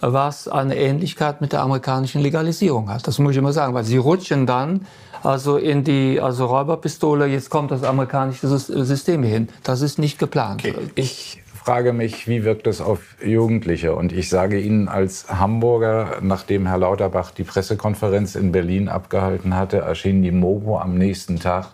was 0.00 0.48
eine 0.48 0.76
Ähnlichkeit 0.76 1.40
mit 1.40 1.52
der 1.52 1.62
amerikanischen 1.62 2.20
Legalisierung 2.20 2.88
hat. 2.90 3.06
Das 3.06 3.18
muss 3.18 3.32
ich 3.32 3.38
immer 3.38 3.52
sagen, 3.52 3.74
weil 3.74 3.84
sie 3.84 3.98
rutschen 3.98 4.46
dann 4.46 4.86
also 5.22 5.58
in 5.58 5.84
die 5.84 6.20
also 6.20 6.46
Räuberpistole, 6.46 7.26
jetzt 7.26 7.50
kommt 7.50 7.70
das 7.70 7.82
amerikanische 7.82 8.48
System 8.48 9.22
hin. 9.22 9.48
Das 9.62 9.82
ist 9.82 9.98
nicht 9.98 10.18
geplant. 10.18 10.64
Okay. 10.64 10.74
Ich 10.94 11.42
frage 11.52 11.92
mich, 11.92 12.26
wie 12.26 12.44
wirkt 12.44 12.66
das 12.66 12.80
auf 12.80 13.16
Jugendliche? 13.22 13.94
Und 13.94 14.12
ich 14.12 14.30
sage 14.30 14.58
Ihnen 14.58 14.88
als 14.88 15.28
Hamburger, 15.28 16.18
nachdem 16.22 16.66
Herr 16.66 16.78
Lauterbach 16.78 17.32
die 17.32 17.44
Pressekonferenz 17.44 18.34
in 18.34 18.50
Berlin 18.50 18.88
abgehalten 18.88 19.54
hatte, 19.54 19.78
erschien 19.78 20.22
die 20.22 20.30
Mopo 20.30 20.78
am 20.78 20.96
nächsten 20.96 21.38
Tag 21.38 21.68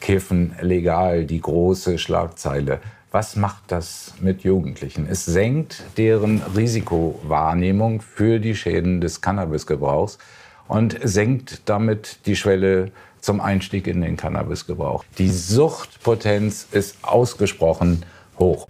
Kiffen 0.00 0.54
legal, 0.60 1.24
die 1.24 1.40
große 1.40 1.98
Schlagzeile. 1.98 2.80
Was 3.12 3.36
macht 3.36 3.64
das 3.68 4.14
mit 4.20 4.42
Jugendlichen? 4.42 5.06
Es 5.08 5.24
senkt 5.24 5.82
deren 5.96 6.42
Risikowahrnehmung 6.56 8.00
für 8.00 8.40
die 8.40 8.56
Schäden 8.56 9.00
des 9.00 9.20
Cannabisgebrauchs 9.20 10.18
und 10.66 10.98
senkt 11.02 11.68
damit 11.68 12.26
die 12.26 12.34
Schwelle 12.34 12.90
zum 13.20 13.40
Einstieg 13.40 13.86
in 13.86 14.00
den 14.00 14.16
Cannabisgebrauch. 14.16 15.04
Die 15.18 15.30
Suchtpotenz 15.30 16.66
ist 16.72 16.96
ausgesprochen 17.02 18.04
hoch. 18.38 18.66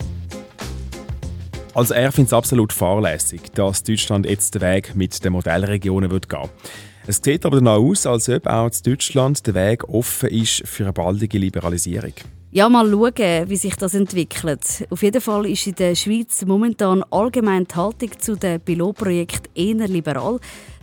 Also 1.74 1.94
er 1.94 2.12
findet 2.12 2.28
es 2.28 2.32
absolut 2.32 2.72
fahrlässig, 2.72 3.52
dass 3.54 3.82
Deutschland 3.82 4.26
jetzt 4.26 4.54
den 4.54 4.62
Weg 4.62 4.94
mit 4.94 5.24
den 5.24 5.32
Modellregionen 5.32 6.10
wird 6.10 6.28
gehen 6.28 6.48
Es 7.06 7.20
sieht 7.22 7.44
aber 7.44 7.56
danach 7.56 7.76
aus, 7.76 8.06
als 8.06 8.28
ob 8.28 8.46
auch 8.46 8.66
in 8.66 8.92
Deutschland 8.92 9.46
der 9.46 9.54
Weg 9.54 9.88
offen 9.88 10.30
ist 10.30 10.66
für 10.66 10.84
eine 10.84 10.92
baldige 10.92 11.38
Liberalisierung. 11.38 12.14
Ja, 12.52 12.68
mal 12.68 12.88
schauen, 12.90 13.48
wie 13.50 13.56
sich 13.56 13.74
das 13.76 13.94
entwickelt. 13.94 14.86
Auf 14.88 15.02
jeden 15.02 15.20
Fall 15.20 15.46
ist 15.46 15.66
in 15.66 15.74
der 15.74 15.94
Schweiz 15.94 16.44
momentan 16.46 17.02
allgemein 17.10 17.66
die 17.66 17.74
Haltung 17.74 18.10
zu 18.18 18.36
dem 18.36 18.60
Pilotprojekt 18.60 19.50
eher 19.54 19.88
liberal. 19.88 20.38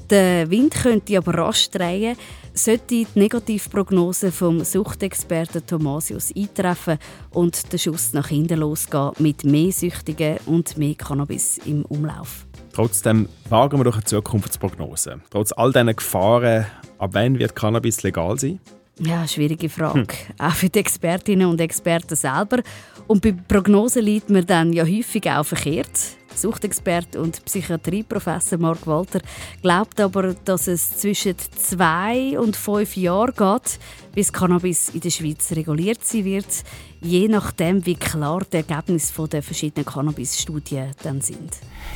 Der 0.10 0.50
Wind 0.52 0.76
könnte 0.76 1.18
aber 1.18 1.34
rasch 1.34 1.70
drehen, 1.70 2.18
sollte 2.54 2.86
die 2.88 3.08
Negativprognose 3.16 4.32
vom 4.32 4.64
Suchtexperten 4.64 5.66
Thomasius 5.66 6.32
eintreffen 6.36 7.00
und 7.32 7.72
der 7.72 7.78
Schuss 7.78 8.14
nach 8.14 8.28
hinten 8.28 8.60
losgehen 8.60 9.12
mit 9.20 9.44
mehr 9.46 9.72
Süchtigen 9.72 10.38
und 10.46 10.78
mehr 10.78 10.96
Cannabis 10.96 11.60
im 11.66 11.86
Umlauf. 11.86 12.46
Trotzdem 12.74 13.30
wagen 13.50 13.80
wir 13.80 13.86
doch 13.86 13.96
eine 13.96 14.04
Zukunftsprognose. 14.04 15.22
Trotz 15.32 15.54
all 15.54 15.72
diesen 15.72 15.96
Gefahren, 15.96 16.66
ab 16.98 17.12
wann 17.14 17.40
wird 17.40 17.56
Cannabis 17.56 18.04
legal 18.04 18.38
sein? 18.38 18.60
Ja, 19.00 19.28
schwierige 19.28 19.70
Frage. 19.70 20.00
Hm. 20.00 20.08
Auch 20.38 20.54
für 20.54 20.70
die 20.70 20.80
Expertinnen 20.80 21.48
und 21.48 21.60
Experten 21.60 22.16
selber. 22.16 22.62
Und 23.08 23.22
bei 23.22 23.32
Prognosen 23.32 24.04
liegt 24.04 24.30
man 24.30 24.46
dann 24.46 24.72
ja 24.72 24.86
häufig 24.86 25.30
auch 25.30 25.44
verkehrt. 25.44 25.90
Suchtexperte 26.36 27.22
und 27.22 27.44
Psychiatrieprofessor 27.46 28.58
Mark 28.58 28.88
Walter 28.88 29.20
glaubt 29.62 30.00
aber, 30.00 30.34
dass 30.34 30.68
es 30.68 30.98
zwischen 30.98 31.36
zwei 31.38 32.38
und 32.40 32.56
fünf 32.56 32.98
Jahren 32.98 33.34
geht, 33.36 33.80
bis 34.16 34.34
Cannabis 34.34 34.90
in 34.90 35.02
der 35.02 35.12
Schweiz 35.12 35.52
reguliert 35.52 36.04
sein 36.04 36.26
wird, 36.26 36.64
je 37.02 37.28
nachdem, 37.28 37.86
wie 37.86 37.96
klar 37.96 38.44
die 38.52 38.58
Ergebnisse 38.58 39.28
der 39.28 39.44
verschiedenen 39.44 39.86
Cannabis-Studien 39.86 40.92
dann 41.04 41.22
sind. 41.22 41.52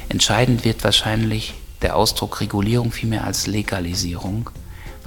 Entscheidend 0.10 0.64
wird 0.66 0.84
wahrscheinlich 0.84 1.56
der 1.82 1.96
Ausdruck 1.96 2.42
Regulierung 2.42 2.92
viel 2.92 3.10
mehr 3.10 3.24
als 3.24 3.48
Legalisierung 3.48 4.52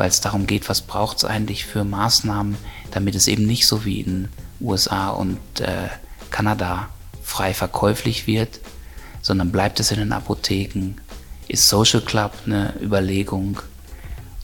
weil 0.00 0.08
es 0.08 0.22
darum 0.22 0.46
geht, 0.46 0.70
was 0.70 0.80
braucht 0.80 1.18
es 1.18 1.24
eigentlich 1.26 1.66
für 1.66 1.84
Maßnahmen, 1.84 2.56
damit 2.90 3.14
es 3.14 3.28
eben 3.28 3.44
nicht 3.44 3.66
so 3.66 3.84
wie 3.84 4.00
in 4.00 4.30
USA 4.58 5.10
und 5.10 5.38
äh, 5.60 5.88
Kanada 6.30 6.88
frei 7.22 7.52
verkäuflich 7.52 8.26
wird, 8.26 8.60
sondern 9.20 9.52
bleibt 9.52 9.78
es 9.78 9.90
in 9.90 9.98
den 9.98 10.12
Apotheken? 10.12 10.94
Ist 11.48 11.68
Social 11.68 12.00
Club 12.00 12.32
eine 12.46 12.72
Überlegung 12.80 13.60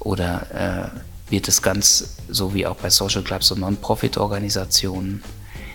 oder 0.01 0.93
äh, 0.93 1.31
wird 1.31 1.49
es 1.49 1.63
ganz 1.63 2.17
so 2.29 2.53
wie 2.53 2.67
auch 2.67 2.77
bei 2.77 2.91
Social 2.91 3.23
Clubs 3.23 3.51
und 3.51 3.61
Non-Profit-Organisationen? 3.61 5.23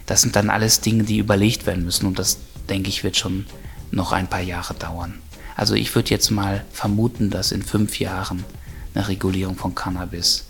Das 0.05 0.21
sind 0.21 0.35
dann 0.35 0.51
alles 0.51 0.81
Dinge, 0.81 1.05
die 1.05 1.17
überlegt 1.17 1.65
werden 1.65 1.85
müssen 1.85 2.05
und 2.05 2.19
das, 2.19 2.37
denke 2.69 2.89
ich, 2.89 3.03
wird 3.03 3.17
schon 3.17 3.47
noch 3.89 4.11
ein 4.11 4.27
paar 4.27 4.41
Jahre 4.41 4.75
dauern. 4.75 5.23
Also 5.55 5.73
ich 5.73 5.95
würde 5.95 6.11
jetzt 6.11 6.29
mal 6.29 6.63
vermuten, 6.71 7.31
dass 7.31 7.51
in 7.51 7.63
fünf 7.63 7.99
Jahren 7.99 8.45
eine 8.93 9.07
Regulierung 9.07 9.55
von 9.55 9.75
Cannabis 9.75 10.45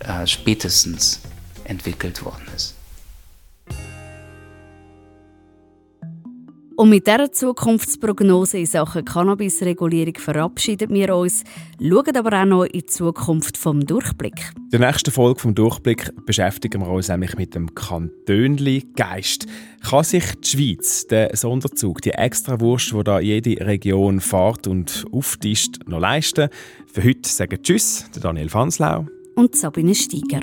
äh, 0.00 0.26
spätestens 0.26 1.20
entwickelt 1.64 2.24
worden 2.24 2.46
ist. 2.54 2.74
Und 6.80 6.88
mit 6.88 7.06
dieser 7.06 7.30
Zukunftsprognose 7.30 8.56
in 8.56 8.64
Sachen 8.64 9.04
Cannabisregulierung 9.04 10.14
verabschieden 10.14 10.88
wir 10.94 11.14
uns, 11.14 11.44
schauen 11.78 12.16
aber 12.16 12.40
auch 12.40 12.46
noch 12.46 12.64
in 12.64 12.80
die 12.80 12.86
Zukunft 12.86 13.58
vom 13.58 13.84
Durchblick. 13.84 14.52
In 14.72 14.80
der 14.80 14.90
nächsten 14.90 15.10
Folge 15.10 15.40
vom 15.40 15.54
Durchblick 15.54 16.10
beschäftigen 16.24 16.80
wir 16.80 16.88
uns 16.88 17.08
nämlich 17.08 17.36
mit 17.36 17.54
dem 17.54 17.74
Kantönli-Geist. 17.74 19.46
Kann 19.86 20.04
sich 20.04 20.24
die 20.36 20.48
Schweiz 20.48 21.06
den 21.06 21.28
Sonderzug, 21.36 22.00
die 22.00 22.12
Extrawurst, 22.12 22.94
die 22.94 23.04
da 23.04 23.20
jede 23.20 23.60
Region 23.66 24.20
fährt 24.20 24.66
und 24.66 25.04
auftischt, 25.12 25.80
noch 25.86 26.00
leisten? 26.00 26.48
Für 26.86 27.04
heute 27.04 27.28
sagen 27.28 27.62
Tschüss, 27.62 28.06
Daniel 28.18 28.48
Fanslau 28.48 29.04
und 29.34 29.54
Sabine 29.54 29.94
Steiger. 29.94 30.40